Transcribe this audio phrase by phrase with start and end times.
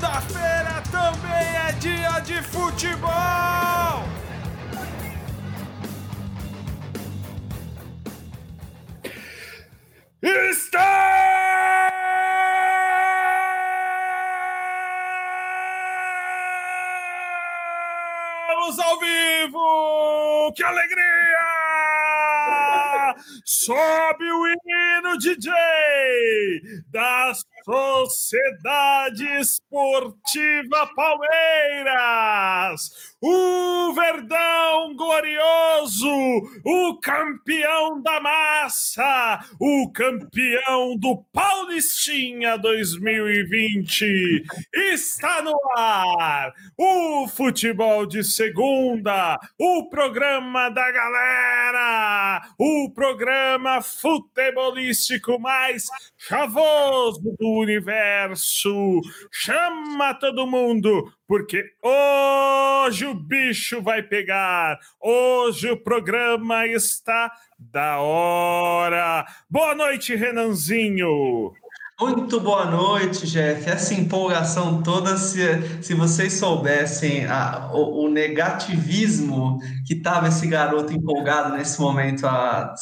[0.00, 1.30] Segunda-feira também
[1.68, 3.10] é dia de futebol!
[10.22, 11.18] Estamos
[18.78, 20.52] ao vivo!
[20.56, 21.10] Que alegria!
[23.44, 25.52] Sobe o hino, DJ!
[26.90, 27.34] Da
[27.66, 29.28] Sociedade
[29.70, 32.90] Esportiva Palmeiras!
[33.22, 36.08] O Verdão glorioso,
[36.64, 46.50] o campeão da massa, o campeão do Paulistinha 2020, está no ar.
[46.78, 59.00] O futebol de segunda, o programa da galera, o programa futebolístico mais chavoso do universo.
[59.30, 64.78] Chama todo mundo, porque hoje o bicho vai pegar.
[65.00, 69.26] Hoje o programa está da hora.
[69.50, 71.52] Boa noite, Renanzinho.
[72.00, 73.68] Muito boa noite, Jeff.
[73.68, 80.92] Essa empolgação toda, se, se vocês soubessem a, o, o, negativismo que estava esse garoto
[80.92, 82.74] empolgado nesse momento, há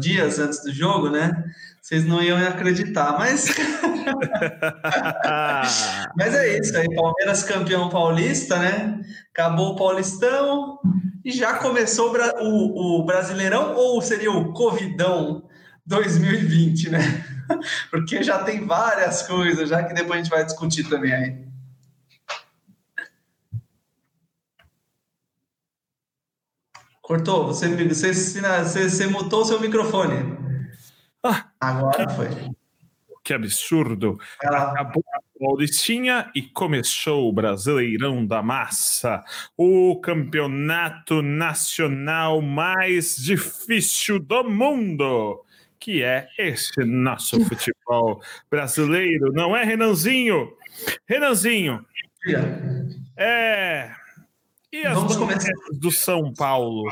[0.00, 1.44] dias antes do jogo, né?
[1.84, 3.44] Vocês não iam acreditar, mas.
[6.16, 9.02] mas é isso aí, Palmeiras campeão paulista, né?
[9.30, 10.78] Acabou o Paulistão
[11.22, 15.46] e já começou o, o Brasileirão, ou seria o Covidão
[15.84, 17.00] 2020, né?
[17.92, 21.44] Porque já tem várias coisas, já que depois a gente vai discutir também aí.
[27.02, 30.43] Cortou, você, você, você, você mutou o seu microfone.
[31.68, 32.28] Agora que, foi.
[33.22, 34.18] Que absurdo.
[34.42, 39.24] Acabou a Paulistinha e começou o Brasileirão da Massa,
[39.56, 45.44] o campeonato nacional mais difícil do mundo
[45.84, 50.56] que é esse nosso futebol brasileiro, não é, Renanzinho?
[51.06, 51.84] Renanzinho,
[53.18, 53.92] é.
[54.72, 56.90] E as vamos começar do São Paulo?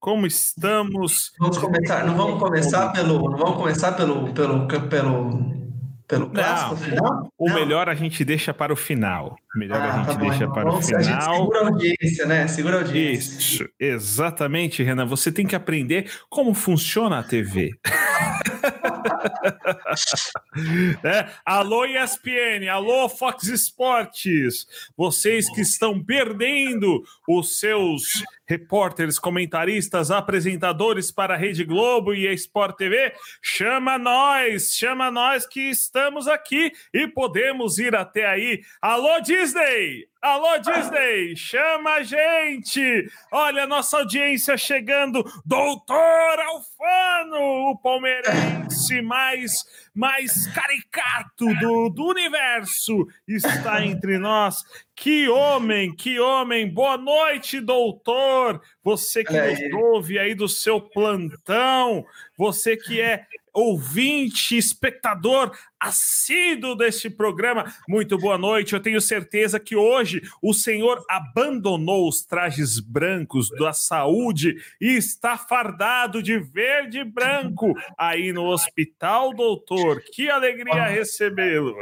[0.00, 1.30] Como estamos?
[1.38, 5.60] Vamos começar, não vamos começar pelo, não vamos começar pelo, pelo, pelo
[6.08, 7.32] pelo clássico não, final?
[7.38, 7.54] O não.
[7.54, 9.36] melhor a gente deixa para o final.
[9.54, 11.00] O melhor ah, a gente tá deixa bom, para o final.
[11.00, 12.48] A gente segura a audiência, né?
[12.48, 13.38] Segura a audiência.
[13.38, 15.06] Isso, exatamente, Renan.
[15.06, 17.70] Você tem que aprender como funciona a TV.
[21.04, 24.66] é, alô ESPN, alô Fox Sports,
[24.96, 32.32] vocês que estão perdendo os seus repórteres, comentaristas, apresentadores para a Rede Globo e a
[32.32, 38.62] Sport TV, chama nós, chama nós que estamos aqui e podemos ir até aí.
[38.82, 43.10] Alô Disney, Alô, Disney, chama a gente!
[43.32, 45.24] Olha a nossa audiência chegando.
[45.46, 45.96] Doutor
[46.38, 54.62] Alfano, o palmeirense mais, mais caricato do, do universo, está entre nós.
[54.94, 56.72] Que homem, que homem!
[56.72, 58.62] Boa noite, doutor!
[58.84, 62.06] Você que nos ouve aí do seu plantão,
[62.38, 67.64] você que é ouvinte, espectador assíduo deste programa.
[67.88, 68.74] Muito boa noite.
[68.74, 75.38] Eu tenho certeza que hoje o senhor abandonou os trajes brancos da saúde e está
[75.38, 80.02] fardado de verde e branco aí no hospital, doutor.
[80.12, 81.74] Que alegria recebê-lo.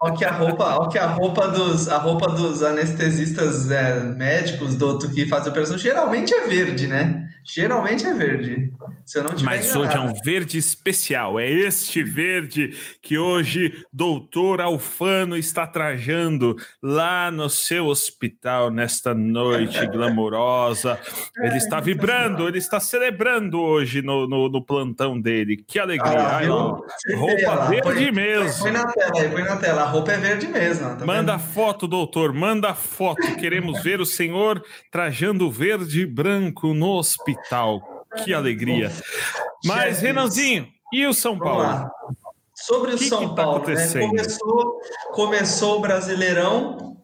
[0.00, 4.74] Olha que a roupa, olha que a roupa dos, a roupa dos anestesistas é, médicos,
[4.74, 7.28] doutor, que fazem operação, geralmente é verde, né?
[7.44, 8.72] Geralmente é verde.
[9.04, 9.80] Se eu não Mas enganado.
[9.80, 11.38] hoje é um verde especial.
[11.38, 19.84] É este verde que hoje doutor Alfano está trajando lá no seu hospital nesta noite
[19.92, 20.98] glamourosa.
[21.36, 25.58] Ele está vibrando, ele está celebrando hoje no, no, no plantão dele.
[25.58, 26.18] Que alegria.
[26.18, 28.62] Ah, Ai, roupa verde põe, mesmo.
[28.62, 29.82] Põe na tela aí, põe na tela.
[29.82, 30.96] A roupa é verde mesmo.
[30.96, 31.52] Tá manda vendo?
[31.52, 32.32] foto, doutor.
[32.32, 33.36] Manda foto.
[33.36, 37.33] Queremos ver o senhor trajando verde e branco no hospital.
[38.22, 38.92] Que alegria.
[39.64, 41.90] Mas, Renanzinho, e o São Paulo?
[42.54, 44.06] Sobre o que São que tá Paulo, né?
[44.06, 44.80] começou,
[45.12, 46.96] começou o Brasileirão,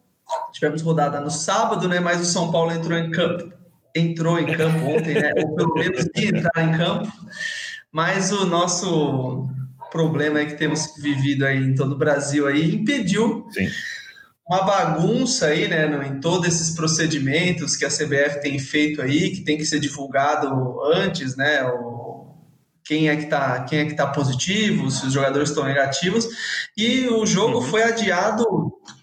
[0.53, 1.99] tivemos rodada no sábado, né?
[1.99, 3.51] Mas o São Paulo entrou em campo,
[3.93, 5.33] entrou em campo ontem, né?
[5.37, 7.11] Ou pelo menos entrar em campo.
[7.91, 9.49] Mas o nosso
[9.91, 13.67] problema é que temos vivido aí em todo o Brasil aí impediu Sim
[14.51, 19.45] uma bagunça aí, né, em todos esses procedimentos que a CBF tem feito aí, que
[19.45, 22.35] tem que ser divulgado antes, né, o,
[22.83, 26.27] quem é que tá, quem é que tá positivo, se os jogadores estão negativos,
[26.75, 27.61] e o jogo uhum.
[27.61, 28.43] foi adiado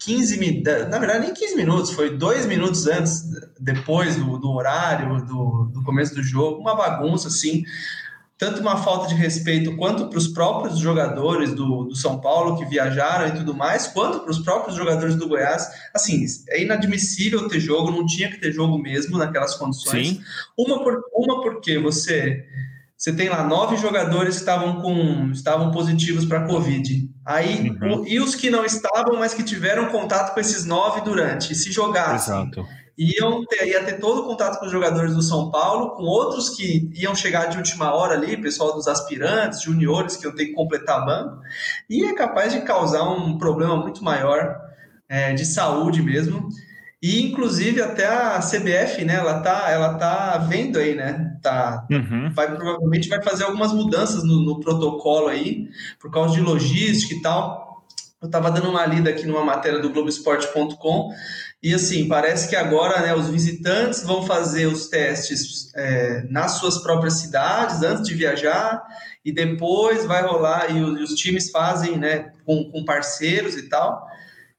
[0.01, 3.23] 15 na verdade nem 15 minutos, foi dois minutos antes,
[3.59, 7.63] depois do, do horário, do, do começo do jogo, uma bagunça assim
[8.39, 12.63] tanto uma falta de respeito quanto para os próprios jogadores do, do, São Paulo que
[12.63, 15.69] viajaram e tudo mais, quanto para os próprios jogadores do Goiás.
[15.93, 20.07] Assim, é inadmissível ter jogo, não tinha que ter jogo mesmo naquelas condições.
[20.07, 20.21] Sim.
[20.57, 22.45] Uma, por, uma porque você
[22.97, 27.09] você tem lá nove jogadores que estavam com estavam positivos para Covid.
[27.25, 28.05] Aí uhum.
[28.07, 32.35] e os que não estavam, mas que tiveram contato com esses nove durante, se jogassem.
[32.35, 36.03] Exato iam ter, ia ter todo o contato com os jogadores do São Paulo, com
[36.03, 40.49] outros que iam chegar de última hora ali, pessoal dos aspirantes, juniores, que eu tenho
[40.49, 41.41] que completar a banco,
[41.89, 44.59] e é capaz de causar um problema muito maior
[45.07, 46.49] é, de saúde mesmo.
[47.01, 51.37] E inclusive até a CBF, né, ela tá, ela tá vendo aí, né?
[51.41, 52.29] Tá, uhum.
[52.33, 57.21] vai provavelmente vai fazer algumas mudanças no, no protocolo aí, por causa de logística e
[57.21, 57.68] tal.
[58.21, 61.13] Eu estava dando uma lida aqui numa matéria do Globoesporte.com
[61.61, 66.77] e assim, parece que agora né, os visitantes vão fazer os testes é, nas suas
[66.77, 68.81] próprias cidades antes de viajar,
[69.25, 73.63] e depois vai rolar, e os, e os times fazem né, com, com, parceiros e
[73.63, 74.07] tal.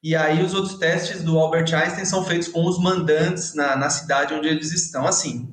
[0.03, 3.89] E aí os outros testes do Albert Einstein são feitos com os mandantes na, na
[3.89, 5.06] cidade onde eles estão.
[5.06, 5.49] Assim,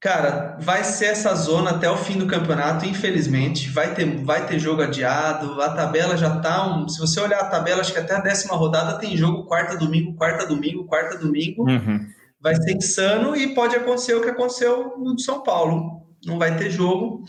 [0.00, 3.68] Cara, vai ser essa zona até o fim do campeonato, infelizmente.
[3.68, 5.60] Vai ter, vai ter jogo adiado.
[5.60, 6.66] A tabela já tá.
[6.66, 9.76] Um, se você olhar a tabela, acho que até a décima rodada tem jogo quarta,
[9.76, 11.68] domingo, quarta, domingo, quarta, domingo.
[11.68, 12.06] Uhum.
[12.40, 16.00] Vai ser insano e pode acontecer o que aconteceu no São Paulo.
[16.24, 17.22] Não vai ter jogo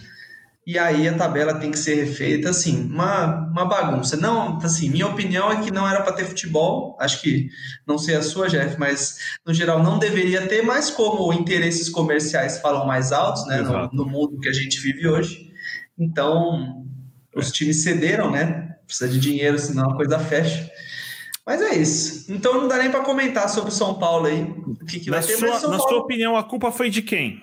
[0.66, 4.16] e aí a tabela tem que ser refeita, assim, uma, uma bagunça.
[4.16, 7.50] Não, assim, minha opinião é que não era para ter futebol, acho que,
[7.88, 12.60] não sei a sua, Jeff, mas no geral não deveria ter, mas como interesses comerciais
[12.60, 15.52] falam mais altos, né, no, no, mundo que a gente vive hoje,
[15.98, 16.86] então
[17.36, 17.52] os é.
[17.52, 20.70] times cederam, né, precisa de dinheiro, senão a coisa fecha.
[21.44, 22.32] Mas é isso.
[22.32, 24.44] Então não dá nem para comentar sobre o São Paulo aí.
[24.44, 27.42] O que, que vai na ter, sua, Na sua opinião, a culpa foi de quem?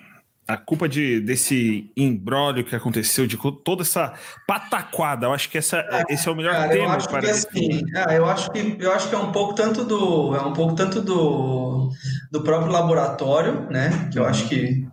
[0.49, 4.15] A culpa de, desse embrólio que aconteceu, de toda essa
[4.47, 7.83] pataquada, eu acho que essa, ah, esse é o melhor cara, tema para que, assim,
[7.95, 10.73] ah, eu acho que eu acho que é um pouco tanto do é um pouco
[10.73, 11.91] tanto do,
[12.31, 14.09] do próprio laboratório, né?
[14.11, 14.87] Que eu acho que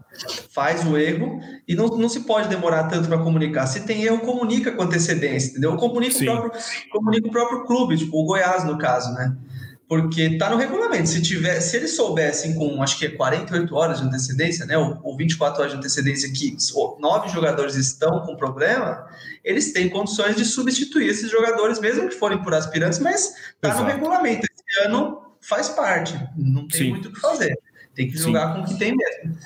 [0.53, 3.67] faz o erro e não, não se pode demorar tanto para comunicar.
[3.67, 5.75] Se tem erro, comunica com antecedência, entendeu?
[5.77, 6.53] Comunica o, próprio,
[6.91, 9.35] comunica o próprio clube, tipo o Goiás no caso, né?
[9.89, 11.09] Porque está no regulamento.
[11.09, 14.99] Se tiver, se eles soubessem com acho que é 48 horas de antecedência, né, ou,
[15.03, 16.57] ou 24 horas de antecedência que
[16.99, 19.07] nove jogadores estão com problema,
[19.45, 23.87] eles têm condições de substituir esses jogadores, mesmo que forem por aspirantes, mas está no
[23.87, 24.47] regulamento.
[24.47, 26.91] Esse ano faz parte, não tem Sim.
[26.91, 27.57] muito o que fazer.
[27.95, 28.55] Tem que jogar Sim.
[28.55, 29.39] com o que tem mesmo.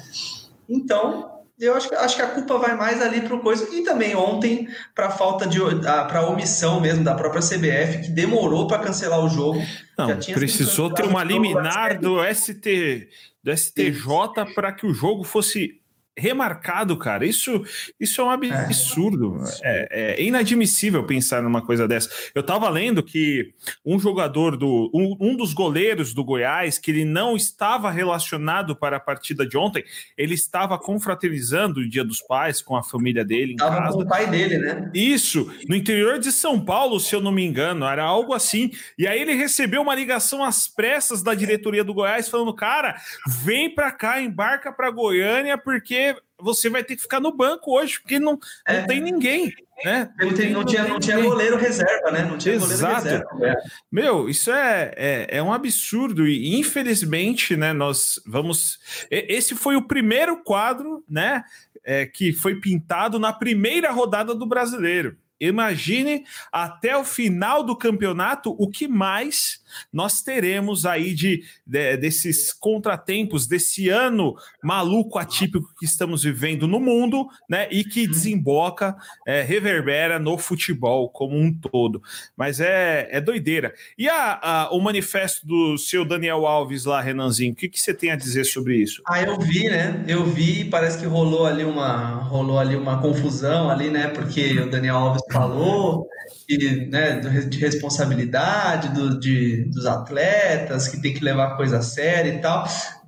[0.69, 3.69] Então, eu acho, acho que a culpa vai mais ali para o coisa.
[3.75, 5.59] E também ontem, para a falta de.
[5.81, 9.63] para omissão mesmo da própria CBF, que demorou para cancelar o jogo.
[9.99, 13.09] Não, precisou ter uma liminar do, ST,
[13.43, 15.80] do STJ para que o jogo fosse
[16.17, 17.25] remarcado, cara.
[17.25, 17.65] Isso,
[17.99, 18.65] isso é um é.
[18.65, 19.43] absurdo.
[19.63, 19.89] É.
[19.91, 22.11] É, é, inadmissível pensar numa coisa dessa.
[22.35, 23.53] Eu tava lendo que
[23.85, 24.91] um jogador do.
[24.95, 29.57] Um, um, dos goleiros do Goiás, que ele não estava relacionado para a partida de
[29.57, 29.85] ontem,
[30.17, 33.53] ele estava confraternizando o Dia dos Pais com a família dele.
[33.53, 34.91] Estava com o pai dele, né?
[34.95, 38.71] Isso, no interior de São Paulo, se eu não me engano, era algo assim.
[38.99, 42.97] E aí ele recebeu uma ligação às pressas da diretoria do Goiás falando: cara,
[43.43, 46.00] vem para cá, embarca para Goiânia, porque
[46.39, 48.81] você vai ter que ficar no banco hoje, porque não, é.
[48.81, 49.53] não tem ninguém.
[49.85, 50.11] Né?
[50.19, 52.23] Não, tem, não, tinha, não tinha goleiro reserva, né?
[52.23, 52.71] Não tinha Exato.
[52.71, 53.47] goleiro reserva.
[53.47, 53.55] É.
[53.91, 57.73] Meu, isso é, é, é, um absurdo e infelizmente, né?
[57.73, 58.79] Nós vamos.
[59.11, 61.45] Esse foi o primeiro quadro, né?
[61.83, 65.17] É, que foi pintado na primeira rodada do brasileiro.
[65.41, 69.60] Imagine até o final do campeonato o que mais
[69.93, 76.81] nós teremos aí de, de, desses contratempos desse ano maluco atípico que estamos vivendo no
[76.81, 77.69] mundo, né?
[77.71, 78.11] E que uhum.
[78.11, 78.97] desemboca,
[79.27, 82.03] é, reverbera no futebol como um todo.
[82.37, 83.75] Mas é, é doideira.
[83.99, 87.95] E a, a, o manifesto do seu Daniel Alves lá, Renanzinho, o que, que você
[87.95, 89.03] tem a dizer sobre isso?
[89.07, 90.05] Ah, eu vi, né?
[90.07, 94.09] Eu vi, parece que rolou ali uma rolou ali uma confusão ali, né?
[94.09, 96.09] Porque o Daniel Alves falou
[96.49, 101.83] de, né, de responsabilidade do, de, dos atletas, que tem que levar a coisa a
[101.83, 102.65] sério e tal.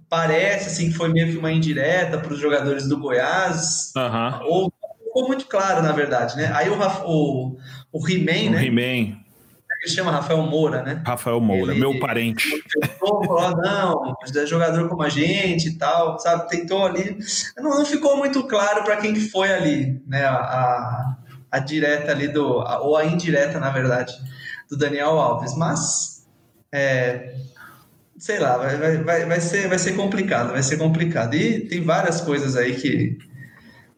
[0.09, 4.47] Parece assim que foi meio que uma indireta para os jogadores do Goiás, uhum.
[4.47, 6.51] ou ficou muito claro, na verdade, né?
[6.55, 7.57] Aí o, o,
[7.93, 8.65] o He-Man, né?
[8.65, 9.23] He-Man.
[9.83, 11.03] Ele chama Rafael Moura, né?
[11.05, 12.49] Rafael Moura, ele, meu parente.
[12.81, 16.49] Tentou falar, não, é jogador como a gente e tal, sabe?
[16.49, 17.19] Tentou ali.
[17.57, 20.25] Não, não ficou muito claro para quem que foi ali, né?
[20.25, 21.17] A,
[21.51, 22.61] a, direta ali do.
[22.61, 24.15] A, ou a indireta, na verdade,
[24.71, 26.12] do Daniel Alves, mas
[26.73, 27.35] é,
[28.19, 31.35] sei lá, vai, vai, vai, ser, vai ser complicado, vai ser complicado.
[31.35, 33.19] E tem várias coisas aí que.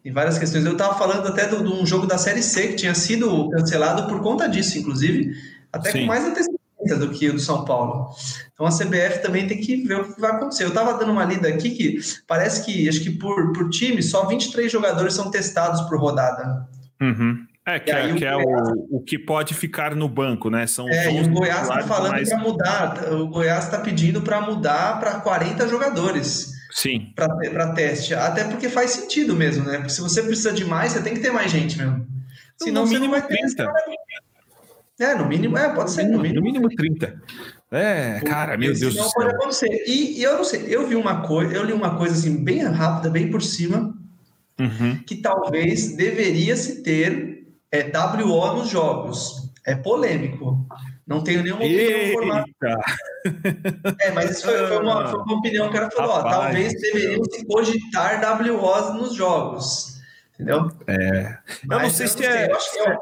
[0.02, 0.66] Tem várias questões.
[0.66, 4.22] Eu estava falando até de um jogo da Série C que tinha sido cancelado por
[4.22, 5.34] conta disso, inclusive,
[5.72, 6.00] até Sim.
[6.00, 8.10] com mais antecedência do que o do São Paulo.
[8.52, 10.64] Então a CBF também tem que ver o que vai acontecer.
[10.64, 14.26] Eu estava dando uma lida aqui que parece que, acho que por, por time, só
[14.26, 16.68] 23 jogadores são testados por rodada.
[17.00, 17.46] Uhum.
[17.66, 18.42] É, que, é, que é o,
[18.90, 20.66] o, que pode ficar no banco, né?
[20.66, 22.28] São é, e o Goiás está falando mais...
[22.28, 23.12] para mudar.
[23.12, 26.52] O Goiás está pedindo para mudar para 40 jogadores.
[26.70, 27.12] Sim.
[27.16, 28.14] Para teste.
[28.14, 29.76] Até porque faz sentido mesmo, né?
[29.76, 32.06] Porque se você precisa de mais, você tem que ter mais gente mesmo.
[32.58, 34.04] Senão no mínimo você não vai 30.
[35.00, 36.04] É, no mínimo, é, pode ser.
[36.04, 37.20] No mínimo, no mínimo 30.
[37.70, 39.10] É, cara, meu Deus do céu.
[39.14, 39.84] Pode acontecer.
[39.86, 42.62] E, e, eu não sei, eu vi uma coisa, eu li uma coisa assim, bem
[42.62, 43.92] rápida, bem por cima,
[44.60, 45.00] uhum.
[45.04, 47.33] que talvez deveria se ter
[47.74, 49.50] é, WO nos jogos.
[49.66, 50.66] É polêmico.
[51.06, 52.44] Não tenho nenhuma opinião formada.
[54.00, 56.16] É, mas isso foi, foi, uma, foi uma opinião que ela falou.
[56.16, 60.00] Ó, talvez deveriam se cogitar WOs nos jogos.
[60.34, 60.70] Entendeu?
[60.86, 61.38] É.
[61.70, 62.50] eu não sei se é.
[62.50, 62.96] Eu acho que é é,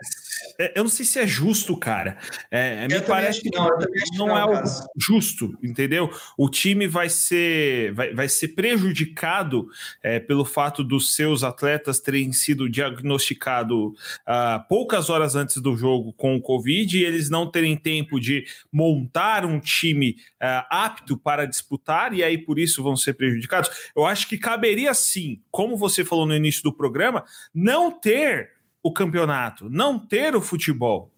[0.75, 2.19] eu não sei se é justo, cara.
[2.51, 3.69] É, me parece que não,
[4.15, 4.63] não, é algo
[4.97, 6.11] justo, entendeu?
[6.37, 9.69] O time vai ser, vai, vai ser prejudicado
[10.03, 16.13] é, pelo fato dos seus atletas terem sido diagnosticados uh, poucas horas antes do jogo
[16.13, 21.47] com o Covid e eles não terem tempo de montar um time uh, apto para
[21.47, 23.71] disputar e aí por isso vão ser prejudicados.
[23.95, 28.52] Eu acho que caberia sim, como você falou no início do programa, não ter
[28.83, 31.11] o campeonato, não ter o futebol.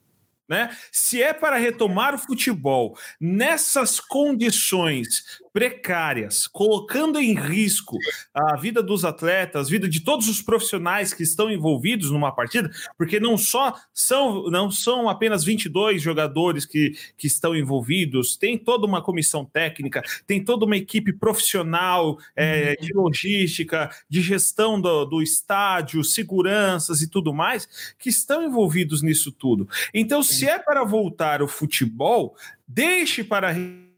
[0.48, 0.76] Né?
[0.92, 7.96] Se é para retomar o futebol nessas condições precárias, colocando em risco
[8.34, 12.68] a vida dos atletas, a vida de todos os profissionais que estão envolvidos numa partida,
[12.98, 18.84] porque não só são não são apenas 22 jogadores que, que estão envolvidos, tem toda
[18.84, 22.86] uma comissão técnica, tem toda uma equipe profissional é, uhum.
[22.86, 29.30] de logística, de gestão do, do estádio, seguranças e tudo mais, que estão envolvidos nisso
[29.30, 29.68] tudo.
[29.94, 32.34] Então, se é para voltar o futebol,
[32.66, 33.52] deixe para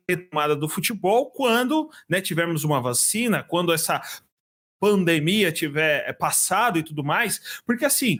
[0.08, 4.00] retomada do futebol quando né, tivermos uma vacina, quando essa
[4.80, 8.18] pandemia tiver passado e tudo mais, porque assim,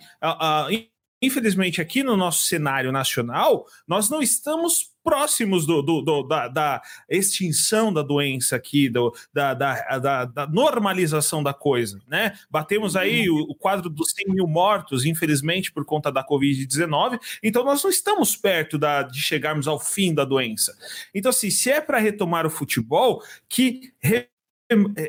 [1.21, 6.83] infelizmente aqui no nosso cenário nacional, nós não estamos próximos do, do, do da, da,
[7.09, 12.33] extinção da doença aqui, do, da, da, da, normalização da coisa, né?
[12.51, 17.65] Batemos aí o, o, quadro dos 100 mil mortos, infelizmente, por conta da Covid-19, então
[17.65, 20.77] nós não estamos perto da, de chegarmos ao fim da doença.
[21.15, 24.29] Então, assim, se é para retomar o futebol, que re,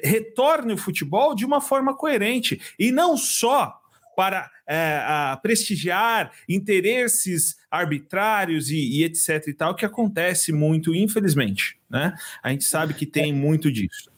[0.03, 3.81] retorne o futebol de uma forma coerente, e não só
[4.17, 12.15] para é, prestigiar interesses arbitrários e, e, etc e tal, que acontece muito, infelizmente, né?
[12.41, 14.09] A gente sabe que tem muito disso.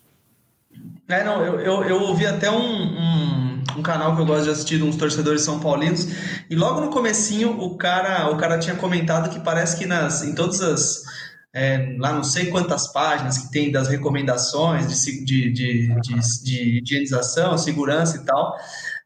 [1.10, 4.52] É, não, eu, eu, eu ouvi até um, um, um, canal que eu gosto de
[4.52, 6.08] assistir, uns torcedores são paulinos,
[6.50, 10.34] e logo no comecinho o cara, o cara tinha comentado que parece que nas, em
[10.34, 11.04] todas as,
[11.54, 16.82] é, lá não sei quantas páginas que tem das recomendações de, de, de, de, de
[16.84, 18.56] higienização, segurança e tal,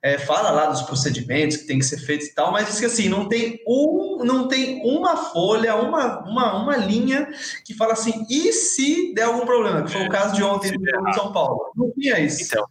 [0.03, 2.85] é, fala lá dos procedimentos que tem que ser feitos e tal, mas diz que
[2.85, 7.29] assim, não tem, um, não tem uma folha, uma, uma, uma linha
[7.63, 9.81] que fala assim, e se der algum problema?
[9.83, 11.71] Que foi o caso de ontem no São Paulo.
[11.73, 12.43] Não tinha isso.
[12.43, 12.67] Então,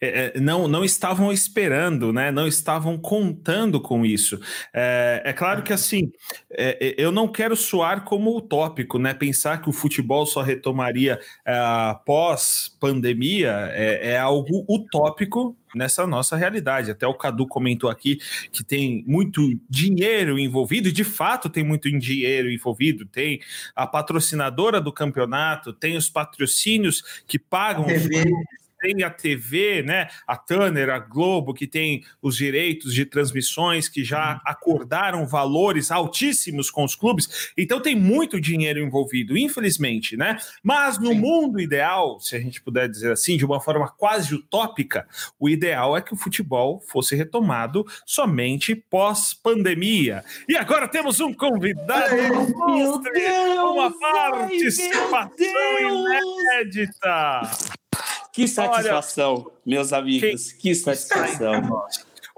[0.00, 2.30] é, é, não, não estavam esperando, né?
[2.30, 4.40] não estavam contando com isso.
[4.72, 6.12] É, é claro que assim,
[6.50, 9.14] é, é eu não quero soar como utópico, né?
[9.14, 16.90] Pensar que o futebol só retomaria após é, pandemia é, algo utópico nessa nossa realidade.
[16.90, 18.18] Até o Cadu comentou aqui
[18.50, 23.06] que tem muito dinheiro envolvido, e de fato tem muito dinheiro envolvido.
[23.06, 23.40] Tem
[23.74, 27.84] a patrocinadora do campeonato, tem os patrocínios que pagam.
[27.84, 28.24] TV
[28.80, 30.08] tem a TV, né?
[30.26, 34.40] A Tanner, a Globo, que tem os direitos de transmissões, que já uhum.
[34.44, 37.52] acordaram valores altíssimos com os clubes.
[37.56, 40.36] Então tem muito dinheiro envolvido, infelizmente, né?
[40.62, 41.18] Mas no Sim.
[41.18, 45.06] mundo ideal, se a gente puder dizer assim, de uma forma quase utópica,
[45.38, 50.24] o ideal é que o futebol fosse retomado somente pós-pandemia.
[50.48, 53.22] E agora temos um convidado ilustre,
[53.58, 55.36] uma participação
[55.80, 57.42] inédita.
[58.36, 61.86] Que satisfação, Olha, meus amigos, que, que satisfação.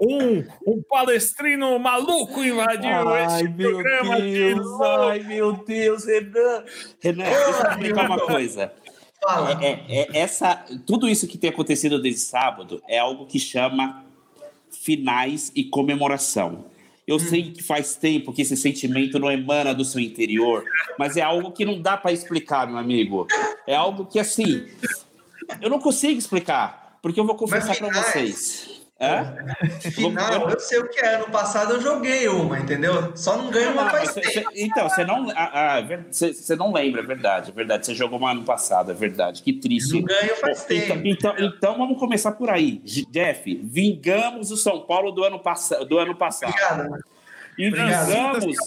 [0.01, 4.21] Um, um palestrino maluco invadiu ai, esse programa.
[4.21, 6.63] Deus, ai, meu Deus, Renan.
[7.01, 8.71] Renan, deixa eu explicar uma coisa.
[9.59, 14.05] É, é, é, essa, tudo isso que tem acontecido desde sábado é algo que chama
[14.71, 16.63] finais e comemoração.
[17.05, 17.19] Eu hum.
[17.19, 20.63] sei que faz tempo que esse sentimento não emana do seu interior,
[20.97, 23.27] mas é algo que não dá para explicar, meu amigo.
[23.67, 24.65] É algo que, assim,
[25.61, 28.79] eu não consigo explicar, porque eu vou confessar para vocês.
[29.01, 29.23] É?
[29.91, 31.15] Final, eu sei o que é.
[31.15, 33.15] Ano passado eu joguei uma, entendeu?
[33.15, 34.51] Só não ganho uma faz tempo.
[34.53, 37.85] Então, você não, ah, ah, você não lembra, é verdade, é verdade.
[37.85, 39.41] Você jogou uma ano passado, é verdade.
[39.41, 39.93] Que triste.
[39.93, 41.07] Não ganho faz então, tempo.
[41.07, 42.81] Então, então, vamos começar por aí.
[43.09, 46.51] Jeff, vingamos o São Paulo do ano, pass do ano passado.
[46.51, 46.99] Obrigado.
[47.57, 48.57] E vingamos...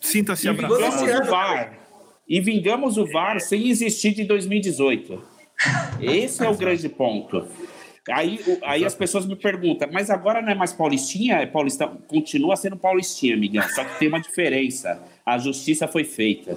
[0.00, 0.80] Sinta-se abraçado.
[0.80, 1.78] Vingamos o VAR.
[2.28, 5.35] E vingamos o VAR sem existir de 2018.
[6.00, 7.46] Esse é o grande ponto.
[8.08, 11.36] Aí, aí as pessoas me perguntam, mas agora não é mais paulistinha?
[11.36, 13.68] É paulista, continua sendo paulistinha, amigão.
[13.70, 15.02] Só que tem uma diferença.
[15.24, 16.56] A justiça foi feita.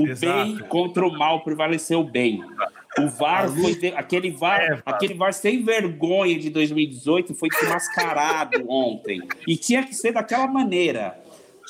[0.00, 0.44] O Exato.
[0.44, 2.40] bem contra o mal prevaleceu o bem.
[2.98, 9.22] O VAR foi aquele VAR, é, aquele VAR sem vergonha de 2018 foi desmascarado ontem.
[9.46, 11.18] E tinha que ser daquela maneira.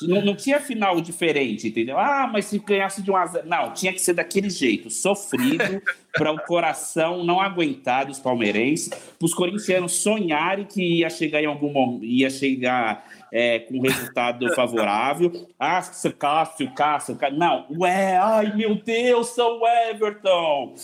[0.07, 1.97] Não, não, tinha final diferente, entendeu?
[1.97, 3.45] Ah, mas se ganhasse de um azar.
[3.45, 5.81] Não, tinha que ser daquele jeito, sofrido,
[6.13, 11.45] para o coração não aguentar dos palmeirenses, para os corintianos sonharem que ia chegar em
[11.45, 15.31] algum momento, ia chegar é, com resultado favorável.
[15.59, 17.17] Ah, Cássio, Cássio, Cássio.
[17.33, 20.75] Não, ué, ai meu Deus, São Everton.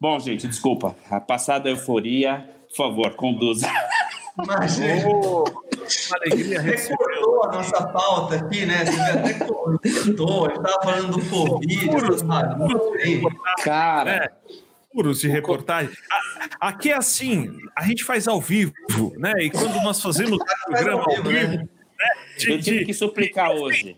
[0.00, 0.96] Bom, gente, desculpa.
[1.10, 3.68] A passada euforia, por favor, conduza.
[4.38, 5.08] Imagina.
[5.08, 8.84] Oh, uma alegria Recordou a nossa pauta aqui, né?
[8.84, 11.90] Você até cortou, ele estava falando do Covid.
[13.62, 14.10] Cara.
[14.10, 14.30] É
[14.92, 15.92] furos de reportagem.
[16.60, 18.72] Aqui é assim, a gente faz ao vivo,
[19.16, 19.32] né?
[19.38, 21.68] E quando nós fazemos o programa ao vivo, né?
[22.38, 23.96] De, Eu tive que suplicar hoje.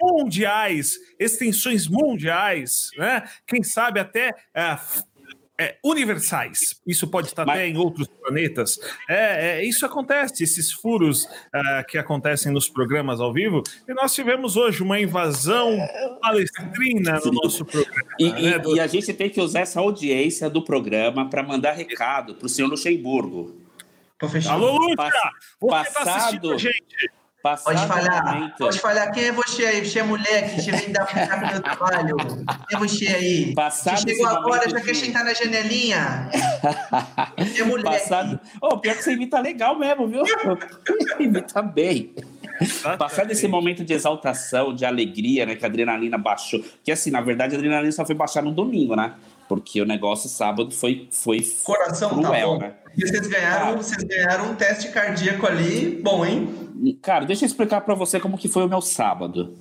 [0.00, 3.24] Mundiais, extensões mundiais, né?
[3.46, 4.78] Quem sabe até é,
[5.60, 6.80] é, universais.
[6.86, 7.58] Isso pode estar Mas...
[7.58, 8.80] até em outros planetas.
[9.06, 13.62] É, é isso acontece, esses furos uh, que acontecem nos programas ao vivo.
[13.86, 15.78] E nós tivemos hoje uma invasão
[16.22, 18.10] palestrina no nosso programa.
[18.18, 18.74] E, né, do...
[18.74, 22.48] e a gente tem que usar essa audiência do programa para mandar recado para o
[22.48, 23.60] senhor Luxemburgo.
[24.48, 25.10] Alô, Lúcia!
[25.60, 27.10] Você tá passado, tá gente?
[27.42, 28.58] Passado pode falhar, momento.
[28.58, 29.12] pode falhar.
[29.12, 29.86] Quem é você aí?
[29.86, 32.16] Você é mulher que vem dar pro meu trabalho.
[32.16, 33.54] Quem é você aí?
[33.54, 36.28] Passado você chegou agora, já quer sentar na janelinha?
[37.36, 37.84] Quem é mulher.
[37.84, 38.38] Passado...
[38.60, 40.22] Oh, pior que você imita legal mesmo, viu?
[41.18, 42.14] imita bem.
[42.98, 45.56] Passado esse momento de exaltação, de alegria, né?
[45.56, 46.62] Que a adrenalina baixou.
[46.84, 49.14] Que assim, na verdade, a adrenalina só foi baixar no domingo, né?
[49.50, 52.74] Porque o negócio sábado foi, foi Coração tá cruel, tá né?
[52.96, 56.96] E vocês ganharam, vocês ganharam um teste cardíaco ali, bom, hein?
[57.02, 59.58] Cara, deixa eu explicar para você como que foi o meu sábado.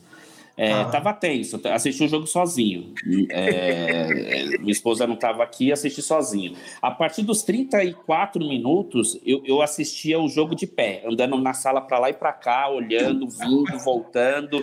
[0.60, 0.86] É, ah.
[0.86, 2.94] Tava tenso, assisti o jogo sozinho.
[3.30, 6.54] É, minha esposa não estava aqui, assisti sozinho.
[6.82, 11.80] A partir dos 34 minutos, eu, eu assistia o jogo de pé, andando na sala
[11.80, 14.62] para lá e para cá, olhando, vindo, voltando,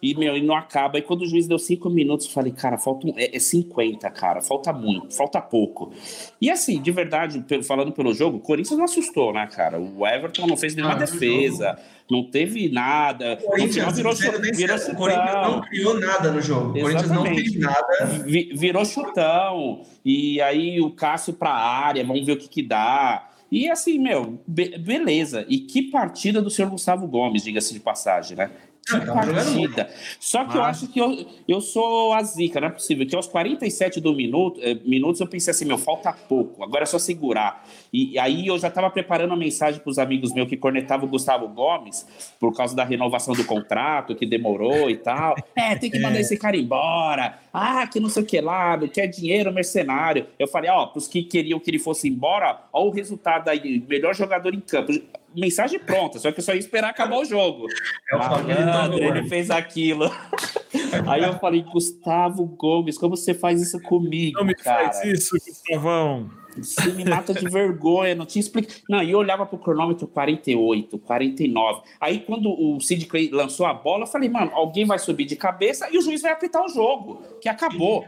[0.00, 0.96] e, meu, e não acaba.
[0.96, 4.08] E quando o juiz deu cinco minutos, eu falei, cara, falta um, é, é 50,
[4.12, 5.92] cara, falta muito, falta pouco.
[6.40, 9.78] E assim, de verdade, falando pelo jogo, o Corinthians não assustou, né, cara?
[9.78, 11.78] O Everton não fez nenhuma ah, defesa
[12.10, 13.38] não teve nada.
[13.42, 14.94] O Corinthians, virou, virou chutão.
[14.94, 16.70] Corinthians não criou nada no jogo.
[16.70, 18.24] O Corinthians não fez nada.
[18.54, 19.82] Virou chutão.
[20.04, 23.30] E aí o Cássio para a área, vamos ver o que, que dá.
[23.50, 25.44] E assim, meu, be beleza.
[25.48, 28.50] E que partida do senhor Gustavo Gomes, diga-se de passagem, né?
[28.86, 29.90] Que tá partida.
[30.20, 33.06] Só que eu acho que eu, eu sou a zica, não é possível.
[33.06, 36.86] Que aos 47 do minuto, eh, minutos eu pensei assim, meu, falta pouco, agora é
[36.86, 37.66] só segurar.
[37.90, 41.06] E, e aí eu já estava preparando uma mensagem para os amigos meus que cornetavam
[41.06, 42.06] o Gustavo Gomes
[42.38, 45.34] por causa da renovação do contrato, que demorou e tal.
[45.56, 46.20] É, tem que mandar é.
[46.20, 47.38] esse cara embora.
[47.52, 50.26] Ah, que não sei o que lá, quer dinheiro mercenário.
[50.36, 53.82] Eu falei, ó, para os que queriam que ele fosse embora, ó o resultado aí,
[53.88, 54.92] melhor jogador em campo
[55.34, 57.66] mensagem pronta, só que eu só ia esperar acabar o jogo.
[58.10, 60.10] É o ele fez aquilo.
[61.06, 64.38] Aí eu falei, Gustavo Gomes, como você faz isso comigo?
[64.38, 64.92] Não me cara?
[64.92, 66.30] faz isso, Gustavão.
[66.56, 68.82] Você me mata de vergonha, não tinha explicação.
[68.88, 71.82] Não, e eu olhava pro cronômetro 48, 49.
[72.00, 75.36] Aí quando o Sid Clay lançou a bola, eu falei, mano, alguém vai subir de
[75.36, 78.04] cabeça e o juiz vai apitar o jogo, que acabou.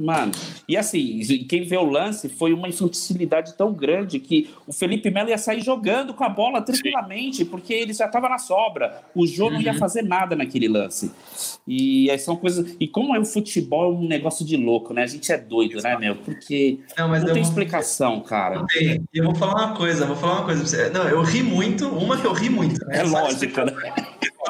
[0.00, 0.32] Mano,
[0.66, 5.28] e assim, quem vê o lance foi uma infantilidade tão grande que o Felipe Melo
[5.28, 7.44] ia sair jogando com a bola tranquilamente, Sim.
[7.44, 9.02] porque ele já estava na sobra.
[9.14, 9.52] O Jô uhum.
[9.52, 9.78] não ia uhum.
[9.78, 11.12] fazer nada naquele lance.
[11.68, 12.74] E aí são coisas.
[12.80, 15.02] E como é o futebol, é um negócio de louco, né?
[15.02, 16.16] A gente é doido, né, meu?
[16.16, 17.42] Porque não, não tem vou...
[17.42, 18.60] explicação, cara.
[18.60, 19.06] Não tem.
[19.12, 20.88] E eu vou falar uma coisa, vou falar uma coisa pra você.
[20.88, 22.82] Não, eu ri muito, uma que eu ri muito.
[22.86, 23.00] Né?
[23.00, 23.72] É lógico, né?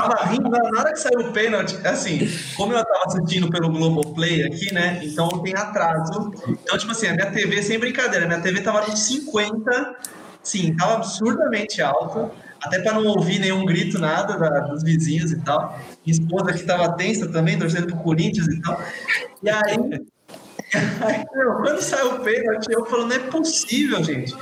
[0.00, 4.44] Tava rindo, na hora que saiu o pênalti, assim, como eu tava assistindo pelo Globoplay
[4.44, 5.00] aqui, né?
[5.02, 6.32] Então tem atraso.
[6.48, 9.96] Então, tipo assim, a minha TV, sem brincadeira, minha TV tava nos 50,
[10.42, 12.30] sim, tava absurdamente alta.
[12.62, 15.78] até para não ouvir nenhum grito, nada da, dos vizinhos e tal.
[16.04, 18.80] Minha esposa aqui estava tensa também, torcendo pro Corinthians e tal.
[19.42, 20.00] E aí,
[21.32, 24.34] quando saiu o pênalti, eu falando, não é possível, gente.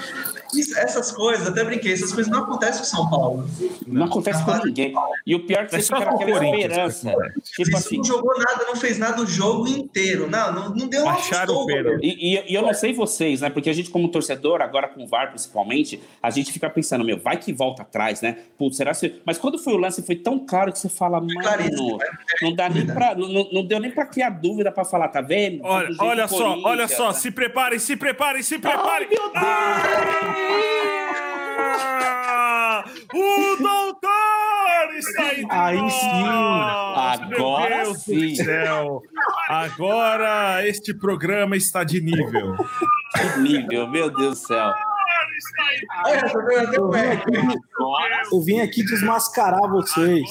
[0.55, 3.49] Isso, essas coisas, até brinquei, essas coisas não acontecem com São Paulo.
[3.87, 4.95] Não acontece com ninguém.
[5.27, 7.15] E o pior é que você fica naquela esperança.
[7.43, 10.29] Tipo assim, não jogou nada, não fez nada o jogo inteiro.
[10.31, 12.05] Não, não, não deu Acharam o pênalti.
[12.05, 13.51] E, e, e, eu não sei vocês, né?
[13.51, 17.19] Porque a gente, como torcedor, agora com o VAR principalmente, a gente fica pensando, meu,
[17.19, 18.39] vai que volta atrás, né?
[18.57, 19.21] Putz, será que.
[19.25, 21.35] Mas quando foi o lance, foi tão claro que você fala, mano,
[22.43, 23.15] não dá nem pra.
[23.15, 25.63] Não, não deu nem pra criar dúvida pra falar, tá vendo?
[25.65, 29.09] Olha, olha só, olha só, se preparem, se preparem, se preparem.
[29.09, 29.33] Ai, meu Deus!
[29.37, 30.38] Ah!
[33.15, 35.47] O doutor está aí.
[35.51, 36.25] Aí sim.
[36.97, 38.35] Agora sim.
[38.35, 39.03] Céu.
[39.49, 42.57] Agora este programa está de nível.
[43.17, 44.73] Que nível, meu Deus do céu.
[48.31, 50.29] Eu vim aqui desmascarar vocês.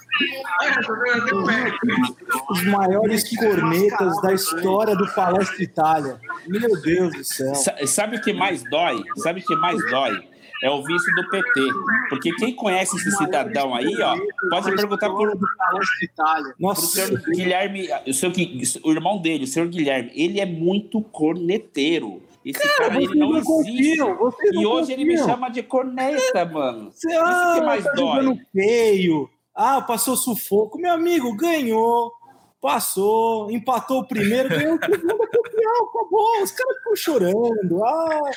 [2.50, 6.20] Os maiores cornetas da história do Palestra Itália.
[6.46, 7.54] Meu Deus do céu.
[7.86, 9.02] Sabe o que mais dói?
[9.18, 10.32] Sabe o que mais dói?
[10.62, 11.60] É o vice do PT.
[12.08, 14.16] Porque quem conhece esse cidadão aí, ó,
[14.48, 15.32] pode perguntar por.
[16.58, 18.32] Nossa, o senhor Guilherme, o, senhor,
[18.84, 22.22] o irmão dele, o senhor Guilherme, ele é muito corneteiro.
[22.44, 23.98] Esse cara, cara ele não, não existe.
[24.52, 26.92] e hoje ele me chama de corneta, mano.
[26.92, 28.40] Você, ah, Isso que mais tá dói.
[28.52, 29.30] feio.
[29.54, 30.78] Ah, passou sufoco.
[30.78, 32.12] Meu amigo, ganhou.
[32.60, 36.42] Passou, empatou o primeiro, ganhou o segundo, campeão, acabou.
[36.42, 37.84] Os caras ficam chorando.
[37.84, 38.30] Ah,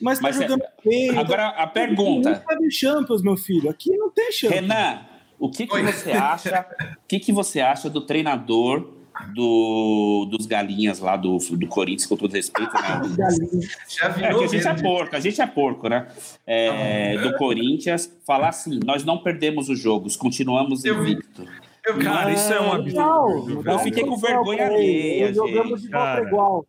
[0.00, 1.18] mas tá mas é, jogando bem.
[1.18, 2.30] Agora a pergunta.
[2.30, 3.68] Não tem Champions, meu filho.
[3.68, 4.60] Aqui não tem Champions.
[4.62, 5.00] Renan,
[5.38, 6.66] o que, que você acha?
[7.02, 8.99] O que, que você acha do treinador
[9.34, 13.00] do, dos galinhas lá do, do Corinthians, com todo respeito, né?
[13.88, 16.06] Já virou é, a gente é porco, a gente é porco, né?
[16.46, 21.46] É, do Corinthians, falar assim: nós não perdemos os jogos, continuamos invicto.
[21.86, 23.62] Eu, cara, isso é um absurdo.
[23.64, 25.32] Eu fiquei com vergonha alheia.
[25.32, 26.66] Jogamos de volta igual.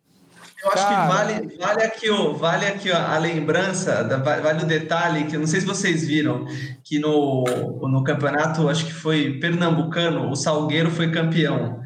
[0.64, 1.02] Eu acho Cara.
[1.02, 5.40] que vale, vale aqui, ó, vale aqui ó, a lembrança, vale o detalhe, que eu
[5.40, 6.46] não sei se vocês viram,
[6.84, 7.44] que no,
[7.82, 11.81] no campeonato, acho que foi pernambucano, o Salgueiro foi campeão.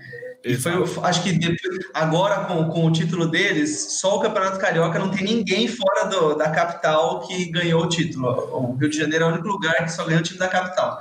[0.46, 5.00] E foi, acho que depois, agora com, com o título deles, só o Campeonato Carioca
[5.00, 8.28] não tem ninguém fora do, da capital que ganhou o título.
[8.28, 11.00] O Rio de Janeiro é o único lugar que só ganhou o time da capital.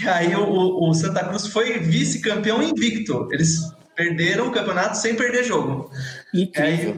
[0.00, 3.28] E aí o, o Santa Cruz foi vice-campeão invicto.
[3.30, 5.88] Eles perderam o campeonato sem perder jogo.
[6.56, 6.94] Aí,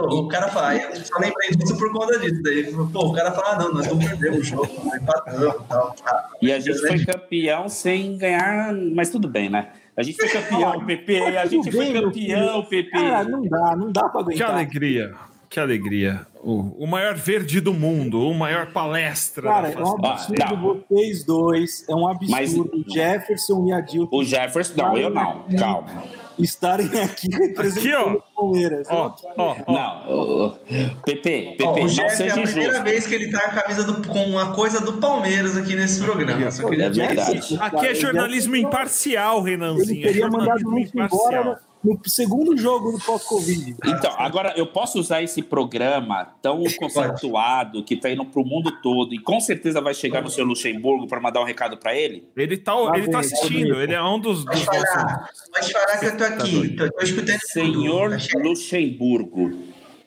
[0.00, 2.42] o, o cara fala, eu só lembrei disso por conta disso.
[2.42, 5.96] Daí, pô, o cara fala, ah, não, nós não perdemos o jogo, empatamos e tal.
[6.42, 9.70] E a gente foi campeão sem ganhar, mas tudo bem, né?
[9.96, 11.20] A gente foi campeão, PP.
[11.38, 12.90] A gente foi campeão, PP.
[12.90, 14.46] Cara, não dá, não dá pra aguentar.
[14.46, 15.14] Que alegria.
[15.48, 16.26] Que alegria.
[16.42, 19.48] O, o maior verde do mundo, o maior palestra.
[19.48, 21.88] Cara, é um absurdo ah, vocês dois.
[21.88, 22.70] É um absurdo.
[22.84, 24.08] Mas, Jefferson e Adilson.
[24.12, 25.44] O Jefferson, não, eu não.
[25.58, 28.86] Calma estarem aqui representando o Palmeiras.
[28.90, 29.72] Ó, ó, ó.
[29.72, 30.58] Não,
[31.04, 32.84] PP, PP, ó, o Jeff é a primeira justo.
[32.84, 36.02] vez que ele tá com a camisa do, com uma coisa do Palmeiras aqui nesse
[36.02, 36.50] programa.
[36.50, 40.00] Só queria é Aqui é jornalismo imparcial, Renanzinho.
[40.00, 43.76] Ele teria é mandado muito embora no segundo jogo do pós-Covid.
[43.84, 48.72] Então, agora eu posso usar esse programa tão conceituado que está indo para o mundo
[48.82, 52.28] todo e com certeza vai chegar no seu Luxemburgo para mandar um recado para ele?
[52.36, 54.44] Ele está ele tá assistindo, ele é um dos.
[54.44, 57.40] dos Pode falar, pode falar que eu estou aqui, estou escutando.
[57.46, 59.52] Senhor Luxemburgo,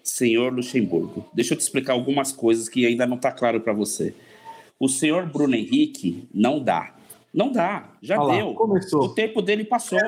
[0.03, 4.13] senhor Luxemburgo, deixa eu te explicar algumas coisas que ainda não está claro para você.
[4.77, 6.98] O senhor Bruno Henrique não dá.
[7.31, 8.49] Não dá, já Olha deu.
[8.49, 9.03] Lá, começou.
[9.03, 9.99] O tempo dele passou,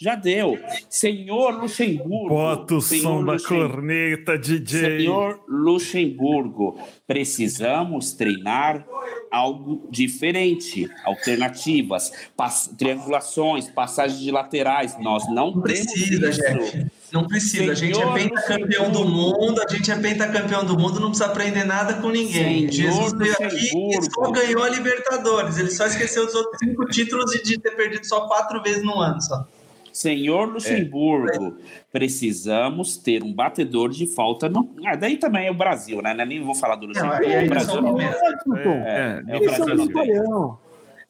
[0.00, 0.56] já deu.
[0.88, 2.28] Senhor Luxemburgo.
[2.28, 4.98] Bota o som da corneta, DJ.
[4.98, 8.86] Senhor Luxemburgo, precisamos treinar
[9.28, 14.96] algo diferente, alternativas, pass triangulações, passagens de laterais.
[15.00, 16.90] Nós não, não precisa, gente.
[17.12, 17.58] Não precisa.
[17.58, 21.30] Senhor, a gente é pentacampeão do mundo, a gente é pentacampeão do mundo, não precisa
[21.30, 22.70] aprender nada com ninguém.
[22.70, 25.58] Senhor Jesus veio aqui e só ganhou a Libertadores.
[25.58, 29.00] Ele só esqueceu os outros cinco títulos e de ter perdido só quatro vezes no
[29.00, 29.46] ano só.
[29.92, 31.80] Senhor Luxemburgo, é.
[31.90, 34.48] precisamos ter um batedor de falta.
[34.48, 34.76] No...
[34.86, 36.14] Ah, daí também é o Brasil, né?
[36.14, 37.22] Nem vou falar do Luxemburgo.
[37.22, 38.00] Não, é, o Brasil não.
[38.00, 40.58] É, é, é, é o Brasil.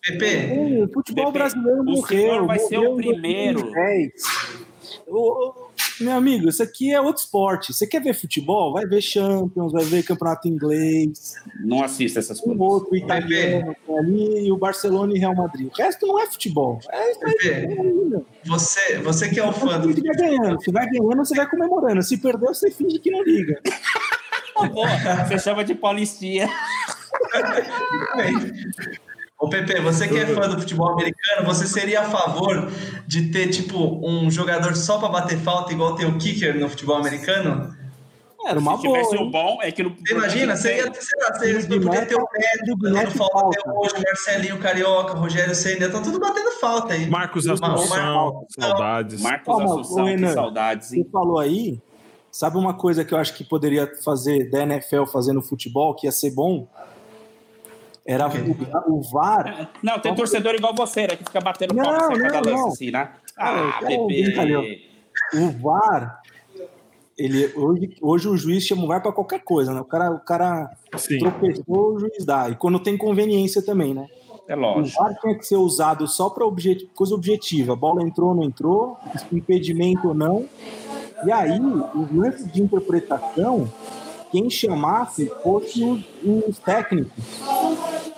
[0.00, 2.44] Pepe, o futebol brasileiro morreu.
[2.44, 3.72] O vai ser o primeiro.
[5.06, 5.67] O,
[6.00, 7.72] Meu amigo, isso aqui é outro esporte.
[7.72, 8.72] Você quer ver futebol?
[8.72, 11.34] Vai ver Champions, vai ver campeonato inglês.
[11.61, 12.61] Não assista essas coisas.
[12.61, 15.68] O outro italiano ali e o Barcelona e Real Madrid.
[15.68, 16.78] O resto não é futebol.
[16.90, 17.16] É, é
[18.46, 19.92] você, você que é o fã do.
[19.92, 20.62] Você vai ganhando.
[20.62, 22.02] Se vai ganhando, você vai comemorando.
[22.02, 23.61] Se perdeu, você finge que não liga.
[25.26, 26.48] você chama de paulistinha.
[29.38, 32.68] Ô Pepe, você que é fã do futebol americano, você seria a favor
[33.07, 36.96] de ter, tipo, um jogador só para bater falta, igual tem o kicker no futebol
[36.96, 37.72] americano?
[38.44, 38.98] Era uma Se boa.
[38.98, 39.94] tivesse um bom, é que não.
[39.94, 44.59] Você imagina, você ia, sei lá, você ter o Neto, dando falta até hoje, Marcelinho
[44.59, 47.09] Carioca, Rogério Senna, tá tudo batendo falta aí.
[47.09, 49.20] Marcos Assunção, saudades.
[49.20, 50.92] Marcos oh, Assunção, Renan, que saudades.
[50.92, 51.03] Hein?
[51.05, 51.81] Você falou aí,
[52.31, 56.07] sabe uma coisa que eu acho que poderia fazer da NFL fazer no futebol, que
[56.07, 56.66] ia ser bom?
[58.09, 59.68] Era o, o, VAR.
[59.83, 61.09] Não, tem torcedor igual você, né?
[61.09, 63.11] Que fica batendo não, palma não, cada lance, assim, né?
[63.37, 64.88] Ah, Pepe.
[65.35, 66.23] O VAR,
[67.18, 69.83] ele, hoje, hoje o juiz chama o VAR para qualquer coisa, né?
[69.83, 70.71] O cara, o cara
[71.18, 72.49] tropeçou, o juiz dá.
[72.49, 74.07] E quando tem conveniência também, né?
[74.49, 74.99] É lógico.
[74.99, 76.88] O VAR tinha que ser usado só para objet...
[76.94, 77.75] coisa objetiva.
[77.75, 78.97] A bola entrou, não entrou,
[79.31, 80.49] impedimento ou não.
[81.27, 83.71] E aí, os lances de interpretação
[84.31, 87.12] quem chamasse fosse os, os técnicos.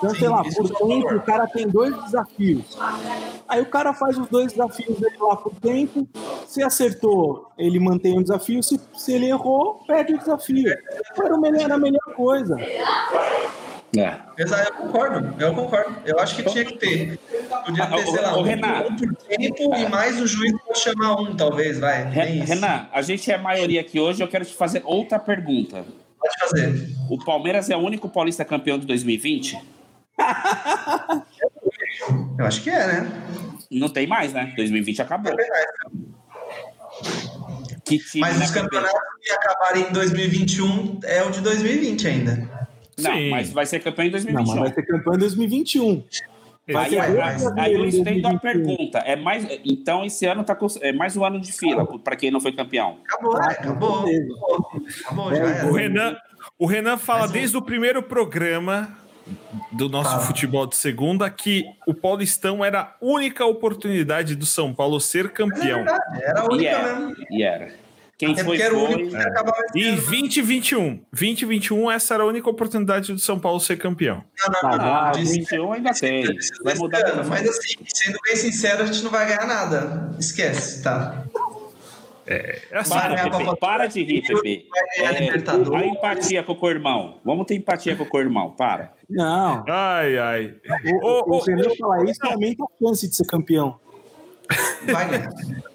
[0.00, 2.78] Então, sei lá, por tempo, o cara tem dois desafios.
[3.46, 6.08] Aí o cara faz os dois desafios dele lá por tempo.
[6.46, 8.62] Se acertou, ele mantém o desafio.
[8.62, 10.74] Se, se ele errou, perde o desafio.
[11.22, 12.56] Era, o melhor, era a melhor coisa.
[13.94, 14.16] É.
[14.38, 15.96] Eu concordo, eu concordo.
[16.06, 17.18] Eu acho que tinha que ter.
[17.66, 21.78] Podia ter, sei lá, um, por tempo e mais o juiz para chamar um, talvez,
[21.78, 22.04] vai.
[22.04, 25.84] Renan, a gente é a maioria aqui hoje, eu quero te fazer outra pergunta.
[26.18, 26.88] Pode fazer.
[27.10, 29.79] O Palmeiras é o único paulista campeão de 2020?
[32.38, 33.11] Eu acho que é, né?
[33.70, 34.52] Não tem mais, né?
[34.56, 35.33] 2020 acabou.
[35.33, 35.37] É
[38.18, 42.50] Mas os campeonatos que acabarem em 2021 é o de 2020 ainda.
[42.98, 43.30] Não, Sim.
[43.30, 44.44] mas vai ser campeão em 2021.
[44.44, 46.04] Não, mas vai ser campeão em 2021.
[46.68, 47.18] Aí, aí,
[47.59, 48.98] aí, eu estendo a pergunta.
[48.98, 52.30] É mais, então, esse ano tá com, é mais um ano de fila para quem
[52.30, 52.98] não foi campeão.
[53.04, 53.46] Acabou, né?
[53.50, 53.98] acabou.
[53.98, 55.66] Acabou, acabou já era.
[55.68, 56.16] O Renan,
[56.59, 58.96] o Renan fala desde o primeiro programa
[59.72, 60.20] do nosso ah.
[60.20, 65.80] futebol de segunda que o Paulistão era a única oportunidade do São Paulo ser campeão.
[65.80, 67.26] É era a única e era, mesmo.
[67.30, 67.72] E era.
[68.20, 68.94] Quem Até foi, era foi.
[68.94, 69.32] Único, é.
[69.74, 71.00] E 2021.
[71.10, 74.22] 2021, essa era a única oportunidade do São Paulo ser campeão.
[74.46, 74.94] Não, não, não.
[74.94, 76.26] Ah, 21 ainda tem.
[76.62, 80.14] Vai mudar mas assim, sendo bem sincero, a gente não vai ganhar nada.
[80.18, 81.24] Esquece, tá?
[82.30, 84.68] É, é assim, para, Pepe, para de rir, Pepe.
[84.98, 87.18] É, a empatia com o co-irmão.
[87.24, 88.92] Vamos ter empatia com o co-irmão, para.
[89.08, 89.64] Não.
[89.68, 90.54] Ai, ai.
[91.02, 93.80] O, o, o, o falar isso aumenta a chance de ser campeão.
[94.86, 95.30] Vai ganhar.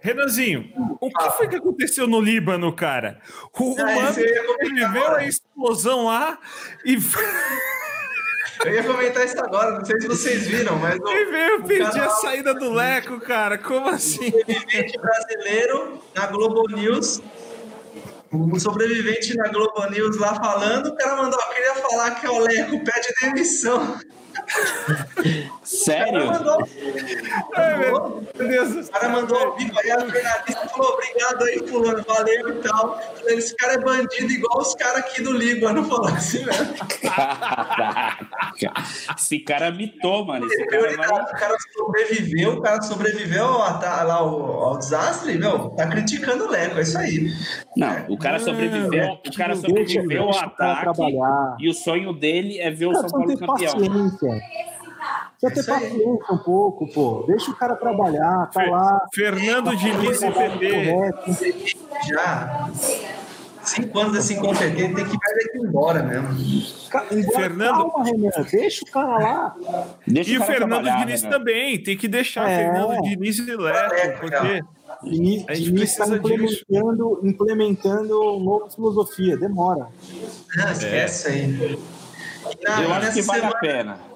[0.00, 3.20] Renanzinho, o que foi que aconteceu no Líbano, cara?
[3.58, 4.14] O ah, mano
[4.60, 6.38] viveu a explosão lá
[6.82, 6.96] e.
[8.64, 10.98] Eu ia comentar isso agora, não sei se vocês viram, mas.
[11.00, 13.56] Ele veio pedir a saída do Leco, cara.
[13.58, 14.30] Como assim?
[14.30, 17.22] Sobrevivente brasileiro na Globo News.
[18.32, 22.38] Um sobrevivente na Globo News lá falando, o cara mandou, eu queria falar que o
[22.38, 23.98] Leco pede demissão.
[25.68, 26.22] Sério?
[26.22, 26.62] O cara mandou,
[28.80, 32.98] o cara mandou ao vivo, aí a jornalista falou, obrigado aí, fulano, valeu e tal.
[33.26, 36.68] Esse cara é bandido igual os caras aqui do Líbano, falou assim, velho.
[39.14, 40.46] Esse cara mitou, mano.
[40.46, 41.06] Esse cara, vai...
[41.06, 46.50] o cara sobreviveu, o cara sobreviveu ao, lá, ao, ao desastre, meu, tá criticando o
[46.50, 47.30] Leco, é isso aí.
[47.76, 51.02] Não, o cara sobreviveu, o cara sobreviveu ao ataque
[51.58, 53.74] e o sonho dele é ver o São Paulo campeão.
[53.74, 54.40] Paciência.
[55.40, 57.24] Precisa ter paciência um pouco, pô.
[57.26, 59.06] Deixa o cara trabalhar, tá lá.
[59.14, 61.14] Fernando Diniz e PP.
[62.08, 62.70] Já.
[63.62, 66.28] Cinco anos desse incompetente tem que ir embora mesmo.
[67.12, 67.90] Embora, Fernando...
[67.90, 68.30] Calma, Renan.
[68.50, 69.56] Deixa o cara lá.
[70.06, 71.38] Deixa e o, Fernando Diniz Renan.
[71.38, 71.82] também.
[71.82, 72.56] Tem que deixar é.
[72.56, 74.64] Fernando Diniz e Leco, é, porque...
[75.04, 79.36] Diniz, a gente Diniz está implementando, implementando nova filosofia.
[79.36, 79.86] Demora.
[80.56, 81.32] Não, esquece é.
[81.32, 81.78] aí.
[82.64, 83.48] Não, Eu acho que vale semana...
[83.48, 84.07] a pena.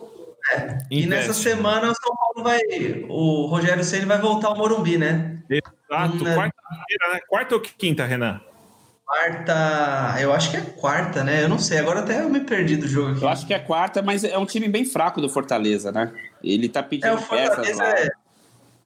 [0.53, 0.79] É.
[0.91, 2.61] E nessa semana o São Paulo vai.
[3.09, 5.39] O Rogério Ceni vai voltar ao Morumbi, né?
[5.49, 6.17] Exato.
[6.17, 7.21] Hum, Quarta-feira, né?
[7.29, 8.41] Quarta ou quinta, Renan?
[9.05, 10.17] Quarta.
[10.21, 11.43] Eu acho que é quarta, né?
[11.43, 11.79] Eu não sei.
[11.79, 13.23] Agora até eu me perdi do jogo aqui.
[13.25, 16.13] Eu acho que é quarta, mas é um time bem fraco do Fortaleza, né?
[16.43, 18.09] Ele tá pedindo é, o Fortaleza É...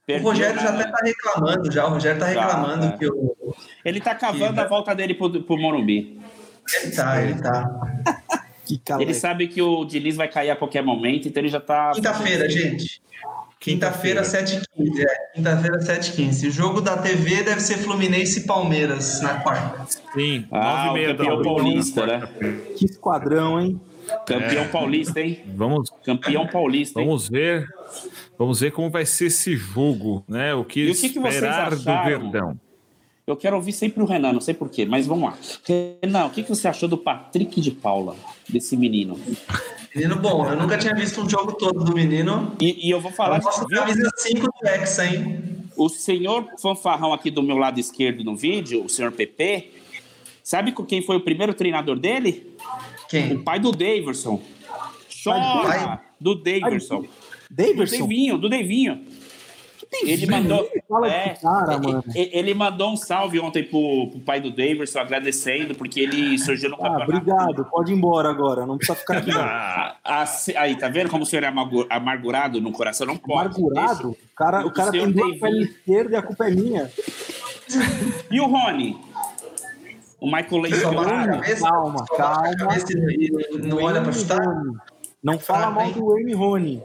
[0.05, 1.85] Perdeu, o Rogério já até tá reclamando, já.
[1.85, 2.97] O Rogério tá reclamando já, é.
[2.97, 3.55] que o.
[3.83, 4.59] Ele tá cavando que...
[4.61, 6.21] a volta dele pro, pro Morumbi.
[6.81, 7.69] Ele tá, ele tá.
[8.99, 11.91] ele sabe que o Diniz vai cair a qualquer momento, então ele já tá.
[11.91, 13.01] Quinta-feira, gente.
[13.59, 14.99] Quinta-feira, 7h15.
[14.99, 16.47] É, quinta-feira, 7h15.
[16.47, 19.85] O jogo da TV deve ser Fluminense e Palmeiras na quarta.
[20.13, 22.29] Sim, ah, 9 campeão paulista, né?
[22.77, 23.81] Que esquadrão, hein?
[24.25, 24.67] Campeão é.
[24.67, 25.43] paulista, hein?
[25.55, 26.99] Vamos, campeão paulista.
[26.99, 27.07] Hein?
[27.07, 27.67] Vamos ver.
[28.37, 30.53] Vamos ver como vai ser esse jogo, né?
[30.53, 32.59] O que, e o que esperar que do Verdão.
[33.27, 35.37] Eu quero ouvir sempre o Renan, não sei porquê, mas vamos lá.
[36.01, 38.15] Renan, o que, que você achou do Patrick de Paula,
[38.47, 39.19] desse menino?
[39.93, 42.55] Menino bom, eu nunca tinha visto um jogo todo do menino.
[42.61, 43.41] E, e eu vou falar.
[43.41, 45.43] Nossa, camisa 5 do Hexa, hein?
[45.75, 49.73] O senhor fanfarrão aqui do meu lado esquerdo no vídeo, o senhor PP,
[50.41, 52.55] sabe com quem foi o primeiro treinador dele?
[53.09, 53.33] Quem?
[53.33, 54.41] O pai do Daverson.
[55.21, 56.01] Chora!
[56.17, 57.03] Do Daverson.
[57.51, 57.97] Daverson?
[57.97, 59.05] Do Devinho, do Devinho.
[60.03, 60.69] Ele mandou,
[61.05, 61.79] é, cara,
[62.13, 66.69] ele, ele, mandou um salve ontem pro, pro pai do Davidson, agradecendo, porque ele surgiu
[66.69, 67.11] no ah, campeonato.
[67.11, 69.31] Obrigado, pode ir embora agora, não precisa ficar aqui.
[69.35, 70.25] ah,
[70.57, 71.53] aí, tá vendo como o senhor é
[71.89, 73.07] amargurado no coração?
[73.07, 73.55] Não pode.
[73.55, 74.09] Amargurado?
[74.09, 76.91] O cara, o, o cara tem duas pernas esquerda e a culpa é minha.
[78.29, 78.97] E o Rony?
[80.19, 80.81] O Michael Leite.
[80.81, 82.75] Calma, calma.
[83.63, 84.63] Não olha pra chutar?
[85.23, 86.83] Não fala mal do Wayne Rony.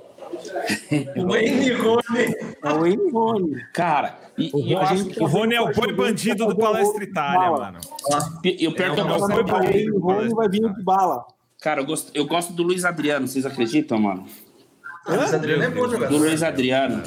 [1.26, 2.34] Wayne Rony.
[2.62, 3.64] É o Wayne Rony.
[3.72, 7.04] Cara, e, o, e eu acho que o Rony é o boi bandido do Palestra
[7.04, 7.78] Itália, mano.
[8.44, 9.96] Eu perco é, o boi bandido.
[9.96, 11.24] O Rony vai vir de bala.
[11.60, 14.26] Cara, eu gosto, eu gosto do Luiz Adriano, vocês acreditam, mano?
[15.06, 16.08] Luiz Adriano é bom jogador.
[16.08, 17.02] Do Luiz Adriano.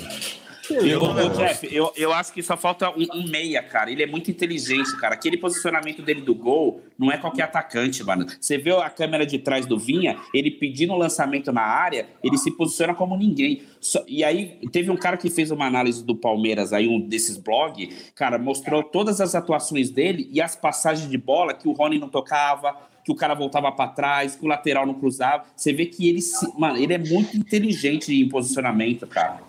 [0.70, 3.92] Eu, eu, Jeff, eu, eu acho que só falta um, um, meia, cara.
[3.92, 5.16] Ele é muito inteligente, cara.
[5.16, 8.26] Aquele posicionamento dele do gol não é qualquer atacante, mano.
[8.40, 12.38] Você vê a câmera de trás do Vinha, ele pedindo o lançamento na área, ele
[12.38, 13.64] se posiciona como ninguém.
[13.80, 17.38] Só, e aí, teve um cara que fez uma análise do Palmeiras, aí, um desses
[17.38, 22.00] blogs, cara, mostrou todas as atuações dele e as passagens de bola que o Rony
[22.00, 22.76] não tocava,
[23.06, 25.46] que o cara voltava para trás, que o lateral não cruzava.
[25.56, 26.20] Você vê que ele,
[26.58, 29.40] mano, ele é muito inteligente em posicionamento, cara.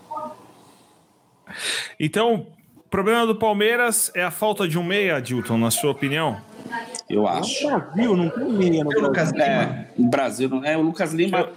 [1.98, 6.40] Então, o problema do Palmeiras é a falta de um meia, Dilton, na sua opinião?
[7.08, 7.68] Eu acho.
[7.68, 9.42] No Brasil, não tem meia no Brasil.
[9.42, 10.64] É, no Brasil, não.
[10.64, 11.50] É, o Lucas Lima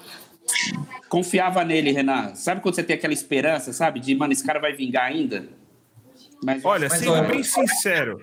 [1.07, 2.35] confiava nele, Renan.
[2.35, 3.99] Sabe quando você tem aquela esperança, sabe?
[3.99, 5.45] De, mano, esse cara vai vingar ainda?
[6.43, 8.21] Mas, Olha, mas, sendo bem sincero,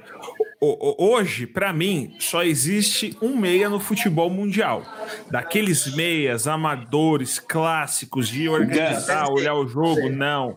[0.60, 4.82] hoje, para mim, só existe um meia no futebol mundial.
[5.30, 10.56] Daqueles meias amadores clássicos de organizar, olhar o jogo, não.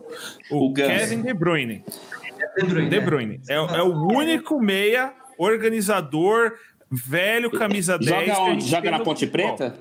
[0.50, 1.84] O, o Kevin De Bruyne.
[2.56, 2.88] De Bruyne.
[2.88, 3.40] De Bruyne.
[3.48, 6.54] É, é o único meia organizador,
[6.90, 8.26] velho, camisa 10.
[8.26, 8.66] Joga onde?
[8.66, 9.74] Joga na Ponte Preta?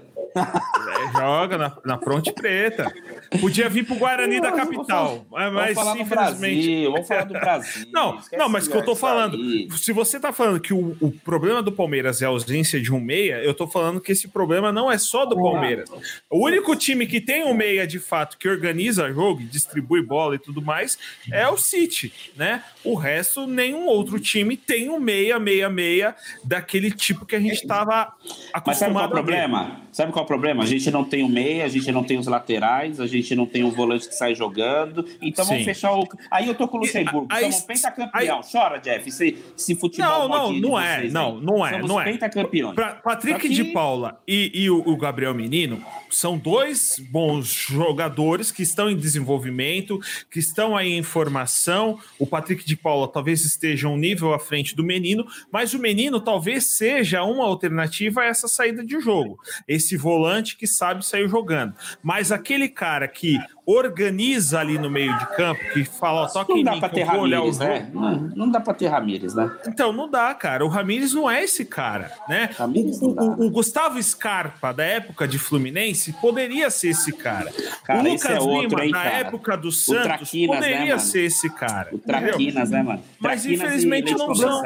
[1.13, 2.91] Joga na, na Ponte Preta.
[3.39, 6.85] Podia vir pro Guarani da capital, falar, mas vamos infelizmente.
[6.85, 7.87] Vamos falar do Brasil.
[7.91, 9.37] Não, não, mas que eu tô falando,
[9.77, 12.99] se você tá falando que o, o, problema do Palmeiras é a ausência de um
[12.99, 15.89] meia, eu tô falando que esse problema não é só do Palmeiras.
[16.29, 20.39] O único time que tem um meia de fato que organiza jogo, distribui bola e
[20.39, 20.97] tudo mais
[21.31, 22.63] é o City, né?
[22.83, 27.65] O resto, nenhum outro time tem um meia, meia, meia daquele tipo que a gente
[27.65, 28.13] tava
[28.53, 29.81] acostumado Mas sabe qual é o problema?
[29.91, 30.63] Sabe qual é o problema?
[30.63, 33.45] A gente não tem o meia, a gente não tem os laterais, a gente não
[33.45, 35.05] tem um volante que sai jogando.
[35.21, 35.51] Então Sim.
[35.51, 36.07] vamos fechar o.
[36.29, 37.27] Aí eu tô com o Luxemburgo.
[37.29, 38.37] Aí, somos pentacampeão.
[38.37, 38.51] Aí...
[38.51, 39.11] Chora, Jeff.
[39.11, 40.27] Se, se futebol.
[40.27, 40.99] Não, não, não é.
[40.99, 41.71] Vocês, não, não é.
[41.71, 42.03] Somos não é.
[42.03, 42.75] pentacampeões.
[42.75, 43.49] Pra Patrick que...
[43.49, 48.95] de Paula e, e o, o Gabriel Menino são dois bons jogadores que estão em
[48.97, 51.99] desenvolvimento, que estão aí em formação.
[52.17, 56.19] O Patrick de Paula talvez esteja um nível à frente do menino, mas o menino
[56.19, 59.39] talvez seja uma alternativa a essa saída de jogo.
[59.67, 61.75] Esse volante que sabe sair jogando.
[62.01, 63.37] Mas aquele cara que
[63.71, 67.89] organiza ali no meio de campo, que fala, toca não dá para ter Ramires, né?
[67.93, 69.51] Não, não dá para ter Ramires, né?
[69.67, 70.65] Então, não dá, cara.
[70.65, 72.49] O Ramires não é esse cara, né?
[72.59, 77.53] O, o, o, Gustavo Scarpa, da época de Fluminense, poderia ser esse cara.
[77.83, 80.99] cara o Lucas é outro, Lima, hein, da época do Santos, Traquinas, né, poderia né,
[80.99, 81.89] ser esse cara.
[81.93, 83.03] O Traquinas, né, mano?
[83.19, 84.63] Mas infelizmente não são.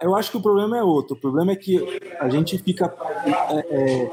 [0.00, 1.14] Eu acho que o problema é outro.
[1.14, 1.78] O problema é que
[2.18, 2.90] a gente fica
[3.50, 4.10] é, é,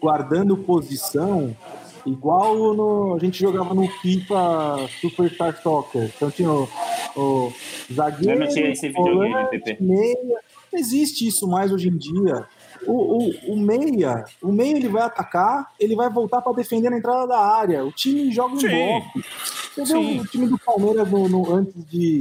[0.00, 1.54] guardando posição
[2.06, 6.10] Igual no, a gente jogava no FIFA Superstar Soccer.
[6.16, 6.68] Então tinha o,
[7.16, 7.52] o
[7.92, 10.40] zagueiro, Eu não tinha esse volante, meia.
[10.72, 12.46] Não existe isso mais hoje em dia.
[12.86, 16.98] O, o, o, meia, o meia ele vai atacar, ele vai voltar para defender na
[16.98, 17.84] entrada da área.
[17.84, 19.20] O time joga em bloco.
[19.76, 22.20] Você vê o time do Palmeiras no, no antes de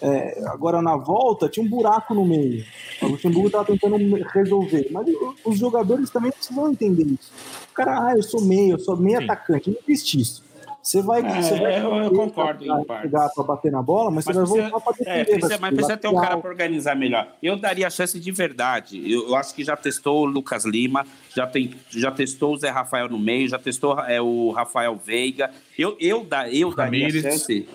[0.00, 2.64] é, agora na volta tinha um buraco no meio.
[3.02, 3.96] O Luxemburgo estava tentando
[4.32, 5.06] resolver, mas
[5.44, 7.32] os jogadores também precisam entender isso.
[7.70, 9.24] O cara, ah, eu sou meio, eu sou meio Sim.
[9.24, 10.48] atacante, não existe isso.
[10.88, 11.20] Você vai.
[11.20, 14.62] É, você vai eu, eu concordo em Chegar para bater na bola, mas, mas você
[14.62, 15.20] vai voltar para defender.
[15.20, 17.28] É, precisa, mas precisa ter um cara para organizar melhor.
[17.42, 18.98] Eu daria a chance de verdade.
[19.10, 21.04] Eu, eu, acho que já testou o Lucas Lima,
[21.34, 25.50] já, tem, já testou o Zé Rafael no meio, já testou é, o Rafael Veiga.
[25.76, 27.68] Eu, eu, da, eu daria a chance.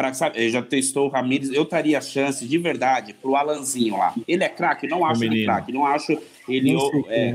[0.00, 4.14] Pra, sabe, já testou o Ramires, eu daria a chance de verdade pro Alanzinho lá.
[4.26, 4.88] Ele é craque?
[4.88, 6.74] Não acho ele craque, não acho ele.
[7.10, 7.34] é,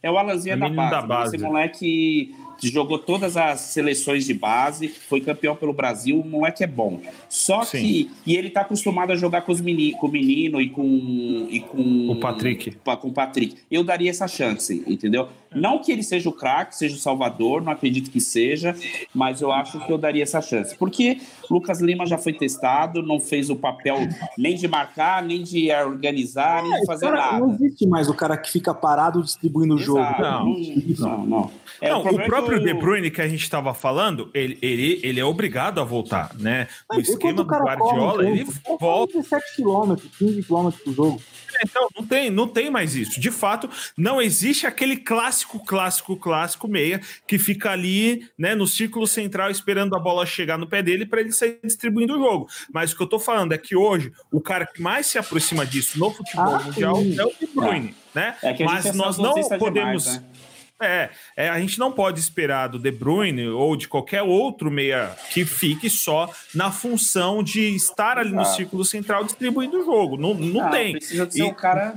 [0.00, 1.34] é o Alanzinho da base, da base.
[1.34, 6.68] Esse moleque jogou todas as seleções de base, foi campeão pelo Brasil, o moleque é
[6.68, 7.00] bom.
[7.28, 7.80] Só Sim.
[7.80, 8.10] que.
[8.24, 11.48] E ele tá acostumado a jogar com, os meni, com o menino e com.
[11.50, 12.76] E com o Patrick.
[13.00, 13.56] Com o Patrick.
[13.68, 15.28] Eu daria essa chance, entendeu?
[15.54, 18.74] Não que ele seja o craque, seja o salvador, não acredito que seja,
[19.14, 20.76] mas eu acho que eu daria essa chance.
[20.76, 23.96] Porque Lucas Lima já foi testado, não fez o papel
[24.36, 27.38] nem de marcar, nem de organizar, é, nem de é, fazer cara, nada.
[27.38, 30.00] Não existe mais o cara que fica parado distribuindo o jogo.
[30.18, 30.44] Não,
[30.98, 31.50] não, não.
[31.80, 35.20] É, não, o, o próprio De Bruyne que a gente estava falando, ele, ele, ele
[35.20, 36.68] é obrigado a voltar, né?
[36.92, 38.46] O esquema do Guardiola, corre, ele
[38.78, 39.14] volta.
[39.14, 41.22] 17 km, 15 km por jogo.
[41.62, 43.20] Então, não tem, não tem mais isso.
[43.20, 49.06] De fato, não existe aquele clássico, clássico, clássico meia que fica ali, né, no círculo
[49.06, 52.48] central esperando a bola chegar no pé dele para ele sair distribuindo o jogo.
[52.72, 55.64] Mas o que eu tô falando é que hoje o cara que mais se aproxima
[55.66, 57.18] disso no futebol ah, mundial sim.
[57.18, 58.18] é o De Bruyne, é.
[58.18, 58.36] né?
[58.42, 60.24] É Mas nós não podemos demais, né?
[60.82, 65.16] É, é, a gente não pode esperar do De Bruyne ou de qualquer outro meia
[65.30, 70.16] que fique só na função de estar ali no círculo central distribuindo o jogo.
[70.16, 70.92] Não, não, tem.
[70.92, 71.94] Precisa ser e, um cara.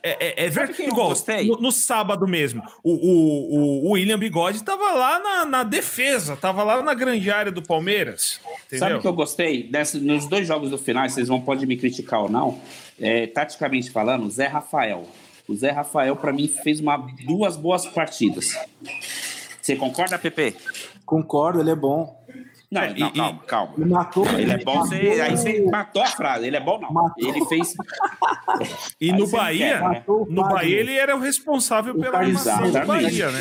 [0.00, 0.80] É, é, é verdade.
[0.82, 1.12] Igual,
[1.44, 6.62] no, no, sábado mesmo, o, o, o William Bigode estava lá na, na defesa, estava
[6.62, 8.40] lá na grande área do Palmeiras.
[8.66, 8.78] Entendeu?
[8.78, 9.64] Sabe o que eu gostei?
[9.64, 12.60] Desse, nos dois jogos do final, vocês vão pode me criticar ou não,
[13.00, 15.08] é, taticamente falando, Zé Rafael.
[15.48, 18.52] O Zé Rafael, para mim, fez uma, duas boas partidas.
[19.62, 20.54] Você concorda, Pepe?
[21.06, 22.17] Concordo, ele é bom.
[22.70, 23.74] Não, é, não, calma, calma.
[23.78, 26.46] Ele, matou, ele é bom, matou, você, aí você matou a frase.
[26.46, 26.92] Ele é bom, não.
[26.92, 27.26] Matou.
[27.26, 27.74] Ele fez.
[29.00, 30.02] E no Bahia, quer, né?
[30.06, 33.40] no Bahia, ele era o responsável o pela armação do Bahia, né?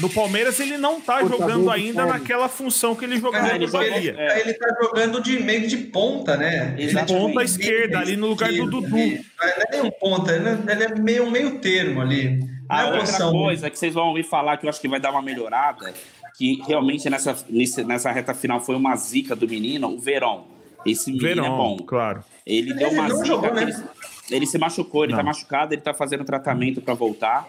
[0.00, 4.16] No Palmeiras, ele não tá jogando ainda naquela função que ele jogava no Bahia.
[4.18, 6.70] Ele, ele tá jogando de meio de ponta, né?
[6.70, 8.88] De ponta esquerda, ali no lugar do Dudu.
[8.88, 12.40] Não é nem um ponta, ele é meio, meio termo ali.
[12.66, 15.10] A é outra coisa que vocês vão ouvir falar que eu acho que vai dar
[15.10, 15.92] uma melhorada
[16.36, 17.36] que realmente nessa,
[17.86, 20.44] nessa reta final foi uma zica do menino, o Verón.
[20.84, 21.76] Esse menino é Verón, é bom.
[21.78, 22.24] claro.
[22.46, 23.24] Ele, ele deu uma zica.
[23.24, 23.62] Jogou, né?
[23.62, 23.72] ele,
[24.30, 25.20] ele, se machucou, ele não.
[25.20, 27.48] tá machucado, ele tá fazendo tratamento para voltar.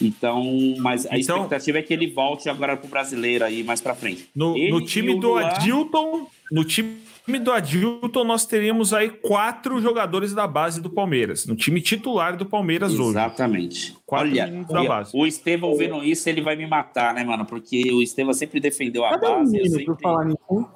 [0.00, 0.42] Então,
[0.78, 4.28] mas a então, expectativa é que ele volte agora pro brasileiro aí mais para frente.
[4.34, 5.36] No, no time do.
[5.36, 11.46] Adilton, no time time do Adilton, nós teríamos aí quatro jogadores da base do Palmeiras,
[11.46, 13.06] no time titular do Palmeiras Exatamente.
[13.06, 13.18] hoje.
[13.18, 14.02] Exatamente.
[14.08, 15.10] Olha, da base.
[15.14, 17.44] o Estevão vendo isso, ele vai me matar, né, mano?
[17.46, 19.60] Porque o Estevão sempre defendeu a Cadê base.
[19.60, 20.02] O sempre...
[20.02, 20.68] falar nisso?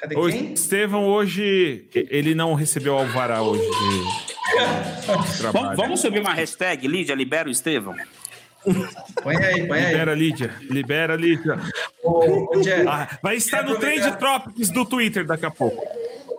[0.00, 3.62] Cadê o Estevão hoje, ele não recebeu alvará hoje.
[3.62, 5.42] De...
[5.52, 7.94] vamos, vamos subir uma hashtag, Lídia, libera o Estevão?
[9.22, 9.92] Põe aí, põe aí.
[9.92, 10.54] Libera, Lídia.
[10.70, 11.58] Libera, Lídia.
[12.02, 15.82] Ô, ô Jeff, ah, vai estar no Trend Tropics do Twitter daqui a pouco.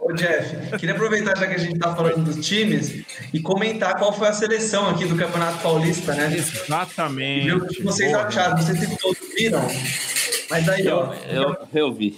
[0.01, 4.13] Ô, Jeff, queria aproveitar já que a gente está falando dos times e comentar qual
[4.13, 6.33] foi a seleção aqui do Campeonato Paulista, né?
[6.35, 7.51] Exatamente.
[7.51, 8.23] o que vocês Boa.
[8.23, 9.65] acharam, não sei se todos viram,
[10.49, 11.13] mas aí, ó.
[11.29, 12.17] Eu, eu vi.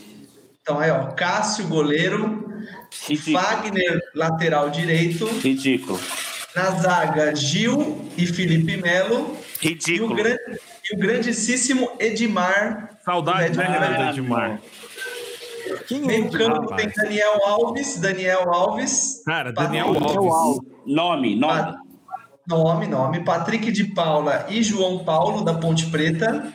[0.62, 2.46] Então, aí, ó, Cássio, goleiro,
[3.08, 3.40] Ridículo.
[3.40, 5.26] Fagner, lateral direito.
[5.26, 6.00] Ridículo.
[6.56, 9.38] Na zaga, Gil e Felipe Melo.
[9.70, 10.10] Ridículo.
[10.10, 10.60] E o, grande,
[10.92, 13.00] e o grandíssimo Edmar.
[13.04, 14.62] Saudade, né, grande Edmar?
[15.88, 19.24] Quem é Meio campo tem Daniel Alves, Daniel Alves.
[19.26, 20.62] Cara, Daniel Alves.
[20.86, 21.74] Nome, nome.
[22.48, 23.24] Nome, nome.
[23.24, 26.54] Patrick de Paula e João Paulo, da Ponte Preta.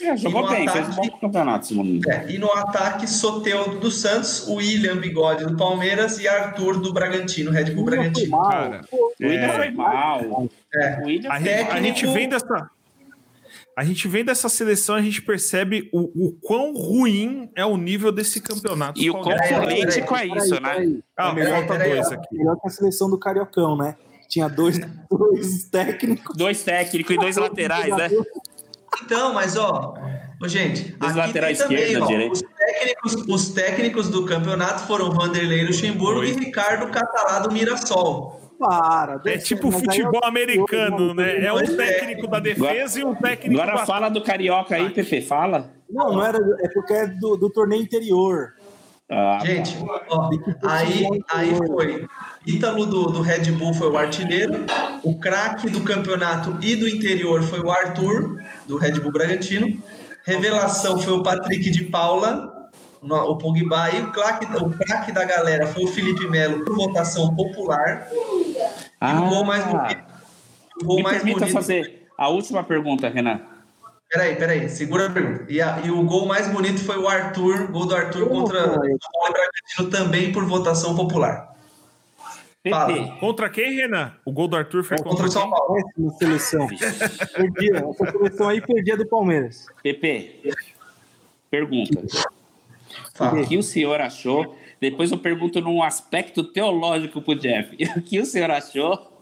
[0.00, 2.00] É, jogou bem, ataque, fez um bom campeonato, Simone.
[2.06, 7.50] É, e no ataque, Soteudo do Santos, William Bigode do Palmeiras e Arthur do Bragantino,
[7.50, 8.38] Red Bull Bragantino.
[8.38, 10.48] Cara, o William é, foi mal.
[10.74, 10.98] É.
[11.00, 11.72] O William a, técnico...
[11.72, 12.70] a gente vem dessa.
[13.76, 18.10] A gente vem dessa seleção, a gente percebe o, o quão ruim é o nível
[18.10, 19.00] desse campeonato.
[19.00, 21.00] E o quão político é isso, né?
[21.16, 22.36] Ah, falta dois aqui.
[22.36, 23.94] Melhor que a seleção do Cariocão, né?
[24.28, 24.78] Tinha dois,
[25.08, 26.36] dois técnicos.
[26.36, 28.10] Dois técnicos e dois laterais, né?
[29.02, 29.94] Então, mas ó,
[30.44, 36.30] gente, Os também, ó, os, técnicos, os técnicos do campeonato foram Vanderlei Luxemburgo Oi.
[36.30, 38.38] e Ricardo Catalá do Mirassol.
[38.58, 41.44] Para, é tipo futebol americano, né?
[41.44, 43.62] É um técnico da defesa agora, e um técnico.
[43.62, 45.70] Agora fala do carioca aí, Pepe, fala.
[45.88, 48.54] Não, não era, é porque é do, do torneio interior.
[49.10, 49.74] Ah, gente,
[50.10, 50.30] ó,
[50.64, 52.06] aí, aí foi.
[52.46, 54.66] Ítalo do, do Red Bull foi o artilheiro,
[55.02, 59.82] o craque do campeonato e do interior foi o Arthur, do Red Bull Bragantino.
[60.24, 65.66] Revelação foi o Patrick de Paula, o Pogba e o craque, o craque da galera
[65.66, 68.08] foi o Felipe Melo por votação popular.
[69.00, 70.04] Ah, e o gol mais bonito.
[70.82, 71.54] O gol me mais permita bonito.
[71.54, 73.40] fazer a última pergunta, Renan.
[74.10, 75.44] Peraí, peraí, segura a pergunta.
[75.48, 79.32] E, a, e, o gol mais bonito foi o Arthur, gol do Arthur contra o
[79.32, 81.54] Bragantino também por votação popular.
[83.20, 84.12] Contra quem, Renan?
[84.24, 85.76] O gol do Arthur foi contra, contra o São Paulo.
[85.96, 86.66] Na seleção.
[87.34, 87.76] perdia.
[87.76, 89.66] Essa seleção aí perdia do Palmeiras.
[89.82, 90.52] PP,
[91.50, 92.02] pergunta.
[93.14, 93.40] Fala.
[93.40, 94.56] O que o senhor achou?
[94.80, 97.76] Depois eu pergunto num aspecto teológico pro Jeff.
[97.96, 99.12] O que o senhor achou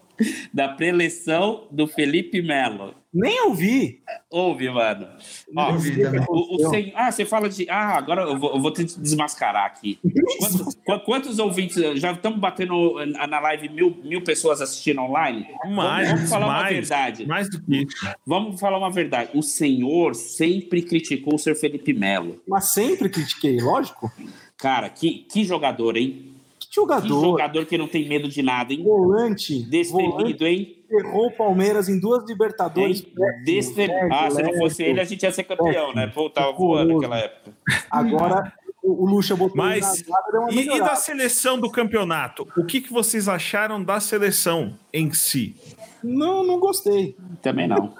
[0.52, 2.94] da preleção do Felipe Melo.
[3.16, 4.02] Nem ouvi.
[4.30, 5.08] Ouve, mano.
[5.56, 7.66] Ó, ouvi, o, o, o ah, você fala de.
[7.70, 9.98] Ah, agora eu vou, eu vou te desmascarar aqui.
[10.38, 11.98] Quantos, quantos, ouvintes?
[11.98, 15.46] Já estamos batendo na live mil, mil pessoas assistindo online?
[15.66, 17.26] Mais, vamos, falar mais, uma verdade.
[17.26, 18.16] Mais do que isso.
[18.26, 19.30] Vamos falar uma verdade.
[19.32, 22.38] O senhor sempre criticou o senhor Felipe Melo.
[22.46, 24.12] Mas sempre critiquei, lógico.
[24.58, 26.36] Cara, que, que jogador, hein?
[26.76, 27.02] jogador.
[27.02, 28.82] Que jogador que não tem medo de nada, hein?
[28.82, 29.62] Volante.
[29.62, 30.75] Destemido, hein?
[30.90, 33.04] Errou o Palmeiras em duas Libertadores.
[33.44, 34.12] Destemido.
[34.12, 36.06] Ah, se não fosse ele, a gente ia ser campeão, né?
[36.06, 37.52] Pô, tava voando naquela época.
[37.90, 40.04] Agora, o Lucha botou Mas,
[40.50, 42.46] e, e, da seleção do campeonato?
[42.56, 45.56] O que, que vocês acharam da seleção em si?
[46.02, 47.16] Não, não gostei.
[47.42, 47.94] Também não.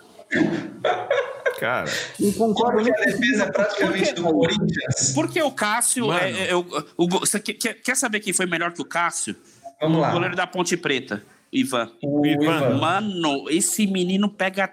[1.58, 1.90] Cara.
[2.20, 5.12] E concordo que a defesa é praticamente porque, do Corinthians.
[5.14, 6.12] Porque o Cássio.
[6.12, 6.64] É, é, o,
[6.96, 9.34] o, você quer, quer saber quem foi melhor que o Cássio?
[9.80, 10.10] Vamos lá.
[10.10, 11.22] O goleiro da Ponte Preta,
[11.52, 11.90] Ivan.
[12.02, 12.78] O Ivan.
[12.78, 14.70] Mano, esse menino pega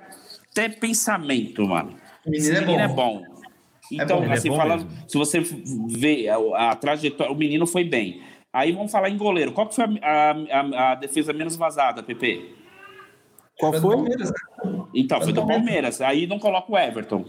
[0.52, 1.96] até pensamento, mano.
[2.26, 3.22] O menino, esse menino é bom.
[3.24, 3.34] É bom.
[3.92, 5.10] Então, é bom, assim, é falando, mesmo.
[5.10, 5.40] se você
[5.90, 8.22] vê a, a, trajetória, o menino foi bem.
[8.52, 9.52] Aí vamos falar em goleiro.
[9.52, 12.56] Qual que foi a, a, a defesa menos vazada, PP?
[13.58, 13.98] Qual foi?
[13.98, 14.16] Né?
[14.94, 16.02] Então, foi do Palmeiras.
[16.02, 17.26] Aí não coloca o Everton.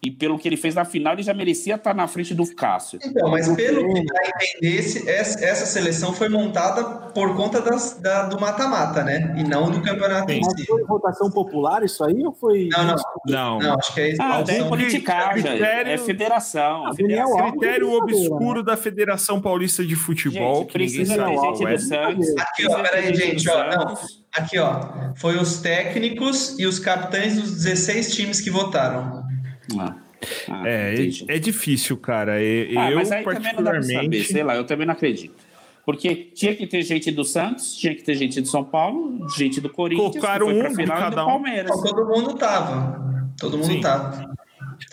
[0.00, 3.00] E pelo que ele fez na final, ele já merecia estar na frente do Cássio.
[3.04, 8.26] Então, mas pelo que dá a entender, essa seleção foi montada por conta das, da,
[8.26, 9.34] do mata-mata, né?
[9.36, 10.66] E não do campeonato em si.
[10.66, 12.68] foi votação popular isso aí ou foi.
[12.70, 12.96] Não, não.
[13.26, 15.42] Não, não acho que é ah, é politicagem.
[15.42, 15.92] Critério...
[15.92, 16.86] É federação.
[16.86, 17.50] Ah, federação.
[17.50, 20.60] Critério obscuro da Federação Paulista de Futebol.
[20.60, 22.28] Gente, precisa de gente do Santos.
[22.38, 23.76] Aqui, ó, peraí, gente, ó.
[23.76, 23.98] Não.
[24.32, 24.80] Aqui, ó.
[25.16, 29.27] Foi os técnicos e os capitães dos 16 times que votaram.
[29.76, 29.94] Ah,
[30.48, 32.42] ah, é, é, é difícil, cara.
[32.42, 33.86] Eu, ah, mas aí particularmente...
[33.86, 35.34] também não saber, sei lá, eu também não acredito.
[35.84, 39.58] Porque tinha que ter gente do Santos, tinha que ter gente do São Paulo, gente
[39.58, 41.70] do Corinthians, Colocaram que foi um final, cada e do Palmeiras.
[41.70, 41.82] Um.
[41.82, 43.30] Todo mundo tava.
[43.38, 43.80] Todo mundo Sim.
[43.80, 44.37] tava.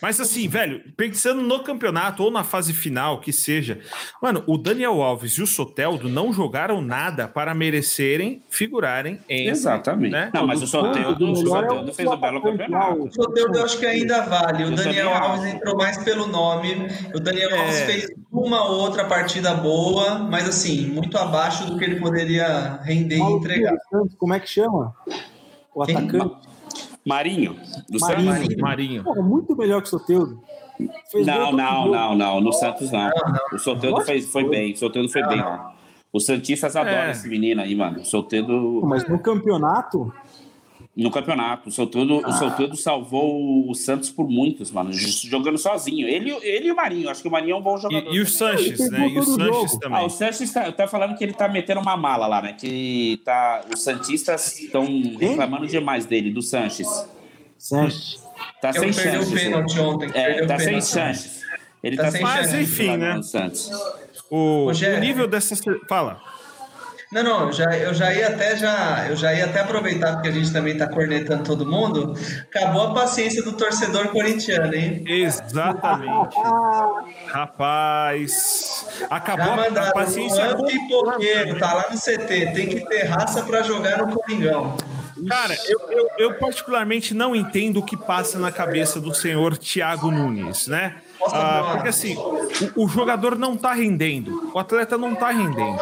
[0.01, 3.79] Mas assim, velho, pensando no campeonato ou na fase final, que seja,
[4.21, 9.47] mano, o Daniel Alves e o Soteldo não jogaram nada para merecerem figurarem em.
[9.47, 10.11] Exatamente.
[10.11, 10.31] Né?
[10.33, 13.03] Não, mas o Soteldo, o Soteldo fez um belo campeonato.
[13.03, 14.65] O Soteldo eu acho que ainda vale.
[14.65, 16.87] O Daniel Alves entrou mais pelo nome.
[17.13, 17.59] O Daniel é...
[17.59, 23.17] Alves fez uma outra partida boa, mas assim, muito abaixo do que ele poderia render
[23.17, 23.75] e entregar.
[24.17, 24.93] Como é que chama?
[25.73, 26.54] O atacante?
[27.05, 27.55] Marinho,
[27.87, 28.33] do Marinho.
[28.33, 28.55] Santos.
[28.57, 29.03] Marinho.
[29.03, 30.41] Porra, muito melhor que o Soteudo.
[31.23, 32.41] não, não, não, não.
[32.41, 33.11] No Santos não.
[33.53, 34.73] O Soteudo fez, foi bem.
[34.73, 35.43] O Soteudo foi bem.
[36.11, 37.11] Os Santistas adoram é.
[37.11, 37.99] esse menino aí, mano.
[37.99, 38.81] O Soteudo.
[38.85, 40.11] Mas no campeonato.
[40.95, 41.67] No campeonato.
[41.67, 42.29] O Soteldo, ah.
[42.29, 44.93] o Soteldo salvou o Santos por muitos, mano.
[44.93, 46.07] Jogando sozinho.
[46.07, 47.09] Ele, ele e o Marinho.
[47.09, 48.13] Acho que o Marinho é um bom jogador.
[48.13, 49.07] E, e o Sanches, né?
[49.09, 49.97] E o Sanches também.
[49.97, 52.53] Ah, o Sanches tá, tá falando que ele tá metendo uma mala lá, né?
[52.53, 54.85] Que tá, os Santistas estão
[55.19, 56.87] reclamando demais dele, do Sanches.
[57.57, 58.23] Sanches.
[58.61, 59.33] Tá sem chance.
[59.33, 60.11] o pênalti ontem.
[60.13, 61.41] É, tá sem chances.
[61.83, 63.19] Ele tá, tá sem Mas enfim, né?
[64.31, 65.55] O, o nível dessa.
[65.89, 66.21] Fala.
[67.15, 70.31] Não, não, já, eu já ia até já, eu já ia até aproveitar porque a
[70.33, 72.13] gente também está cornetando todo mundo.
[72.53, 75.01] Acabou a paciência do torcedor corintiano, hein?
[75.07, 76.35] Exatamente.
[77.31, 80.57] Rapaz, acabou a paciência.
[80.57, 84.75] Um pipoqueiro, tá lá no CT, tem que ter raça para jogar no Coringão.
[85.29, 90.11] Cara, eu, eu, eu, particularmente não entendo o que passa na cabeça do senhor Thiago
[90.11, 90.97] Nunes, né?
[91.31, 92.15] Ah, porque assim,
[92.75, 95.77] o, o, jogador não tá rendendo, o atleta não tá rendendo.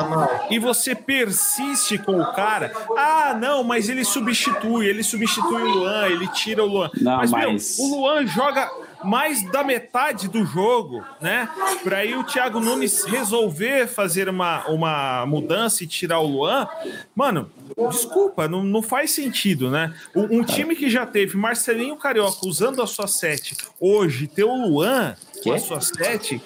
[0.49, 6.07] E você persiste com o cara, ah, não, mas ele substitui, ele substitui o Luan,
[6.07, 6.89] ele tira o Luan.
[7.01, 7.77] Não, mas, mas...
[7.77, 8.69] Meu, o Luan joga
[9.03, 11.49] mais da metade do jogo, né?
[11.83, 16.67] Para aí o Thiago Nunes resolver fazer uma, uma mudança e tirar o Luan,
[17.15, 17.51] mano,
[17.89, 19.93] desculpa, não, não faz sentido, né?
[20.15, 24.55] Um, um time que já teve Marcelinho Carioca usando a sua sete, hoje ter o
[24.55, 26.41] Luan com a sua sete,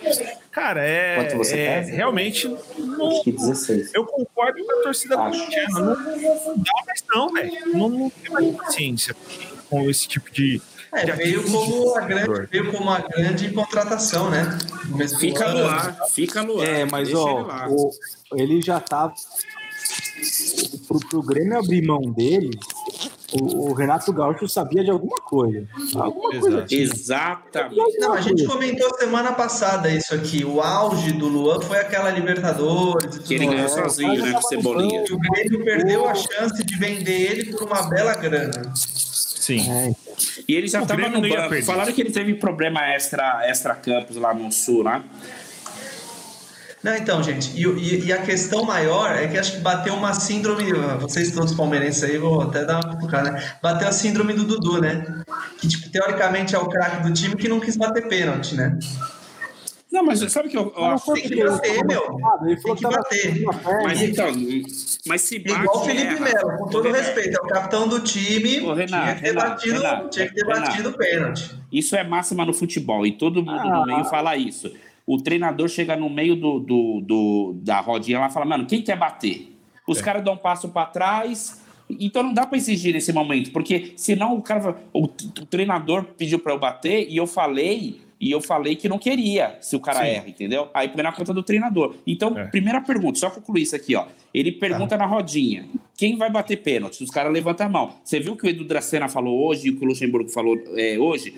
[0.51, 2.47] cara, é, é realmente.
[2.47, 3.21] Não,
[3.93, 5.79] eu concordo com a torcida corintiana.
[5.79, 7.77] Não, não, dá mais, não, velho.
[7.77, 9.15] Não, não tem mais paciência
[9.69, 14.57] com esse tipo de É, veio como, a grande, veio como uma grande contratação, né?
[15.19, 16.67] Fica no ar, fica no ar.
[16.67, 17.91] É, mas ó, o,
[18.35, 19.11] ele já tá.
[20.87, 22.57] Pro, pro Grêmio abrir mão dele,
[23.33, 25.67] o, o, Renato Gaúcho sabia de alguma coisa.
[25.95, 27.97] Alguma coisa Exatamente.
[27.99, 30.45] Não, a gente comentou semana passada isso aqui.
[30.45, 33.17] O auge do Luan foi aquela Libertadores.
[33.19, 34.31] Que ele ganhou sozinho, né?
[34.31, 35.03] Com Cebolinha.
[35.11, 38.73] o Grêmio perdeu a chance de vender ele por uma bela grana.
[39.47, 39.71] Sim.
[39.71, 39.95] É.
[40.45, 41.63] E ele já estava no banco.
[41.63, 45.01] Falaram que ele teve problema extra, extra campus lá no Sul, né?
[46.83, 50.13] Não, então, gente, e, e, e, a questão maior é que acho que bateu uma
[50.13, 53.51] síndrome, vocês todos palmeirenses aí, vou até dar uma cutucada, né?
[53.61, 55.23] Bateu a síndrome do Dudu, né?
[55.59, 58.77] Que, tipo, teoricamente é o craque do time que não quis bater pênalti, né?
[59.91, 61.21] Não, mas sabe que eu, eu acho que.
[61.21, 62.01] Tem que bater, meu.
[62.61, 63.45] Tem que bater.
[63.83, 64.27] Mas então,
[65.05, 65.61] mas se bate.
[65.61, 68.61] Igual o Felipe Melo, com todo respeito, é o capitão do time.
[68.61, 71.55] Ô, Renato, tinha que ter batido, Renato, tinha que ter batido pênalti.
[71.71, 73.79] Isso é máxima no futebol, e todo mundo ah.
[73.79, 74.71] no meio fala isso
[75.07, 78.81] o treinador chega no meio do, do, do da rodinha lá e fala, mano, quem
[78.81, 79.57] quer bater?
[79.87, 80.03] Os é.
[80.03, 84.35] caras dão um passo para trás, então não dá para exigir nesse momento, porque senão
[84.35, 88.75] o cara, o, o treinador pediu para eu bater e eu falei e eu falei
[88.75, 90.07] que não queria se o cara Sim.
[90.07, 90.69] erra, entendeu?
[90.73, 91.95] Aí põe na conta do treinador.
[92.05, 92.45] Então, é.
[92.47, 94.05] primeira pergunta, só concluir isso aqui, ó.
[94.33, 94.97] Ele pergunta ah.
[94.97, 97.03] na rodinha: quem vai bater pênalti?
[97.03, 97.93] Os caras levantam a mão.
[98.03, 100.57] Você viu o que o Edu Dracena falou hoje e o que o Luxemburgo falou
[100.75, 101.35] é, hoje?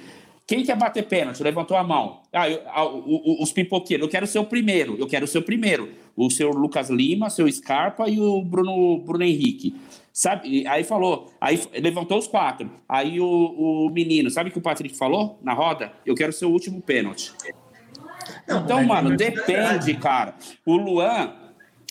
[0.48, 1.44] Quem quer bater pênalti?
[1.44, 2.22] Levantou a mão.
[2.34, 4.04] Ah, eu, ah, o, o, os pipoqueiros.
[4.04, 4.96] Eu quero ser o primeiro.
[4.98, 5.90] Eu quero ser o primeiro.
[6.16, 9.76] O seu Lucas Lima, o seu Scarpa e o Bruno, Bruno Henrique.
[10.20, 10.68] Sabe?
[10.68, 11.32] Aí falou.
[11.40, 12.70] Aí levantou os quatro.
[12.90, 15.94] Aí o, o menino, sabe o que o Patrick falou na roda?
[16.06, 17.32] Eu quero ser o último pênalti.
[18.46, 20.36] Não, então, mano, depende, cara.
[20.66, 21.34] O Luan,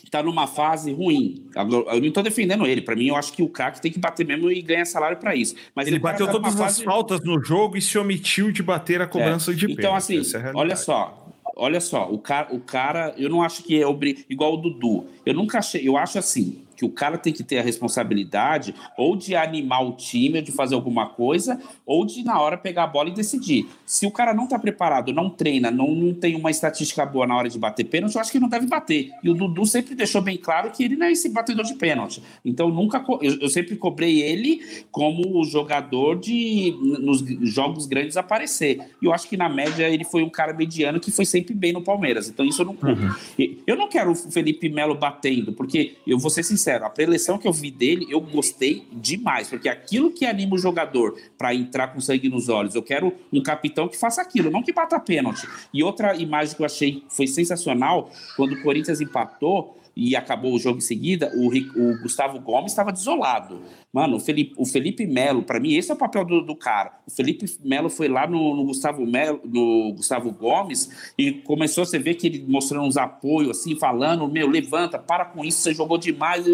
[0.04, 1.48] está numa fase ruim.
[1.56, 2.82] Eu não estou defendendo ele.
[2.82, 5.34] Para mim, eu acho que o craque tem que bater mesmo e ganhar salário para
[5.34, 5.54] isso.
[5.74, 9.00] Mas ele, ele bateu tá todas as faltas no jogo e se omitiu de bater
[9.00, 9.54] a cobrança é.
[9.54, 11.24] de Então, assim, é olha só.
[11.56, 14.24] Olha só, o cara, o cara, eu não acho que é obri...
[14.28, 15.06] igual o Dudu.
[15.26, 19.16] Eu nunca achei, eu acho assim, que o cara tem que ter a responsabilidade ou
[19.16, 23.08] de animar o time, de fazer alguma coisa, ou de na hora pegar a bola
[23.08, 23.68] e decidir.
[23.84, 27.36] Se o cara não está preparado, não treina, não, não tem uma estatística boa na
[27.36, 29.10] hora de bater pênalti, eu acho que não deve bater.
[29.24, 32.22] E o Dudu sempre deixou bem claro que ele não é esse batedor de pênalti.
[32.44, 34.62] Então nunca eu, eu sempre cobrei ele
[34.92, 38.78] como o jogador de nos jogos grandes aparecer.
[39.02, 41.72] E eu acho que na média ele foi um cara mediano que foi sempre bem
[41.72, 42.28] no Palmeiras.
[42.28, 43.58] Então isso eu não uhum.
[43.66, 47.38] Eu não quero o Felipe Melo batendo, porque eu vou ser sincero sincero, a preleção
[47.38, 51.88] que eu vi dele, eu gostei demais, porque aquilo que anima o jogador para entrar
[51.88, 55.48] com sangue nos olhos, eu quero um capitão que faça aquilo, não que bata pênalti.
[55.72, 60.58] E outra imagem que eu achei foi sensacional, quando o Corinthians empatou, e acabou o
[60.60, 63.60] jogo em seguida, o, o Gustavo Gomes estava desolado.
[63.92, 66.92] Mano, o Felipe, o Felipe Melo, para mim, esse é o papel do, do cara.
[67.04, 71.86] O Felipe Melo foi lá no, no, Gustavo Melo, no Gustavo Gomes e começou a
[71.86, 75.74] você ver que ele mostrando uns apoios, assim, falando: meu, levanta, para com isso, você
[75.74, 76.46] jogou demais.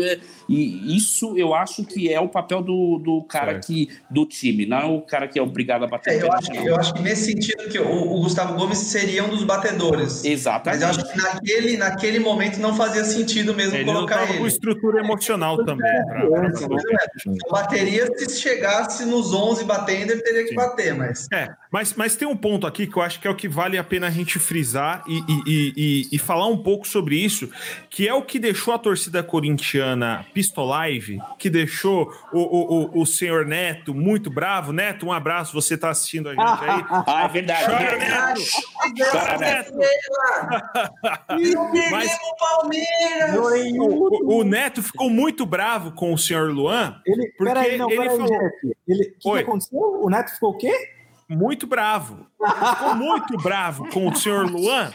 [0.48, 4.78] E isso eu acho que é o papel do, do cara que, do time, não
[4.78, 6.14] é o cara que é obrigado a bater.
[6.14, 9.28] É, eu, acho, eu acho que nesse sentido que o, o, Gustavo Gomes seria um
[9.28, 10.24] dos batedores.
[10.24, 10.82] Exatamente.
[10.82, 14.38] Mas eu acho que naquele, naquele momento não fazia sentido mesmo ele colocar ele.
[14.38, 15.90] com estrutura emocional também.
[15.90, 16.78] É, pra, pra, pra,
[17.48, 20.54] a bateria, se chegasse nos 11 batendo, ele teria que Sim.
[20.54, 21.26] bater, mas...
[21.32, 23.76] É, mas, mas tem um ponto aqui que eu acho que é o que vale
[23.76, 27.50] a pena a gente frisar e, e, e, e falar um pouco sobre isso,
[27.90, 33.06] que é o que deixou a torcida corintiana pistolive, que deixou o, o, o, o
[33.06, 34.72] senhor Neto muito bravo.
[34.72, 36.84] Neto, um abraço, você está assistindo a gente aí.
[37.06, 37.64] ah, é verdade.
[37.64, 38.40] Chora, Neto!
[39.10, 39.74] Chora, Neto!
[41.90, 43.23] Mas, Palmeiras!
[43.38, 47.98] O, o, Neto ficou muito bravo com o senhor Luan, ele, porque peraí, não, ele
[47.98, 48.34] peraí, falou...
[48.34, 48.50] O
[48.86, 49.78] que, que aconteceu?
[49.78, 50.72] O Neto ficou o quê?
[51.28, 52.26] Muito bravo.
[52.38, 54.92] ficou muito bravo com o senhor Luan.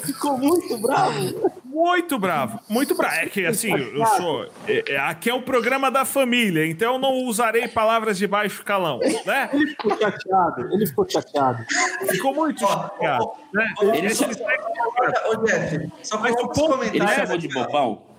[0.00, 1.52] Ficou muito bravo.
[1.64, 3.14] Muito bravo, muito bravo.
[3.16, 4.46] É que assim, eu sou.
[4.66, 8.64] É, é, aqui é o programa da família, então eu não usarei palavras de baixo
[8.64, 9.50] calão, né?
[9.52, 11.64] Ele ficou chateado, ele ficou chateado.
[12.08, 13.30] Ficou muito chateado.
[13.52, 13.74] Né?
[13.94, 14.24] Ele só...
[14.24, 18.15] Ô, Jeff, só o ponto, ele chamou de bobão.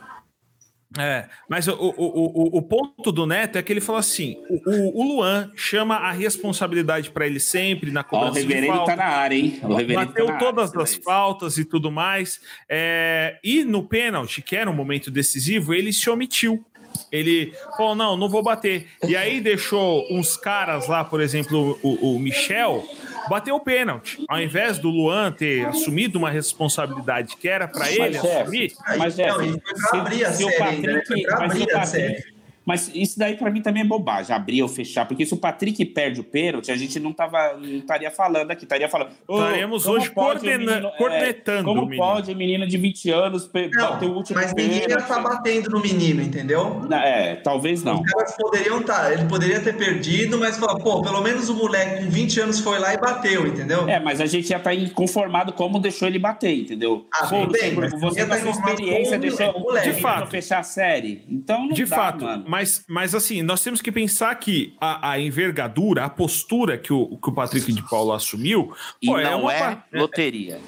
[0.97, 5.01] É, mas o, o, o, o, ponto do Neto é que ele falou assim: o,
[5.01, 8.31] o Luan chama a responsabilidade para ele sempre na cobrança.
[8.31, 9.59] Ó, o reverendo de falta, tá na área, hein?
[9.63, 12.39] O reverendo bateu tá todas área, as faltas e tudo mais.
[12.69, 16.65] É, e no pênalti, que era um momento decisivo, ele se omitiu.
[17.11, 18.87] Ele falou: não, não vou bater.
[19.05, 22.87] E aí deixou uns caras lá, por exemplo, o, o Michel
[23.29, 24.23] bateu o pênalti.
[24.27, 28.73] Ao invés do Luan ter assumido uma responsabilidade que era para ele mas, assumir.
[28.97, 32.36] Mas, é, se, se, se, o Patrick, mas o Patrick,
[32.67, 35.85] Mas isso daí para mim também é bobagem, abrir ou fechar, porque se o Patrick
[35.85, 39.11] perde o pênalti, a gente não, tava, não estaria falando aqui, estaria falando.
[39.21, 41.59] Estaremos hoje coordena, menino, é, cornetando.
[41.59, 44.97] É, como o pode menino de 20 anos não, bater o último Mas ninguém ia
[44.97, 46.81] estar batendo no menino, entendeu?
[46.91, 48.01] É, talvez não.
[48.01, 51.55] Os caras poderiam estar, tá, ele poderia ter perdido, mas falar, pô, pelo menos o
[51.55, 53.87] moleque com 20 anos foi lá e bateu, entendeu?
[53.87, 57.07] É, mas a gente já tá inconformado como deixou ele bater, entendeu?
[57.13, 60.27] Ah, pô, bem, você com a sua experiência deixou o de fato.
[60.27, 61.23] fechar a série.
[61.29, 62.56] Então não de dá, fato, mano.
[62.57, 67.15] Mas, mas assim, nós temos que pensar que a, a envergadura, a postura que o,
[67.17, 70.59] que o Patrick de Paula assumiu e pô, é não é, uma, é loteria.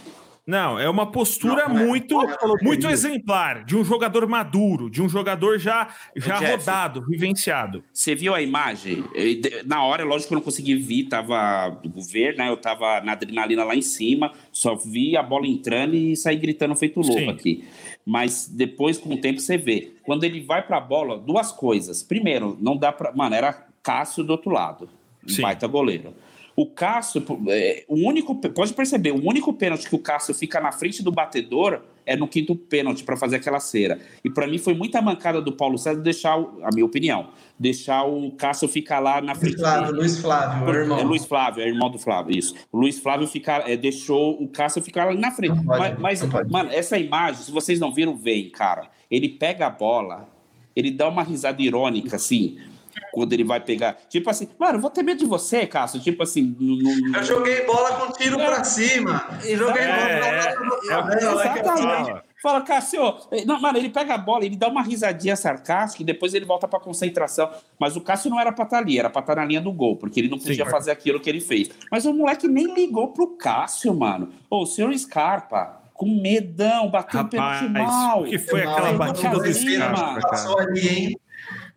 [0.46, 5.10] Não, é uma postura não, muito, é muito exemplar de um jogador maduro, de um
[5.10, 7.84] jogador já, já Jeff, rodado, vivenciado.
[7.92, 9.04] Você viu a imagem?
[9.66, 11.80] Na hora, lógico que eu não consegui ver, tava
[12.12, 12.50] ver, né?
[12.50, 16.76] Eu tava na adrenalina lá em cima, só vi a bola entrando e saí gritando
[16.76, 17.30] feito louco Sim.
[17.30, 17.64] aqui.
[18.10, 19.94] Mas depois, com o tempo, você vê.
[20.02, 22.02] Quando ele vai para a bola, duas coisas.
[22.02, 23.12] Primeiro, não dá para.
[23.12, 24.90] Mano, era Cássio do outro lado.
[25.28, 25.44] Sim.
[25.44, 26.16] Baita goleiro.
[26.60, 30.74] O Cássio, é, o único, pode perceber, o único pênalti que o Cássio fica na
[30.74, 33.98] frente do batedor é no quinto pênalti para fazer aquela cera.
[34.26, 38.30] E para mim foi muita mancada do Paulo César deixar, a minha opinião, deixar o
[38.32, 39.56] Cássio ficar lá na frente.
[39.56, 39.96] Flávio.
[39.96, 41.00] Luiz Flávio, Por, irmão.
[41.00, 42.54] É Luiz Flávio, é irmão do Flávio, isso.
[42.74, 45.64] O Luiz Flávio ficar, é, deixou o Cássio ficar lá na frente.
[45.64, 48.90] Pode, mas, mas mano, essa imagem, se vocês não viram, vem, cara.
[49.10, 50.28] Ele pega a bola,
[50.76, 52.58] ele dá uma risada irônica, assim
[53.12, 53.98] quando ele vai pegar.
[54.10, 56.00] Tipo assim, mano, vou ter medo de você, Cássio.
[56.00, 56.56] Tipo assim.
[56.60, 58.46] No, Eu joguei bola com tiro é.
[58.46, 59.28] pra cima.
[59.44, 62.30] E joguei é, bola é, pra é, Exatamente.
[62.42, 63.02] Fala, Cássio,
[63.46, 66.70] não, mano, ele pega a bola, ele dá uma risadinha sarcástica e depois ele volta
[66.70, 67.50] pra concentração.
[67.78, 69.60] Mas o Cássio não era pra estar tá ali, era pra estar tá na linha
[69.60, 71.70] do gol, porque ele não podia Sim, fazer aquilo que ele fez.
[71.92, 74.30] Mas o moleque nem ligou pro Cássio, mano.
[74.50, 78.22] Ô, o senhor Scarpa, com medão, bateu Rapaz, pênalti mal.
[78.22, 81.20] O que foi aquela batida do Scarpa, Passou ali, hein?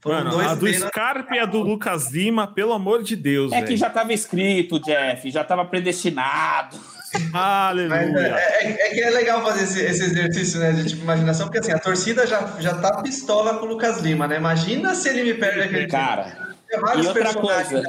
[0.05, 3.53] Mano, a do Scarpa e a do Lucas Lima, pelo amor de Deus.
[3.53, 3.69] É véio.
[3.69, 6.77] que já estava escrito, Jeff, já estava predestinado.
[7.33, 8.37] Aleluia.
[8.37, 11.59] É, é, é, que é legal fazer esse, esse, exercício né, de tipo, imaginação, porque
[11.59, 14.37] assim, a torcida já, já tá pistola com o Lucas Lima, né?
[14.39, 16.55] Imagina se ele me perde aquele Cara,
[16.97, 17.83] e outra coisa.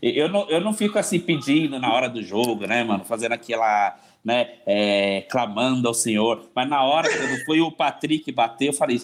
[0.00, 3.04] Eu não, eu não fico assim pedindo na hora do jogo, né, mano?
[3.04, 3.96] Fazendo aquela.
[4.22, 9.00] Né, é, clamando ao Senhor, mas na hora quando foi o Patrick bater, eu falei: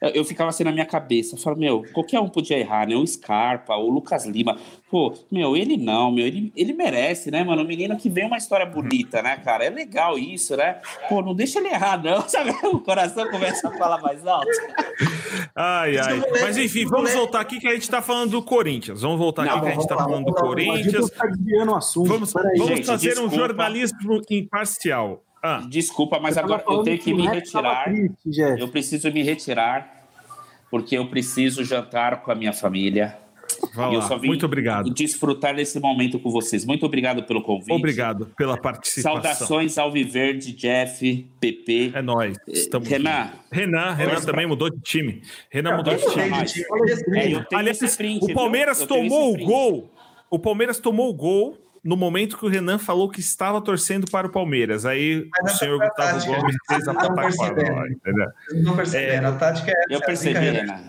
[0.00, 1.34] eu ficava assim na minha cabeça.
[1.34, 2.96] Eu falava, meu, qualquer um podia errar, né?
[2.96, 4.56] O Scarpa, o Lucas Lima.
[4.90, 7.62] Pô, meu, ele não, meu, ele, ele merece, né, mano?
[7.62, 9.64] O menino que vem uma história bonita, né, cara?
[9.64, 10.80] É legal isso, né?
[11.08, 12.50] Pô, não deixa ele errar, não, sabe?
[12.64, 14.48] O coração começa a falar mais alto.
[15.54, 16.22] Ai, ai.
[16.40, 19.02] Mas enfim, vamos voltar aqui que a gente tá falando do Corinthians.
[19.02, 21.10] Vamos voltar aqui não, que a gente tá falando do Corinthians.
[21.94, 25.22] Vamos, vamos fazer um jornalismo imparcial.
[25.42, 25.64] Ah.
[25.68, 27.84] Desculpa, mas eu agora eu tenho que me retirar.
[27.84, 30.08] Triste, eu preciso me retirar,
[30.70, 33.18] porque eu preciso jantar com a minha família.
[33.74, 34.90] Vai eu só vim Muito obrigado.
[34.92, 36.64] desfrutar desse momento com vocês.
[36.64, 37.72] Muito obrigado pelo convite.
[37.72, 39.22] Obrigado pela participação.
[39.22, 41.92] Saudações ao Viverde, Jeff, PP.
[41.94, 42.36] É nóis.
[42.46, 43.30] Estamos Renan.
[43.50, 45.22] Renan, Renan também mudou de time.
[45.50, 46.30] Renan mudou de time.
[47.16, 47.80] É, Aliás,
[48.22, 49.92] o Palmeiras tomou o gol.
[50.30, 54.26] O Palmeiras tomou o gol no momento que o Renan falou que estava torcendo para
[54.26, 54.84] o Palmeiras.
[54.84, 58.34] Aí Mas o senhor Gustavo Gomes fez a pataquada.
[58.54, 60.80] Não percebendo, a tática é Eu percebi, Renan.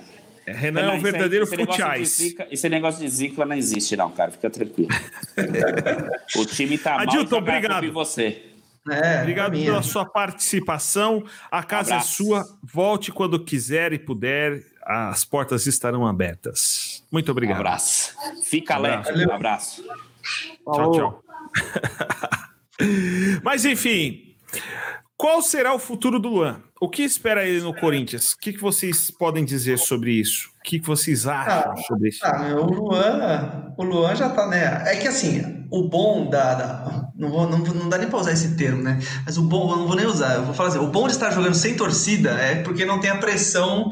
[0.46, 2.20] É, Renan é um verdadeiro futiais.
[2.50, 4.32] Esse negócio de zicla não existe, não, cara.
[4.32, 4.90] Fica tranquilo.
[6.36, 7.86] o time tá Adilton, mal obrigado.
[7.86, 8.48] em você.
[8.90, 11.24] É, obrigado pela sua participação.
[11.52, 12.44] A casa é sua.
[12.64, 14.64] Volte quando quiser e puder.
[14.84, 17.04] As portas estarão abertas.
[17.12, 17.58] Muito obrigado.
[17.58, 18.16] Um abraço.
[18.44, 19.26] Fica um leve.
[19.26, 19.84] Um abraço.
[20.74, 21.24] Tchau, tchau.
[23.44, 24.36] Mas enfim,
[25.18, 26.62] qual será o futuro do Luan?
[26.80, 28.34] O que espera ele no Corinthians?
[28.34, 30.50] O que, que vocês podem dizer sobre isso?
[30.60, 32.26] O que, que vocês acham ah, sobre isso?
[32.26, 34.84] Ah, o Luan, o Luan já tá, né?
[34.88, 36.56] É que assim, o bom da.
[36.56, 38.98] da não, vou, não, não dá nem pra usar esse termo, né?
[39.24, 41.14] Mas o bom, eu não vou nem usar, eu vou falar assim: o bom de
[41.14, 43.92] estar jogando sem torcida é porque não tem a pressão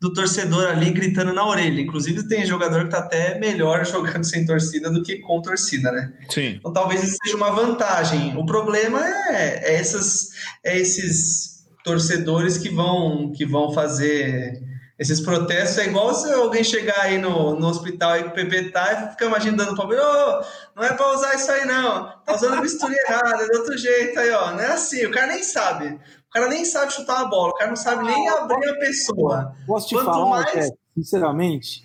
[0.00, 1.80] do torcedor ali gritando na orelha.
[1.80, 6.12] Inclusive, tem jogador que está até melhor jogando sem torcida do que com torcida, né?
[6.28, 6.56] Sim.
[6.58, 8.36] Então, talvez isso seja uma vantagem.
[8.36, 10.30] O problema é, é, essas,
[10.64, 14.62] é esses torcedores que vão, que vão fazer
[14.98, 15.78] esses protestos.
[15.78, 19.10] É igual se alguém chegar aí no, no hospital aí com o PP tá e
[19.12, 22.94] fica imaginando o Palmeiras, oh, não é para usar isso aí não, tá usando mistura
[22.94, 24.52] errada, de outro jeito aí, ó.
[24.52, 25.98] Não é assim, o cara nem sabe
[26.36, 29.56] cara nem sabe chutar a bola, o cara não sabe nem abrir a pessoa.
[29.66, 30.70] Posso te Quanto falar, mais...
[30.94, 31.82] sinceramente?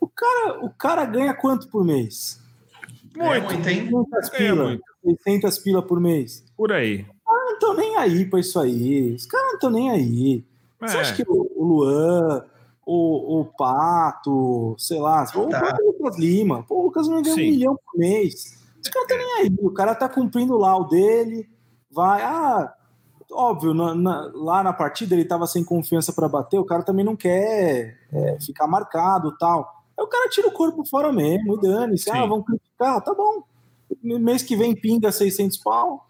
[0.00, 2.40] O cara, o cara ganha quanto por mês?
[3.16, 3.88] Muito, é muito hein?
[3.88, 4.78] 600 pila,
[5.24, 6.44] 600 pila por mês.
[6.56, 7.06] Por aí.
[7.26, 9.14] Ah, não estão nem aí para isso aí.
[9.14, 10.44] Os caras não estão nem aí.
[10.82, 10.88] É.
[10.88, 12.44] Você acha que o Luan,
[12.86, 15.78] o, o Pato, sei lá, tá.
[15.82, 16.62] o Lucas Lima.
[16.62, 18.58] Pô, o Lucas Lima ganha um milhão por mês.
[18.80, 21.48] Esse cara tá nem aí, o cara tá cumprindo lá o dele,
[21.90, 22.72] vai, ah,
[23.30, 27.04] óbvio, na, na, lá na partida ele tava sem confiança para bater, o cara também
[27.04, 29.84] não quer é, ficar marcado tal.
[29.98, 33.42] Aí o cara tira o corpo fora mesmo, e dane-se, ah, vamos criticar, tá bom.
[34.02, 36.06] Mês que vem pinga 600 pau,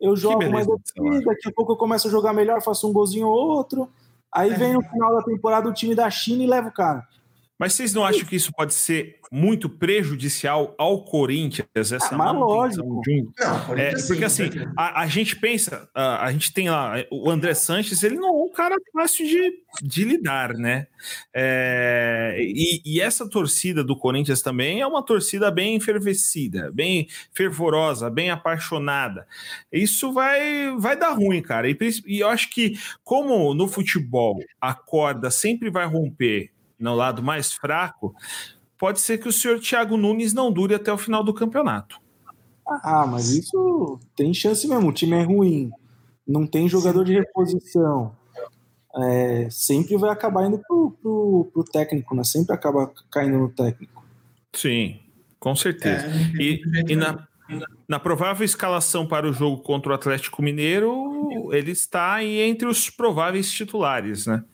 [0.00, 3.28] eu jogo mais aqui, daqui a pouco eu começo a jogar melhor, faço um golzinho
[3.28, 3.88] ou outro,
[4.32, 4.54] aí é.
[4.54, 7.06] vem no final da temporada o time da China e leva o cara.
[7.62, 11.68] Mas vocês não acham que isso pode ser muito prejudicial ao Corinthians?
[11.76, 13.00] Essa ah, mas lógico.
[13.02, 13.32] De um...
[13.38, 17.54] não, é, porque assim, a, a, gente pensa, a, a, gente tem lá, o André
[17.54, 20.88] Sanches, ele não é um cara fácil de, de lidar, né?
[21.32, 28.10] É, e, e, essa torcida do Corinthians também é uma torcida bem enfervecida, bem fervorosa,
[28.10, 29.24] bem apaixonada.
[29.72, 31.70] Isso vai, vai dar ruim, cara.
[31.70, 36.50] E, e eu acho que, como no futebol a corda sempre vai romper
[36.82, 38.14] no lado mais fraco,
[38.76, 42.00] pode ser que o senhor Thiago Nunes não dure até o final do campeonato.
[42.66, 44.88] Ah, mas isso tem chance mesmo.
[44.88, 45.70] O time é ruim,
[46.26, 48.14] não tem jogador de reposição.
[48.94, 52.24] É, sempre vai acabar indo pro, pro, pro, técnico, né?
[52.24, 54.04] Sempre acaba caindo no técnico.
[54.52, 54.98] Sim,
[55.40, 56.06] com certeza.
[56.06, 57.26] É, e, e na,
[57.88, 63.50] na provável escalação para o jogo contra o Atlético Mineiro, ele está entre os prováveis
[63.50, 64.44] titulares, né?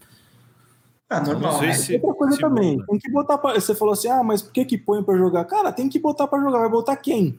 [1.09, 1.63] Ah, normal.
[1.63, 1.73] Né?
[1.73, 2.87] Se, Outra coisa também, muda.
[2.87, 5.45] tem que botar pra, Você falou assim, ah, mas por que que põe para jogar?
[5.47, 6.59] Cara, tem que botar para jogar.
[6.61, 7.39] Vai botar quem?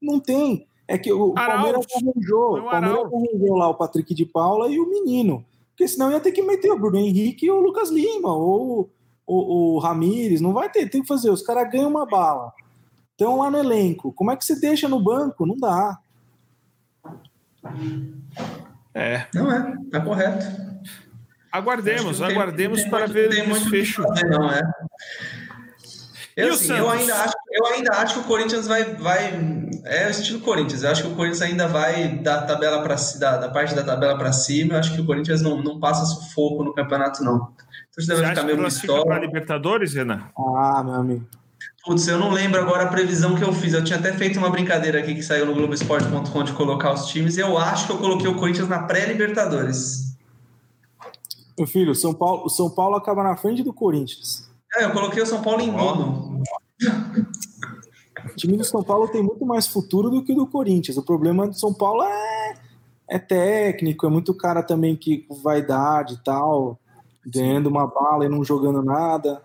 [0.00, 0.66] Não tem.
[0.86, 2.58] É que o Palmeiras arranjou.
[2.58, 5.44] O Palmeiras arranjou lá o Patrick de Paula e o menino.
[5.70, 8.90] Porque senão ia ter que meter o Bruno Henrique e o Lucas Lima, ou
[9.26, 10.40] o, o Ramires.
[10.40, 11.30] Não vai ter, tem que fazer.
[11.30, 12.52] Os caras ganham uma bala.
[13.12, 14.12] Estão lá no elenco.
[14.12, 15.46] Como é que você deixa no banco?
[15.46, 15.98] Não dá.
[18.94, 19.26] É.
[19.34, 20.44] Não é, tá correto.
[21.52, 24.02] Aguardemos, aguardemos para muito, ver o desfecho.
[24.02, 24.62] Não, é.
[26.36, 29.38] Eu, assim, eu, ainda acho, eu ainda acho que o Corinthians vai, vai.
[29.84, 30.82] É o estilo Corinthians.
[30.82, 34.16] Eu acho que o Corinthians ainda vai da tabela para da, da parte da tabela
[34.16, 34.74] para cima.
[34.74, 37.52] Eu acho que o Corinthians não, não passa sufoco no campeonato, não.
[37.90, 40.22] Você acha que classifica para Libertadores, Renan?
[40.38, 41.26] Ah, meu amigo.
[41.84, 43.74] Putz, eu não lembro agora a previsão que eu fiz.
[43.74, 47.36] Eu tinha até feito uma brincadeira aqui que saiu no Globoesporte.com de colocar os times.
[47.36, 50.09] Eu acho que eu coloquei o Corinthians na pré-Libertadores.
[51.60, 54.50] Meu filho, São Paulo, o São Paulo acaba na frente do Corinthians.
[54.74, 56.42] É, eu coloquei o São Paulo em nono.
[58.24, 60.96] O time do São Paulo tem muito mais futuro do que o do Corinthians.
[60.96, 62.54] O problema do São Paulo é,
[63.10, 66.80] é técnico, é muito cara também que com vaidade e tal,
[67.26, 69.42] ganhando uma bala e não jogando nada.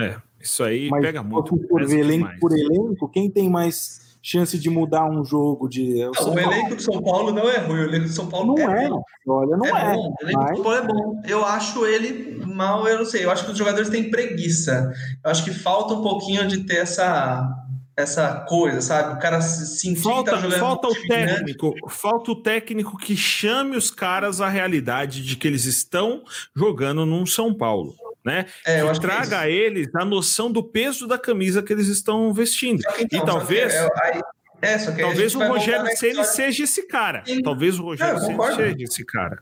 [0.00, 1.56] É, isso aí Mas, pega muito.
[1.56, 6.02] Por, elenco, por elenco, quem tem mais chance de mudar um jogo de.
[6.02, 8.70] Não, o elenco do São Paulo não é ruim, o elenco do São Paulo não
[8.70, 8.86] é.
[8.86, 8.90] é
[9.28, 9.92] olha, não é.
[9.92, 9.94] é.
[9.94, 10.14] Bom.
[10.18, 10.50] O elenco mas...
[10.50, 11.22] do São Paulo é bom.
[11.28, 13.22] Eu acho ele mal, eu não sei.
[13.22, 14.90] Eu acho que os jogadores têm preguiça.
[15.22, 17.60] Eu acho que falta um pouquinho de ter essa
[17.96, 19.14] essa coisa, sabe?
[19.14, 21.94] O cara sentir falta, que tá jogando falta o técnico, grande.
[21.94, 26.24] falta o técnico que chame os caras à realidade de que eles estão
[26.56, 27.94] jogando num São Paulo
[28.24, 28.46] né?
[28.64, 32.32] É, que traga é a eles a noção do peso da camisa que eles estão
[32.32, 32.82] vestindo.
[32.98, 33.74] Então, e talvez.
[33.74, 34.22] É, aí,
[34.62, 37.22] é, talvez o Rogério Ceni seja esse cara.
[37.26, 37.42] Sim.
[37.42, 39.38] Talvez o Rogério Ceni seja esse cara.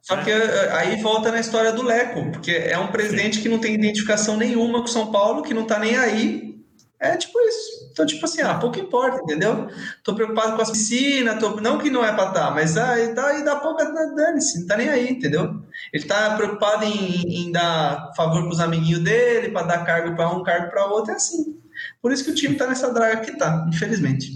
[0.00, 3.42] Só que eh, aí volta na história do Leco, porque é um presidente Sim.
[3.42, 6.53] que não tem identificação nenhuma com São Paulo, que não tá nem aí
[7.00, 7.88] é tipo isso.
[7.92, 9.68] Então, tipo assim, ah, pouco importa, entendeu?
[10.02, 11.60] Tô preocupado com as piscinas, tô...
[11.60, 14.60] não que não é pra estar, tá, mas ah, e dá, e dá pouca dane-se,
[14.60, 15.62] não tá nem aí, entendeu?
[15.92, 20.42] Ele tá preocupado em, em dar favor pros amiguinhos dele, para dar cargo para um,
[20.42, 21.56] cargo para outro, é assim.
[22.00, 24.32] Por isso que o time tá nessa draga que tá, infelizmente.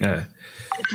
[0.00, 0.24] É.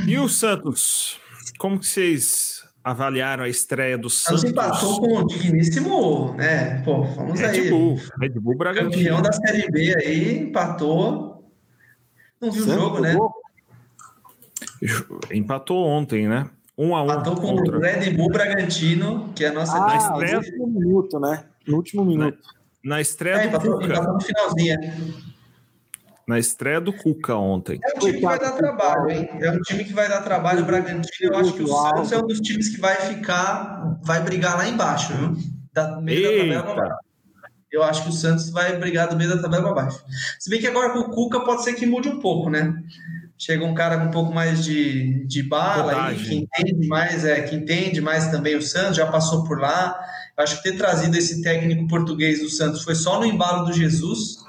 [0.08, 1.20] E o Santos?
[1.58, 2.49] Como que vocês
[2.90, 4.42] avaliaram a estreia do Santos.
[4.42, 6.82] Santos empatou com o digníssimo, né?
[6.84, 7.70] Pô, vamos Red aí.
[7.70, 8.92] Bull, Red Bull Bragantino.
[8.92, 11.50] Campeão da Série B aí, empatou.
[12.42, 13.16] Não viu o jogo, né?
[15.32, 16.50] Empatou ontem, né?
[16.78, 17.06] Um a um.
[17.06, 17.78] Empatou com contra...
[17.78, 20.40] o Red Bull Bragantino, que é a nossa ah, estreia.
[20.40, 21.44] No último minuto, né?
[21.68, 22.38] No último minuto.
[22.84, 23.86] Na, na estreia é, do empatou, Cuca.
[23.86, 25.29] Empatou no finalzinho
[26.30, 27.80] na estreia do Cuca ontem.
[27.84, 29.30] É um time que vai dar trabalho, hein?
[29.42, 30.62] É um time que vai dar trabalho.
[30.62, 34.22] O Bragantino, eu acho que o Santos é um dos times que vai ficar, vai
[34.22, 35.36] brigar lá embaixo, viu?
[35.74, 36.98] Da meio da tabela
[37.72, 40.06] Eu acho que o Santos vai brigar do meio da tabela para baixo.
[40.38, 42.76] Se bem que agora com o Cuca pode ser que mude um pouco, né?
[43.36, 47.42] Chega um cara com um pouco mais de, de bala aí, que entende mais, é,
[47.42, 50.00] que entende mais também o Santos, já passou por lá.
[50.38, 53.74] Eu acho que ter trazido esse técnico português do Santos foi só no embalo do
[53.74, 54.48] Jesus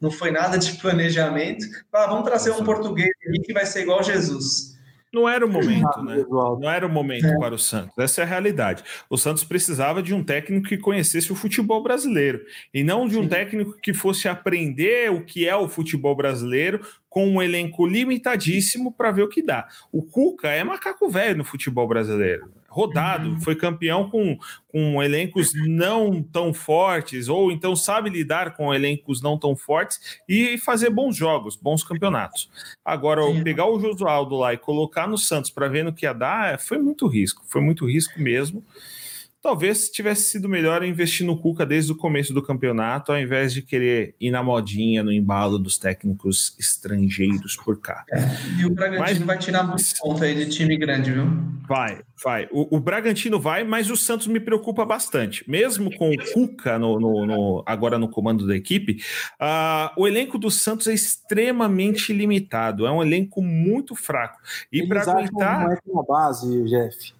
[0.00, 1.66] não foi nada de planejamento.
[1.92, 4.78] Ah, vamos trazer um português aqui que vai ser igual Jesus.
[5.12, 6.22] Não era o momento, né?
[6.28, 7.38] Não era o momento é.
[7.38, 7.96] para o Santos.
[7.96, 8.84] Essa é a realidade.
[9.08, 12.44] O Santos precisava de um técnico que conhecesse o futebol brasileiro
[12.74, 13.28] e não de um Sim.
[13.28, 19.10] técnico que fosse aprender o que é o futebol brasileiro com um elenco limitadíssimo para
[19.10, 19.66] ver o que dá.
[19.90, 23.40] O Cuca é macaco velho no futebol brasileiro rodado, uhum.
[23.40, 24.38] foi campeão com,
[24.68, 30.58] com elencos não tão fortes, ou então sabe lidar com elencos não tão fortes e
[30.58, 32.50] fazer bons jogos, bons campeonatos.
[32.84, 36.60] Agora, pegar o Josualdo lá e colocar no Santos para ver no que ia dar,
[36.60, 38.62] foi muito risco, foi muito risco mesmo
[39.40, 43.62] talvez tivesse sido melhor investir no Cuca desde o começo do campeonato, ao invés de
[43.62, 48.04] querer ir na modinha, no embalo dos técnicos estrangeiros por cá.
[48.10, 48.18] É,
[48.60, 51.26] e o Bragantino mas, vai tirar muito ponto aí de time grande, viu?
[51.68, 52.48] Vai, vai.
[52.50, 55.48] O, o, Bragantino vai, mas o Santos me preocupa bastante.
[55.48, 59.02] Mesmo com o Cuca no, no, no agora no comando da equipe,
[59.40, 62.86] uh, o elenco do Santos é extremamente limitado.
[62.86, 64.40] É um elenco muito fraco.
[64.72, 65.64] E para aguentar.
[65.64, 67.12] Não é uma base, Jeff.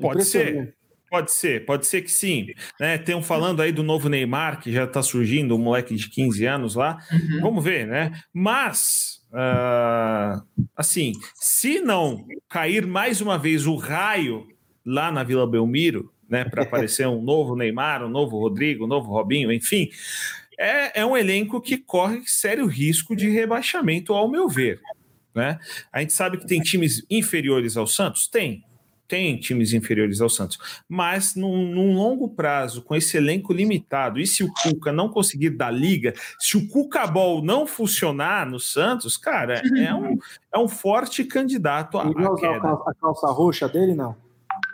[0.00, 0.74] Pode ser.
[1.08, 2.48] Pode ser, pode ser que sim.
[2.80, 2.98] Né?
[2.98, 6.44] Tem um falando aí do novo Neymar, que já está surgindo, um moleque de 15
[6.46, 6.98] anos lá.
[7.12, 7.40] Uhum.
[7.40, 8.12] Vamos ver, né?
[8.32, 10.42] Mas, uh,
[10.76, 14.48] assim, se não cair mais uma vez o raio
[14.84, 19.10] lá na Vila Belmiro, né, para aparecer um novo Neymar, um novo Rodrigo, um novo
[19.10, 19.88] Robinho, enfim,
[20.58, 24.80] é, é um elenco que corre sério risco de rebaixamento, ao meu ver.
[25.34, 25.58] Né?
[25.92, 28.26] A gente sabe que tem times inferiores ao Santos?
[28.26, 28.64] Tem
[29.08, 34.26] tem times inferiores ao Santos, mas num, num, longo prazo, com esse elenco limitado, e
[34.26, 39.16] se o Cuca não conseguir dar liga, se o Cuca Ball não funcionar no Santos,
[39.16, 40.18] cara, é um,
[40.54, 42.72] é um forte candidato a, Ele a queda.
[42.72, 44.16] A calça roxa dele, não?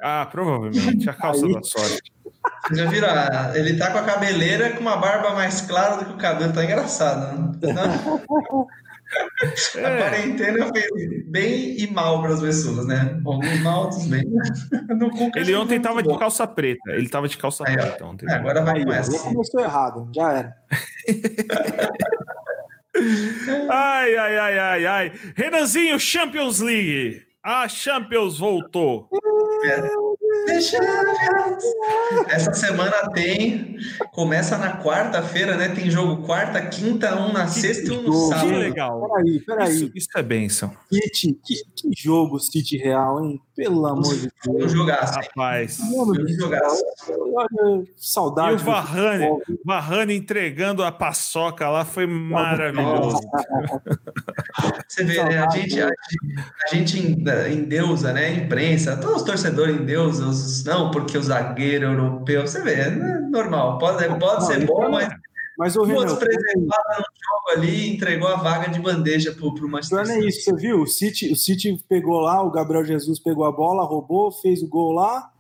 [0.02, 1.52] Ah, provavelmente, a calça Aí...
[1.52, 2.12] da sorte.
[2.62, 3.08] Vocês já viram?
[3.54, 6.64] Ele tá com a cabeleira com uma barba mais clara do que o cabelo, tá
[6.64, 7.56] engraçado.
[7.60, 7.74] Né?
[9.76, 9.86] É.
[9.86, 10.88] A quarentena fez
[11.26, 13.20] bem e mal para as pessoas, né?
[13.24, 14.22] Alguns mal, outros bem.
[15.36, 16.90] ele ontem tava de calça preta.
[16.90, 18.30] Ele tava de calça Aí, preta ontem.
[18.30, 19.18] É, agora vai com essa.
[19.18, 20.56] Começou errado, já era.
[23.70, 25.12] ai, ai, ai, ai, ai.
[25.34, 27.22] Renanzinho, Champions League.
[27.42, 29.08] A Champions voltou.
[29.64, 30.11] É.
[32.28, 33.76] Essa semana tem.
[34.12, 35.68] Começa na quarta-feira, né?
[35.68, 38.48] Tem jogo quarta, quinta, um na que sexta e um no sábado.
[38.48, 39.08] Que legal.
[39.08, 39.74] Peraí, peraí.
[39.74, 40.72] Isso, isso é bênção.
[40.92, 43.40] City, que, que jogo City Real, hein?
[43.54, 44.72] Pelo amor de Deus.
[44.72, 45.14] Jogaço.
[45.14, 45.78] Rapaz.
[47.96, 48.52] Saudade.
[48.52, 49.26] E o Varane,
[49.64, 53.20] Varane entregando a paçoca lá foi maravilhoso.
[54.88, 55.38] Você vê, né?
[55.38, 58.26] A gente, a, a gente endeusa, né?
[58.26, 62.90] A imprensa, todos os torcedores endeusam, os, não, porque o zagueiro europeu, você vê, é
[62.90, 63.78] normal.
[63.78, 65.08] Pode, pode ser bom, mas
[65.62, 70.04] mas o Renan, preservado no jogo ali, entregou a vaga de bandeja para o Manchester
[70.04, 70.18] City.
[70.18, 70.82] Não é isso, você viu?
[70.82, 74.66] O City, o City pegou lá, o Gabriel Jesus pegou a bola, roubou, fez o
[74.66, 75.30] gol lá.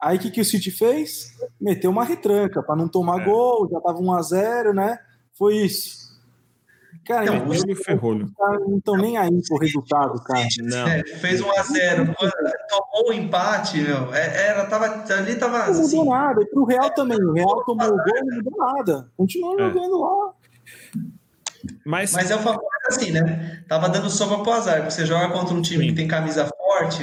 [0.00, 1.36] Aí o que, que o City fez?
[1.60, 3.24] Meteu uma retranca para não tomar é.
[3.26, 4.98] gol, já tava 1 a 0 né?
[5.34, 5.97] Foi isso.
[7.08, 8.30] Cara, não, então, ele ferrolho.
[8.38, 10.46] Não estão nem aí pro resultado, cara.
[10.60, 10.86] Não.
[10.86, 12.14] É, fez 1 a 0
[12.68, 14.12] tomou o empate, meu.
[14.12, 14.84] É, era, tava,
[15.14, 15.56] ali tava.
[15.56, 16.42] Não assim, mudou nada.
[16.42, 17.18] E pro Real também.
[17.18, 19.10] O Real tomou o gol não mudou nada.
[19.16, 19.58] Continua é.
[19.58, 20.32] jogando lá.
[21.86, 23.64] Mas, Mas é o famoso assim, né?
[23.66, 24.84] Tava dando sopa pro azar.
[24.84, 25.90] Você joga contra um time Sim.
[25.90, 27.02] que tem camisa forte,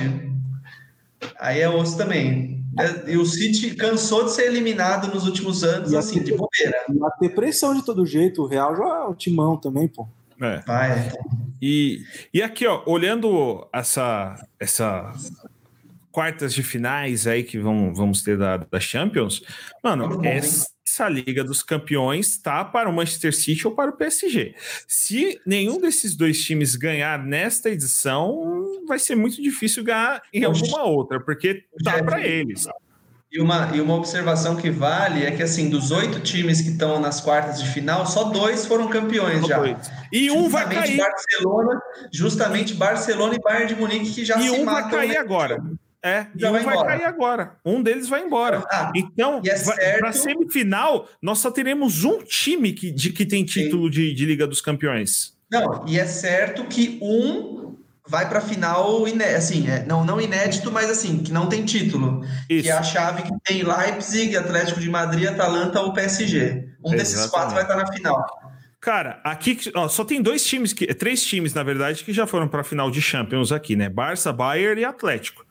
[1.39, 2.63] aí é osso também.
[2.77, 6.31] É, e o City cansou de ser eliminado nos últimos anos, e assim, ter, de
[6.33, 6.85] bobeira.
[6.89, 8.43] Ia ter pressão de todo jeito.
[8.43, 10.07] O Real já é o timão também, pô.
[10.41, 10.61] É.
[10.67, 11.11] Ah, é.
[11.61, 12.01] E,
[12.33, 15.13] e aqui, ó, olhando essa, essa
[16.15, 19.43] quartas de finais aí que vamos, vamos ter da, da Champions,
[19.83, 24.55] mano, essa Liga dos Campeões tá para o Manchester City ou para o PSG.
[24.87, 30.83] Se nenhum desses dois times ganhar nesta edição, vai ser muito difícil ganhar em alguma
[30.83, 32.65] outra, porque tá para eles.
[33.29, 36.97] E uma, e uma observação que vale é que, assim, dos oito times que estão
[37.01, 39.57] nas quartas de final, só dois foram campeões só já.
[39.57, 39.91] Dois.
[40.13, 40.95] E um vai cair.
[40.95, 41.81] Barcelona,
[42.13, 45.61] justamente Barcelona e Bayern de Munique, que já e se um vai cair agora.
[46.05, 47.55] É, já e um vai, vai cair agora.
[47.65, 48.63] Um deles vai embora.
[48.71, 49.41] Ah, então,
[49.79, 54.23] é para semifinal, nós só teremos um time que, de, que tem título de, de
[54.23, 55.35] Liga dos Campeões.
[55.51, 57.75] Não, e é certo que um
[58.07, 59.03] vai para a final,
[59.35, 62.23] assim, é, não, não inédito, mas assim, que não tem título.
[62.47, 62.65] Isso.
[62.65, 66.35] Que é a chave que tem Leipzig, Atlético de Madrid, Atalanta ou PSG.
[66.83, 66.97] Um Exatamente.
[66.97, 68.23] desses quatro vai estar na final.
[68.79, 72.47] Cara, aqui ó, só tem dois times, que, três times, na verdade, que já foram
[72.47, 73.89] para a final de Champions aqui, né?
[73.89, 75.43] Barça, Bayern e Atlético.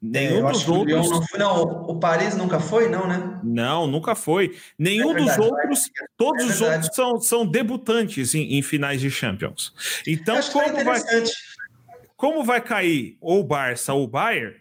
[0.00, 1.10] Nenhum é, dos outros.
[1.10, 3.40] Não, foi, não, o Paris nunca foi, não, né?
[3.42, 4.56] Não, nunca foi.
[4.78, 9.00] Nenhum é verdade, dos outros, é todos os outros são, são debutantes em, em finais
[9.00, 9.72] de Champions.
[10.06, 11.00] Então, como vai.
[12.16, 14.56] como vai cair ou Barça ou Bayern,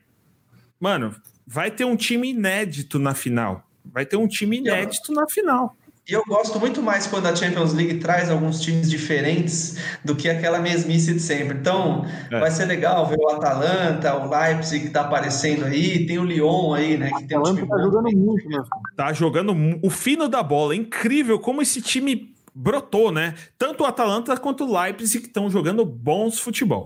[0.79, 1.15] mano,
[1.45, 3.69] vai ter um time inédito na final.
[3.83, 5.75] Vai ter um time inédito na final.
[6.07, 10.29] E eu gosto muito mais quando a Champions League traz alguns times diferentes do que
[10.29, 11.57] aquela mesmice de sempre.
[11.57, 12.39] Então, é.
[12.39, 16.75] vai ser legal ver o Atalanta, o Leipzig que tá aparecendo aí, tem o Lyon
[16.75, 17.09] aí, né?
[17.09, 18.63] Que tem Atalanta um tá jogando muito, né?
[18.95, 20.75] Tá jogando o fino da bola.
[20.75, 23.35] É incrível como esse time brotou, né?
[23.57, 26.85] Tanto o Atalanta quanto o Leipzig estão jogando bons futebol.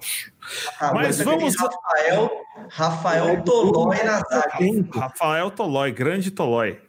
[0.79, 1.55] Ah, mas vamos.
[1.55, 2.31] Rafael,
[2.69, 4.57] Rafael Tolói na zaga.
[4.91, 6.79] Rafael Tolói, grande Tolói.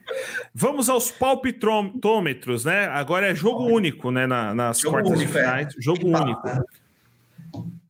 [0.54, 2.86] Vamos aos palpitômetros, né?
[2.86, 4.26] Agora é jogo único, né?
[4.26, 5.42] Na, nas jogo quartas único, de é.
[5.42, 5.66] finais.
[5.66, 5.80] É.
[5.80, 6.48] Jogo único.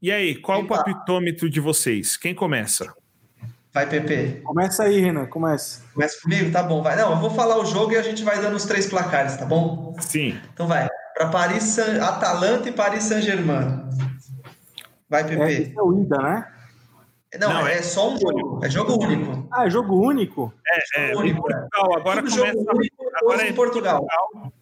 [0.03, 2.16] E aí, qual o palpitômetro de vocês?
[2.16, 2.93] Quem começa?
[3.73, 4.41] Vai, Pepe.
[4.43, 5.83] Começa aí, Renan, começa.
[5.95, 6.51] Começa comigo?
[6.51, 6.97] Tá bom, vai.
[6.97, 9.45] Não, eu vou falar o jogo e a gente vai dando os três placares, tá
[9.45, 9.95] bom?
[10.01, 10.41] Sim.
[10.53, 10.89] Então vai.
[11.14, 12.01] Para Paris, Saint...
[12.01, 13.89] Atalanta e Paris Saint-Germain.
[15.09, 15.73] Vai, Pepe.
[15.73, 16.53] É, é o ida, né?
[17.39, 18.64] Não, Não é, é, só um jogo.
[18.64, 19.49] É jogo único.
[19.53, 20.53] Ah, é jogo único?
[20.66, 21.39] É, é único.
[21.39, 21.97] em Portugal.
[21.97, 22.59] Agora Tudo começa.
[22.59, 24.07] Jogo único, agora é em Portugal.
[24.07, 24.53] Portugal.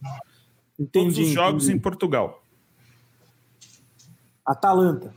[0.79, 1.79] Entendi, Todos os jogos entendi.
[1.79, 2.43] em Portugal.
[4.45, 5.15] Atalanta.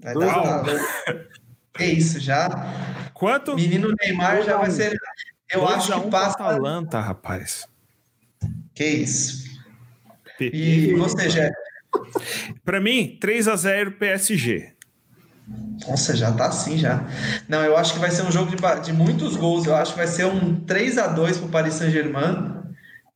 [0.00, 1.28] Vai Dois dar Atalanta.
[1.78, 2.48] É isso, já.
[3.14, 3.54] Quanto?
[3.54, 4.96] Menino Neymar já vai ser.
[5.50, 6.34] Eu acho que passa.
[6.34, 7.66] Atalanta, rapaz.
[8.74, 9.48] Que isso.
[10.40, 11.52] E você, Jeff?
[12.64, 14.72] Para mim, 3 a 0 PSG.
[15.86, 17.06] Nossa, já tá assim já.
[17.48, 19.66] Não, eu acho que vai ser um jogo de, de muitos gols.
[19.66, 22.57] Eu acho que vai ser um 3 a 2 pro Paris Saint-Germain.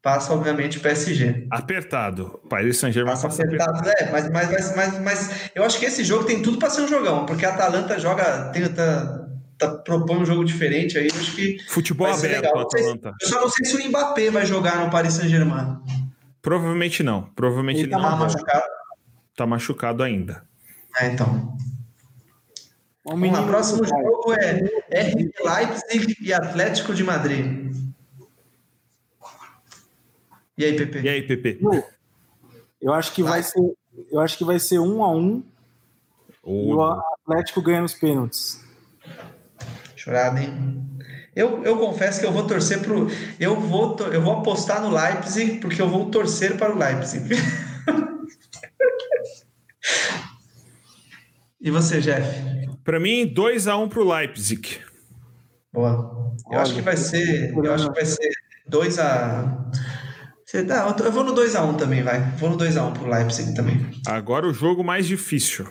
[0.02, 1.46] Passa, obviamente, o PSG.
[1.48, 2.40] Apertado.
[2.42, 3.78] O Paris Saint-Germain passa, passa apertado.
[3.78, 4.02] apertado.
[4.02, 6.88] É, mas, mas, mas, mas, eu acho que esse jogo tem tudo para ser um
[6.88, 11.06] jogão, porque a Atalanta joga, tenta, tá, tá, propõe um jogo diferente aí.
[11.06, 11.56] Acho que.
[11.68, 13.12] Futebol aberto, Atalanta.
[13.22, 15.78] Eu só não sei se o Mbappé vai jogar no Paris Saint-Germain.
[16.42, 17.22] Provavelmente não.
[17.36, 18.18] Provavelmente ele, ele tá não.
[18.18, 18.64] machucado.
[19.36, 20.42] Tá machucado ainda.
[20.98, 21.56] É, então.
[23.04, 24.52] O próximo jogo é
[25.10, 27.72] RB Leipzig e Atlético de Madrid.
[30.56, 31.00] E aí, Pepe?
[31.00, 31.58] E aí, Pepe?
[32.80, 33.74] Eu acho que vai ser,
[34.10, 35.42] eu acho que vai ser um a um.
[36.42, 36.50] Oh.
[36.50, 38.62] E o Atlético ganha nos pênaltis.
[39.96, 40.82] Chorado, hein?
[41.34, 43.06] Eu, eu confesso que eu vou torcer pro.
[43.40, 47.30] Eu vou, eu vou apostar no Leipzig, porque eu vou torcer para o Leipzig.
[51.60, 52.28] e você, Jeff?
[52.84, 54.80] Para mim, 2 a 1 um para o Leipzig.
[55.72, 55.90] Boa.
[55.90, 57.56] Eu Olha, acho que vai ser.
[57.56, 58.30] Eu acho que vai ser
[58.66, 59.70] 2 a.
[60.52, 62.20] Eu vou no 2x1 um também, vai.
[62.36, 63.90] Vou no 2x1 um pro Leipzig também.
[64.06, 65.66] Agora o jogo mais difícil.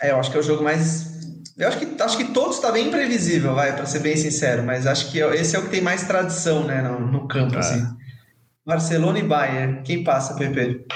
[0.00, 1.18] É, eu acho que é o jogo mais.
[1.56, 4.86] Eu acho que, acho que todos está bem imprevisível, vai, para ser bem sincero, mas
[4.86, 7.58] acho que esse é o que tem mais tradição, né, no, no campo, é.
[7.58, 7.86] assim.
[8.64, 9.82] Barcelona e Bayern.
[9.82, 10.86] Quem passa, Pepe?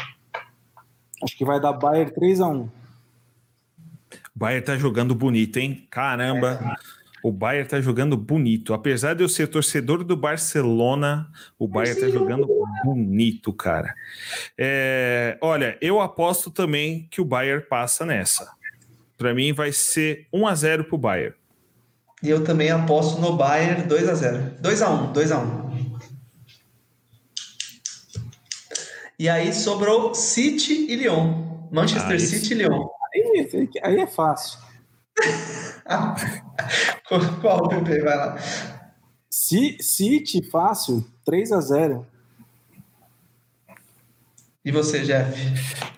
[1.22, 2.68] Acho que vai dar Bayern 3x1.
[2.68, 2.70] O
[4.35, 5.87] Bayern tá jogando bonito, hein?
[5.91, 6.61] Caramba.
[6.62, 7.04] É.
[7.25, 8.75] O Bayern tá jogando bonito.
[8.75, 12.47] Apesar de eu ser torcedor do Barcelona, o Bayern tá jogando
[12.85, 13.95] bonito, cara.
[14.59, 18.53] É, olha, eu aposto também que o Bayern passa nessa.
[19.16, 21.35] Para mim vai ser 1 a 0 pro Bayern.
[22.22, 24.57] E eu também aposto no Bayern 2 a 0.
[24.61, 25.99] 2 a 1, 2 a 1.
[29.18, 31.68] E aí sobrou City e Lyon.
[31.72, 32.87] Manchester ah, City e Lyon.
[33.14, 34.64] Aí, aí é fácil.
[37.41, 38.01] Qual, Pepe?
[38.01, 38.37] Vai lá.
[39.31, 42.07] City, fácil, 3 a 0
[44.65, 45.35] E você, Jeff?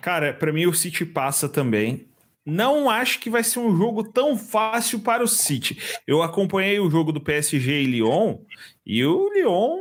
[0.01, 2.06] Cara, para mim o City passa também.
[2.49, 5.77] Não acho que vai ser um jogo tão fácil para o City.
[6.07, 8.37] Eu acompanhei o jogo do PSG e Lyon
[8.85, 9.79] e o Lyon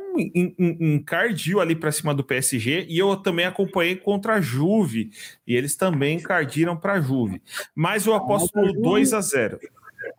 [0.59, 5.13] encardiu ali para cima do PSG e eu também acompanhei contra a Juve
[5.47, 7.41] e eles também encardiram para a Juve.
[7.73, 9.61] Mas eu aposto no 2 a 0.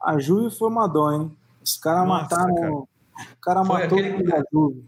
[0.02, 1.30] A Juve foi uma dó, hein?
[1.62, 2.56] Os caras mataram.
[2.56, 2.72] Cara.
[2.72, 2.88] O
[3.42, 4.34] cara foi matou aquele...
[4.34, 4.86] a Juve.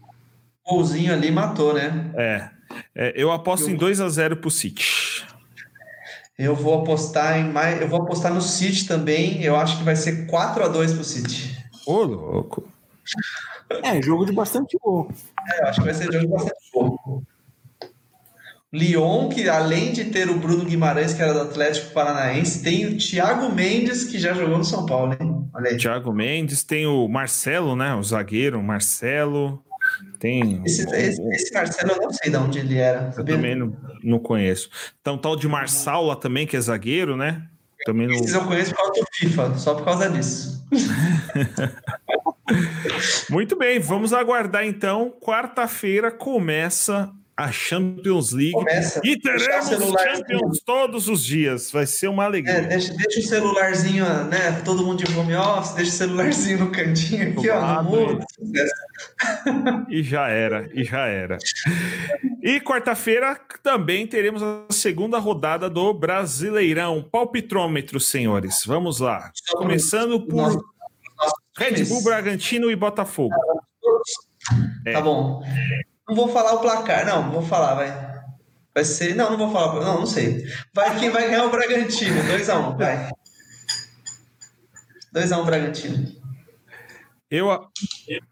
[0.66, 2.10] Golzinho ali matou, né?
[2.14, 2.50] É.
[2.94, 3.74] é eu aposto eu...
[3.74, 5.28] em 2 a 0 pro City.
[6.40, 7.78] Eu vou apostar em mais.
[7.82, 9.42] Eu vou apostar no City também.
[9.42, 11.54] Eu acho que vai ser 4 a 2 pro City.
[11.86, 12.66] Ô, louco.
[13.82, 15.10] É, jogo de bastante gol.
[15.52, 17.22] É, eu acho que vai ser jogo de bastante gol.
[18.72, 22.96] Lyon, que além de ter o Bruno Guimarães, que era do Atlético Paranaense, tem o
[22.96, 25.46] Thiago Mendes, que já jogou no São Paulo, hein?
[25.52, 25.76] Olha aí.
[25.76, 27.94] Thiago Mendes, tem o Marcelo, né?
[27.94, 29.62] O zagueiro, Marcelo.
[30.20, 30.62] Tem.
[30.66, 33.10] Esse, esse, esse, Marcelo eu não sei de onde ele era.
[33.16, 33.74] Eu também não,
[34.04, 34.68] não conheço.
[35.00, 37.48] Então, tal de Marçal também, que é zagueiro, né?
[37.86, 38.14] Também não...
[38.14, 40.62] Esses eu conheço por causa do FIFA, só por causa disso.
[43.30, 45.10] Muito bem, vamos aguardar então.
[45.20, 47.10] Quarta-feira começa
[47.40, 48.52] a Champions League.
[48.52, 49.00] Começa.
[49.02, 51.70] E teremos Champions todos os dias.
[51.70, 52.56] Vai ser uma alegria.
[52.56, 54.60] É, deixa, deixa, o celularzinho, né?
[54.62, 58.24] Todo mundo de home office, deixa o celularzinho no cantinho aqui, ó, no mundo.
[59.88, 61.38] E já era, e já era.
[62.42, 67.02] E quarta-feira também teremos a segunda rodada do Brasileirão.
[67.02, 68.64] Palpitrômetro, senhores.
[68.66, 69.32] Vamos lá.
[69.52, 70.62] Começando por
[71.56, 73.34] Red Bull, Bragantino e Botafogo.
[74.84, 75.89] Tá é.
[76.10, 78.10] Não vou falar o placar, não, vou falar, vai.
[78.74, 79.14] Vai ser.
[79.14, 79.80] Não, não vou falar.
[79.80, 80.44] Não, não sei.
[80.74, 82.20] Vai quem vai ganhar o Bragantino.
[82.22, 83.08] 2x1, um, vai.
[85.14, 86.20] 2x1 um, Bragantino.
[87.30, 87.70] Eu.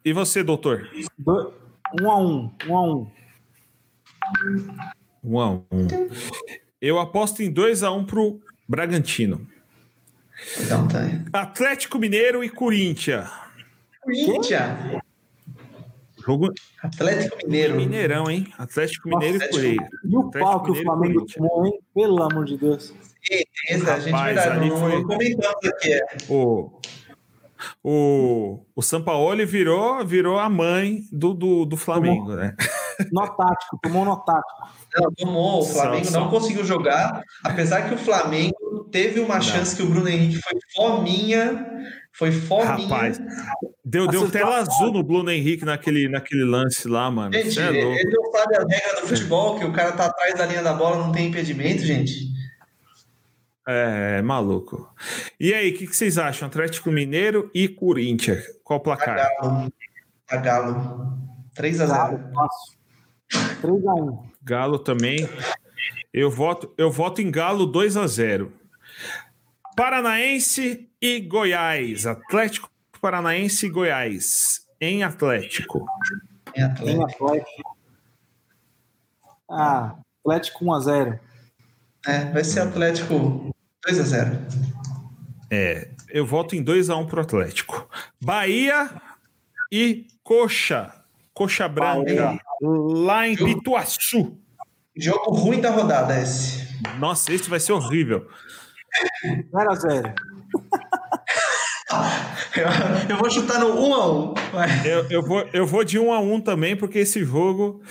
[0.04, 0.90] E você, doutor?
[1.24, 2.42] 1x1.
[2.66, 3.10] 1x1.
[5.24, 6.42] 1x1.
[6.80, 9.48] Eu aposto em 2x1 pro Bragantino.
[10.60, 11.22] Então tá aí.
[11.32, 13.30] Atlético Mineiro e Corinthians.
[14.02, 15.00] Corinthians?
[16.24, 16.52] Jogo...
[16.82, 17.76] Atlético Mineiro.
[17.76, 18.46] Mineirão, hein?
[18.58, 19.88] Atlético Mineiro e Coreia.
[20.04, 21.78] E o pau que o Flamengo tomou, hein?
[21.94, 22.92] Pelo amor de Deus.
[23.24, 25.02] Certeza, a gente verdade, ali não, foi...
[25.04, 25.92] comentamos aqui.
[25.92, 26.06] É.
[26.28, 26.80] O,
[27.82, 32.36] o, o Sampaoli virou, virou a mãe do, do, do Flamengo, tomou.
[32.36, 32.54] né?
[33.12, 34.68] No tático, tomou no tático.
[34.96, 35.60] Não, tomou.
[35.60, 39.42] O Flamengo não conseguiu jogar, apesar que o Flamengo teve uma não.
[39.42, 41.64] chance que o Bruno Henrique foi fominha
[42.18, 42.88] foi fominha.
[42.88, 43.20] Rapaz,
[43.84, 47.32] deu, deu tela azul no Bruno Henrique naquele, naquele lance lá, mano.
[47.32, 50.44] Gente, é ele não sabe a regra do futebol, que o cara tá atrás da
[50.44, 52.26] linha da bola, não tem impedimento, gente.
[53.68, 54.92] É, é maluco.
[55.38, 56.48] E aí, o que, que, vocês acham?
[56.48, 58.44] Atlético Mineiro e Corinthians.
[58.64, 59.20] Qual o placar?
[59.20, 59.72] A Galo.
[60.28, 61.18] A Galo.
[61.54, 62.32] 3x0.
[63.62, 64.18] 3x1.
[64.42, 65.28] Galo também.
[66.12, 68.52] Eu voto, eu voto em Galo 2 x 0
[69.76, 72.06] Paranaense e Goiás.
[72.06, 72.70] Atlético
[73.00, 74.66] Paranaense e Goiás.
[74.80, 75.86] Em Atlético.
[76.54, 77.76] Em Atlético.
[79.50, 81.18] Ah, Atlético 1x0.
[82.06, 83.50] É, vai ser Atlético
[83.86, 84.38] 2x0.
[85.50, 87.88] É, eu voto em 2x1 pro Atlético.
[88.20, 88.90] Bahia
[89.72, 90.92] e Coxa.
[91.32, 92.04] Coxa Branca.
[92.04, 92.40] Bahia.
[92.60, 93.54] Lá em Jogo...
[93.54, 94.38] Pituaçu.
[94.96, 96.66] Jogo ruim da rodada esse.
[96.98, 98.28] Nossa, esse vai ser horrível.
[99.24, 100.14] 0x0.
[103.08, 104.34] Eu, vou chutar no 1 a 1
[104.84, 107.82] eu, eu, vou, eu vou de 1 a 1 também, porque esse jogo.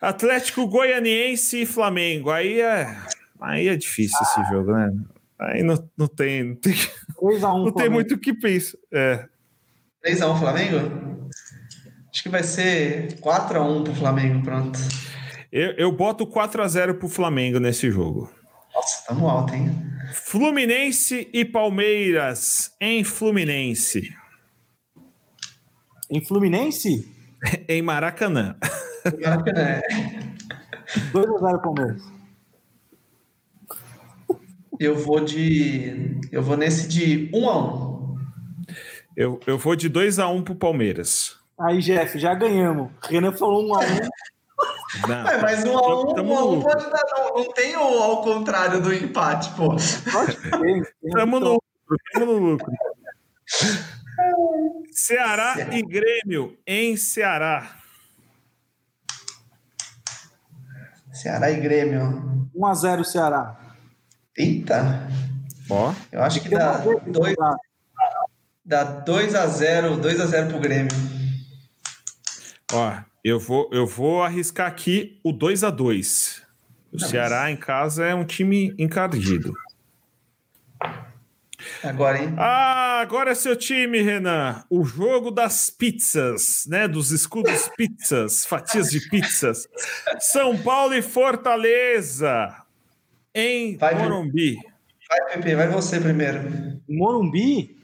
[0.00, 2.30] Atlético Goianiense e Flamengo.
[2.30, 2.96] Aí é,
[3.40, 4.24] aí é difícil ah.
[4.24, 4.92] esse jogo, né?
[5.38, 6.44] Aí não, não tem.
[6.44, 6.74] Não tem,
[7.18, 8.78] 3 a 1, não tem muito o que pensar.
[8.92, 9.26] É.
[10.06, 11.28] 3x1 Flamengo?
[12.12, 14.78] Acho que vai ser 4x1 pro Flamengo, pronto.
[15.52, 18.30] Eu, eu boto 4x0 pro Flamengo nesse jogo.
[18.74, 19.70] Nossa, tamo alto, hein?
[20.12, 24.14] Fluminense e Palmeiras em Fluminense.
[26.10, 27.08] Em Fluminense?
[27.68, 28.56] em Maracanã.
[29.22, 29.80] Maracanã.
[31.12, 31.62] 2x0 é.
[31.62, 32.02] Palmeiras.
[34.78, 36.18] Eu vou de.
[36.32, 38.18] Eu vou nesse de 1 a 1
[39.16, 41.36] Eu, eu vou de 2x1 pro Palmeiras.
[41.58, 42.90] Aí, Jeff, já ganhamos.
[43.02, 44.08] Renan falou 1x1.
[45.06, 47.80] Não, é, mas um a um, um, a um pode dar, não, não tem o
[47.80, 49.76] ao contrário do empate, pô.
[49.76, 52.72] Estamos no lucro, estamos no lucro.
[54.92, 57.76] Ceará e Grêmio em Ceará.
[61.12, 62.48] Ceará e Grêmio.
[62.54, 63.56] 1x0 Ceará.
[64.36, 65.08] Eita.
[65.68, 65.94] Ó.
[66.10, 67.36] Eu acho que dá 2
[68.64, 70.90] dá 2 a 0, 2 a 0 pro Grêmio.
[72.72, 76.42] Ó, eu vou, eu vou arriscar aqui o 2 a 2
[76.92, 77.52] O Não, Ceará mas...
[77.52, 79.54] em casa é um time encardido.
[81.82, 82.34] Agora, hein?
[82.38, 84.64] Ah, agora é seu time, Renan.
[84.70, 86.88] O jogo das pizzas, né?
[86.88, 89.68] Dos escudos pizzas, fatias de pizzas.
[90.18, 92.56] São Paulo e Fortaleza
[93.34, 94.56] em vai, Morumbi.
[95.08, 96.80] Vai, Pepe, vai você primeiro.
[96.88, 97.76] Morumbi?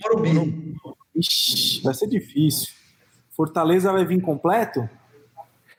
[0.00, 0.76] Morumbi.
[1.14, 2.75] Ixi, vai ser difícil.
[3.36, 4.88] Fortaleza vai vir completo?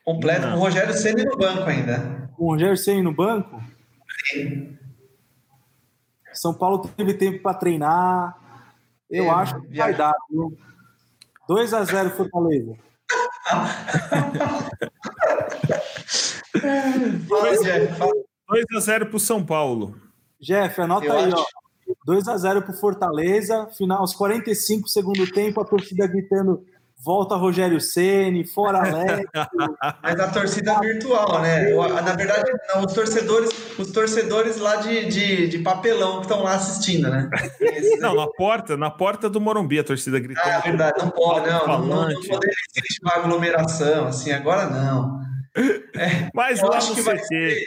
[0.06, 2.30] Completo, com o Rogério Ceni no banco ainda.
[2.38, 3.62] Com o Rogério Ceni no banco?
[4.26, 4.78] Sim.
[6.34, 8.38] São Paulo teve tempo para treinar.
[9.10, 10.56] Eu é, acho que vai dar, viu?
[11.48, 12.78] 2 a 0 Fortaleza.
[18.48, 20.00] 2 a 0 para o São Paulo.
[20.40, 21.42] Jeff, anota Eu aí, acho.
[21.42, 21.46] ó.
[22.06, 23.68] 2 a 0 para o Fortaleza.
[23.78, 26.64] Final, aos 45 segundo tempo, a torcida gritando
[27.08, 29.30] volta Rogério Ceni, fora Alex.
[30.04, 31.74] Mas a torcida virtual, né?
[32.02, 36.56] Na verdade, não, os torcedores, os torcedores lá de, de, de papelão que estão lá
[36.56, 37.30] assistindo, né?
[37.62, 40.44] Esse, não, na porta, na porta do Morumbi, a torcida gritando.
[40.46, 42.54] Ah, é verdade, não pode, não, não, não, não poderia
[43.02, 45.26] uma aglomeração, assim, agora não.
[45.98, 47.66] É, Mas lá no CT.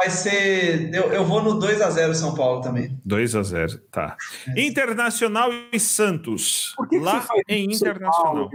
[0.00, 2.98] Vai ser, eu, eu, vou no 2x0 São Paulo também.
[3.06, 4.16] 2x0, tá.
[4.48, 4.62] É.
[4.62, 6.74] Internacional e Santos.
[6.88, 8.48] Que lá que em Internacional.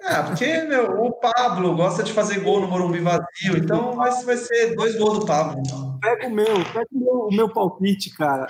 [0.00, 4.38] É, porque meu, o Pablo gosta de fazer gol no Morumbi vazio, então vai, vai
[4.38, 5.62] ser dois gols do Pablo.
[6.00, 8.46] Pega o meu, pega o meu, o meu palpite, cara.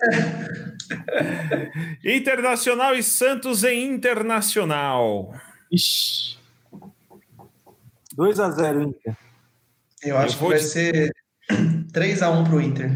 [2.04, 5.32] Internacional e Santos em Internacional.
[5.70, 6.36] Ixi.
[8.16, 9.16] 2x0 Inter.
[10.02, 10.64] Eu acho Eu que vai de...
[10.64, 11.12] ser
[11.92, 12.90] 3x1 pro Inter.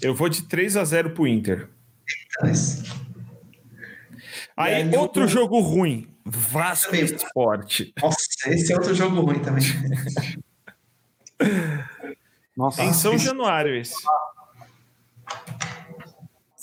[0.00, 1.68] Eu vou de 3x0 pro Inter.
[2.42, 2.90] Nice.
[4.56, 5.28] Aí, aí outro eu...
[5.28, 6.08] jogo ruim.
[6.24, 7.92] Vasco Esporte.
[8.00, 9.64] Nossa, esse é outro jogo ruim também.
[12.56, 13.94] Nossa, em São Januário esse.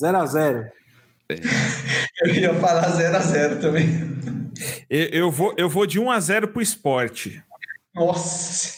[0.01, 0.69] 0x0.
[2.23, 3.85] Eu ia falar 0x0 também.
[4.89, 7.43] Eu, eu, vou, eu vou de 1x0 pro esporte.
[7.93, 8.76] Nossa.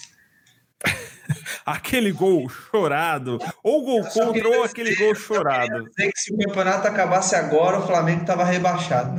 [1.66, 5.84] Aquele gol chorado, ou gol contra, ou aquele dizer, gol chorado.
[5.86, 9.16] Dizer que se o campeonato acabasse agora, o Flamengo estava rebaixado.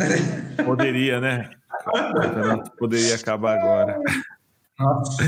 [0.64, 1.50] Poderia, né?
[1.86, 3.98] O campeonato poderia acabar agora.
[4.78, 5.22] Nossa,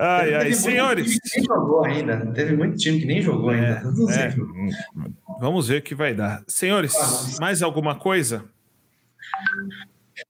[0.00, 1.18] Ai, ai, senhores.
[1.34, 2.24] nem jogou ainda.
[2.32, 4.14] Teve muito time que nem jogou é, ainda.
[4.14, 4.34] É.
[5.40, 6.44] Vamos ver o que vai dar.
[6.46, 6.94] Senhores,
[7.40, 8.44] mais alguma coisa?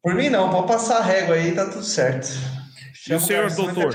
[0.03, 0.51] Por mim, não.
[0.51, 2.29] Pode passar a régua aí, tá tudo certo.
[3.09, 3.93] E o senhor doutor?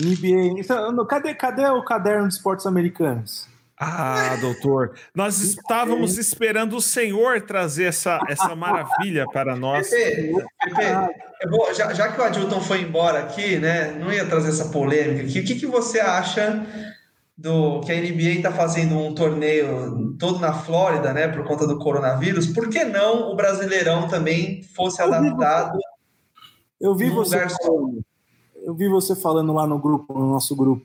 [0.00, 1.06] NBA.
[1.08, 3.48] Cadê, cadê o caderno de esportes americanos?
[3.78, 9.90] Ah, doutor, nós estávamos esperando o senhor trazer essa, essa maravilha para nós.
[9.90, 10.32] Pepe,
[10.64, 13.92] Pepe, vou, já, já, que o Adilton foi embora aqui, né?
[13.92, 15.40] Não ia trazer essa polêmica aqui.
[15.40, 16.64] O que, que você acha
[17.36, 21.28] do que a NBA está fazendo um torneio todo na Flórida, né?
[21.28, 22.46] Por conta do coronavírus?
[22.46, 25.78] Por que não o Brasileirão também fosse adaptado?
[26.80, 27.46] Eu vi você.
[27.46, 28.02] Falando,
[28.66, 30.84] eu vi você falando lá no grupo, no nosso grupo.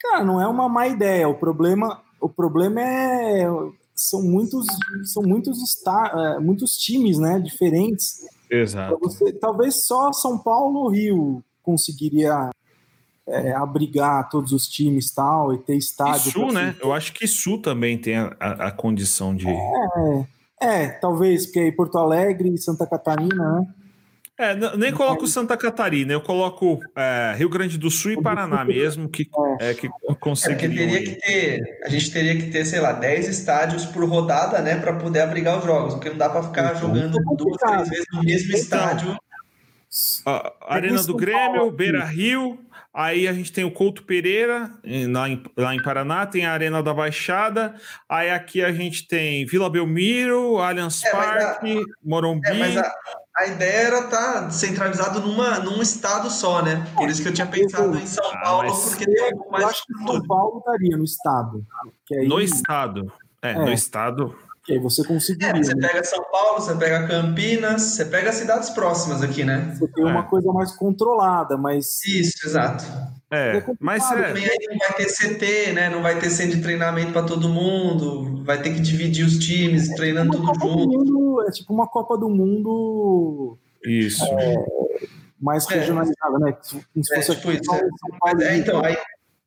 [0.00, 1.28] Cara, não é uma má ideia.
[1.28, 3.44] O problema o problema é
[3.94, 4.66] são muitos
[5.04, 8.20] são muitos está é, muitos times, né, diferentes.
[8.48, 8.96] Exato.
[9.02, 12.50] Você, talvez só São Paulo ou Rio conseguiria
[13.26, 16.30] é, abrigar todos os times tal e ter estádio.
[16.30, 16.76] Sul, né?
[16.80, 19.48] Eu acho que Sul também tem a, a, a condição de.
[19.48, 20.26] É,
[20.60, 23.66] é, talvez, porque aí Porto Alegre e Santa Catarina, né?
[24.38, 29.08] É, nem coloco Santa Catarina, eu coloco é, Rio Grande do Sul e Paraná mesmo,
[29.08, 29.28] que,
[29.58, 29.88] é, que
[30.20, 30.84] conseguiriam.
[30.84, 34.60] É teria que ter, a gente teria que ter, sei lá, 10 estádios por rodada,
[34.60, 37.88] né, para poder abrigar os jogos, porque não dá para ficar então, jogando duas, três
[37.88, 39.18] vezes no mesmo então, estádio.
[40.24, 42.60] A Arena do Grêmio, Beira Rio,
[42.92, 44.72] Aí a gente tem o Couto Pereira,
[45.12, 47.76] lá em, lá em Paraná, tem a Arena da Baixada.
[48.08, 52.48] Aí aqui a gente tem Vila Belmiro, Allianz é, Parque, a, Morumbi.
[52.48, 52.92] É, mas a,
[53.38, 56.84] a ideia era estar tá centralizado numa, num estado só, né?
[56.96, 59.62] Por isso que eu tinha pensado em São ah, Paulo, ah, porque tem algo mais.
[59.62, 61.66] Eu acho que São Paulo daria no estado.
[62.12, 62.26] Aí...
[62.26, 63.12] No estado.
[63.40, 64.36] É, é, no estado.
[64.64, 65.60] Que aí você conseguiria.
[65.60, 65.88] É, você né?
[65.88, 69.72] pega São Paulo, você pega Campinas, você pega cidades próximas aqui, né?
[69.78, 70.24] Você tem uma é.
[70.24, 72.04] coisa mais controlada, mas.
[72.04, 72.84] Isso, exato.
[73.30, 74.22] É, é mas é...
[74.22, 75.90] também aí não vai ter CT, né?
[75.90, 79.88] Não vai ter centro de treinamento para todo mundo, vai ter que dividir os times,
[79.94, 80.98] treinando é tudo junto.
[80.98, 83.58] Mundo, é tipo uma Copa do Mundo.
[83.84, 84.24] Isso.
[84.24, 84.54] É,
[85.40, 85.74] mais é.
[85.74, 86.56] regionalizada, né?
[87.14, 88.56] Fosse tipo isso, é.
[88.56, 88.96] então, aí,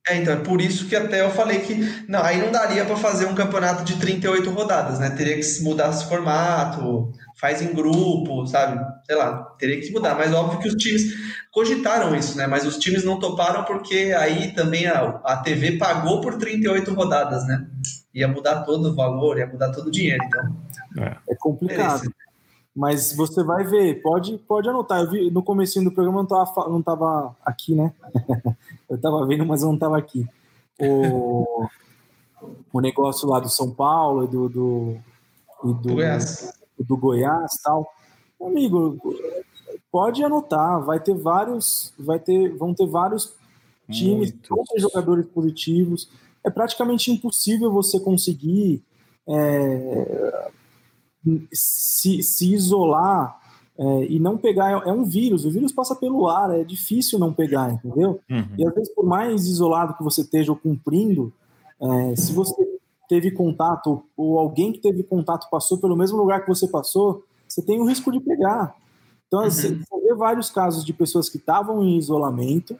[0.07, 1.75] é, então, é por isso que até eu falei que
[2.07, 5.09] não, aí não daria para fazer um campeonato de 38 rodadas, né?
[5.11, 7.11] Teria que mudar esse formato,
[7.41, 8.79] faz em grupo, sabe?
[9.03, 10.13] Sei lá, teria que mudar.
[10.13, 11.11] Mas óbvio que os times
[11.51, 12.45] cogitaram isso, né?
[12.45, 17.47] Mas os times não toparam porque aí também a, a TV pagou por 38 rodadas,
[17.47, 17.67] né?
[18.13, 20.55] Ia mudar todo o valor, ia mudar todo o dinheiro, então.
[21.03, 22.03] É, é complicado.
[22.75, 24.99] Mas você vai ver, pode, pode anotar.
[24.99, 27.91] Eu vi no começo do programa não estava não tava aqui, né?
[28.87, 30.27] eu estava vendo, mas eu não estava aqui.
[30.79, 31.67] O,
[32.71, 34.97] o negócio lá do São Paulo do, do,
[35.63, 36.60] e do, Goiás.
[36.83, 37.87] Do Goiás tal.
[38.41, 38.97] Amigo,
[39.91, 43.33] pode anotar, vai ter vários, vai ter, vão ter vários
[43.89, 46.09] times, todos jogadores positivos.
[46.43, 48.81] É praticamente impossível você conseguir
[49.27, 50.51] é,
[51.53, 53.39] se, se isolar
[53.77, 54.71] é, e não pegar.
[54.71, 58.19] É, é, um vírus, o vírus passa pelo ar, é difícil não pegar, entendeu?
[58.29, 58.47] Uhum.
[58.57, 61.33] E às vezes, por mais isolado que você esteja ou cumprindo,
[61.81, 62.70] é, se você
[63.11, 67.61] teve contato ou alguém que teve contato passou pelo mesmo lugar que você passou, você
[67.61, 68.73] tem o risco de pegar.
[69.27, 69.51] Então, uhum.
[69.51, 72.79] você vê vários casos de pessoas que estavam em isolamento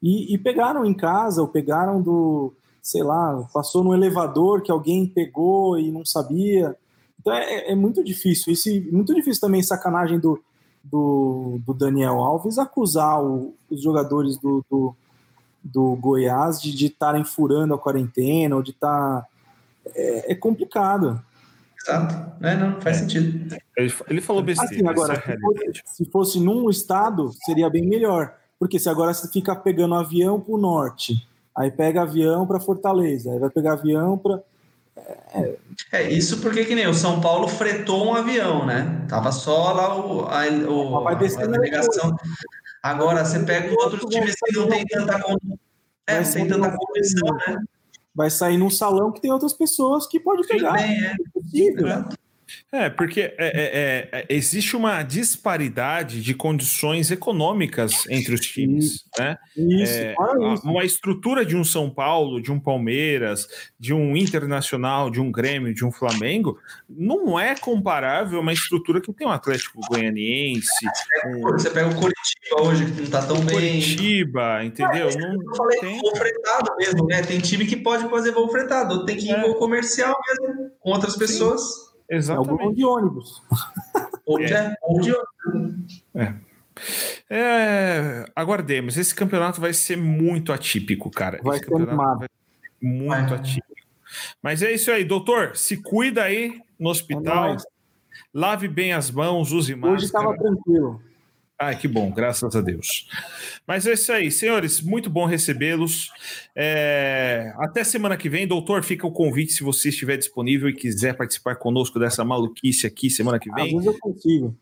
[0.00, 5.04] e, e, pegaram em casa, ou pegaram do, sei lá, passou no elevador que alguém
[5.04, 6.76] pegou e não sabia.
[7.20, 8.52] Então, é, é muito difícil.
[8.52, 10.40] Isso, muito difícil também sacanagem do,
[10.84, 14.94] do, do Daniel Alves acusar o, os jogadores do, do,
[15.60, 19.26] do Goiás de estarem furando a quarentena ou de estar.
[19.94, 21.22] É, é complicado.
[21.80, 22.32] Exato.
[22.44, 23.56] É, não, faz sentido.
[23.76, 24.74] Ele, falou besteira.
[24.74, 28.34] Assim, agora, é se, fosse, se, fosse, num estado, seria bem melhor.
[28.58, 31.26] Porque se agora você fica pegando avião para o norte,
[31.56, 34.40] aí pega avião para Fortaleza, aí vai pegar avião para.
[35.34, 35.56] É...
[35.92, 36.12] é...
[36.12, 39.04] isso porque que nem o São Paulo fretou um avião, né?
[39.08, 42.16] Tava só lá o, a, o, a delegação.
[42.82, 45.20] Agora você pega outros times que não tem tanta,
[46.06, 47.58] é, tem tanta condição, né?
[48.14, 50.72] Vai sair num salão que tem outras pessoas que pode pegar.
[50.72, 51.12] Bem, é.
[51.12, 52.04] é possível.
[52.72, 52.82] É.
[52.82, 59.04] É, porque é, é, é, existe uma disparidade de condições econômicas entre os times.
[59.18, 59.38] Né?
[59.56, 60.14] Isso, é,
[60.52, 60.68] isso.
[60.68, 63.46] Uma estrutura de um São Paulo, de um Palmeiras,
[63.78, 66.58] de um Internacional, de um Grêmio, de um Flamengo,
[66.88, 70.86] não é comparável a uma estrutura que tem um Atlético Goianiense.
[71.26, 71.42] Um...
[71.52, 73.54] Você pega o Curitiba hoje, que não está tão bem.
[73.54, 75.08] Curitiba, entendeu?
[75.08, 76.00] É, não, eu falei tem...
[76.00, 77.22] voo fretado mesmo, né?
[77.22, 79.40] Tem time que pode fazer voo fretado, tem que ir é.
[79.40, 81.60] voo comercial mesmo, com outras pessoas.
[81.60, 81.91] Sim.
[82.16, 82.72] Exatamente.
[82.72, 83.42] É de ônibus.
[84.24, 84.74] Ou de, é.
[84.82, 85.12] ou de
[85.46, 86.04] ônibus.
[86.14, 86.32] É.
[87.28, 88.96] É, aguardemos.
[88.96, 91.40] Esse campeonato vai ser muito atípico, cara.
[91.42, 91.84] Vai Esse ser.
[91.84, 92.30] Vai ser
[92.80, 93.38] muito vai.
[93.38, 93.82] atípico.
[94.40, 95.56] Mas é isso aí, doutor.
[95.56, 97.54] Se cuida aí no hospital.
[97.54, 97.56] É
[98.32, 99.94] lave bem as mãos, use máscara.
[99.94, 101.02] Hoje estava tranquilo.
[101.64, 103.08] Ai, que bom, graças a Deus.
[103.64, 106.10] Mas é isso aí, senhores, muito bom recebê-los.
[106.56, 107.52] É...
[107.56, 111.54] Até semana que vem, doutor, fica o convite se você estiver disponível e quiser participar
[111.54, 113.66] conosco dessa maluquice aqui semana que vem.
[113.66, 114.56] Às vezes eu consigo.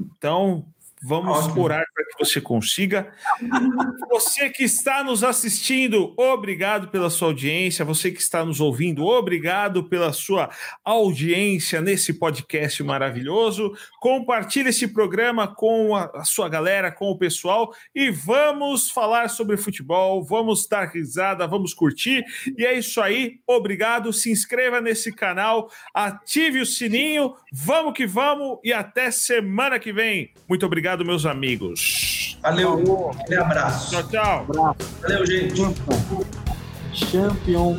[0.00, 0.64] Então,
[1.02, 1.62] Vamos Ótimo.
[1.62, 3.12] orar para que você consiga.
[4.10, 7.84] Você que está nos assistindo, obrigado pela sua audiência.
[7.84, 10.50] Você que está nos ouvindo, obrigado pela sua
[10.84, 13.72] audiência nesse podcast maravilhoso.
[14.00, 20.24] Compartilhe esse programa com a, sua galera, com o pessoal e vamos falar sobre futebol.
[20.24, 22.24] Vamos dar risada, vamos curtir.
[22.56, 23.38] E é isso aí.
[23.46, 24.12] Obrigado.
[24.12, 27.34] Se inscreva nesse canal, ative o sininho.
[27.52, 30.32] Vamos que vamos e até semana que vem.
[30.48, 32.38] Muito obrigado obrigado, meus amigos.
[32.42, 32.78] Valeu.
[32.78, 33.90] Um abraço.
[33.90, 34.46] Tchau, tchau.
[34.48, 34.76] Abraço.
[35.02, 35.54] Valeu, gente.
[36.94, 37.78] Champion.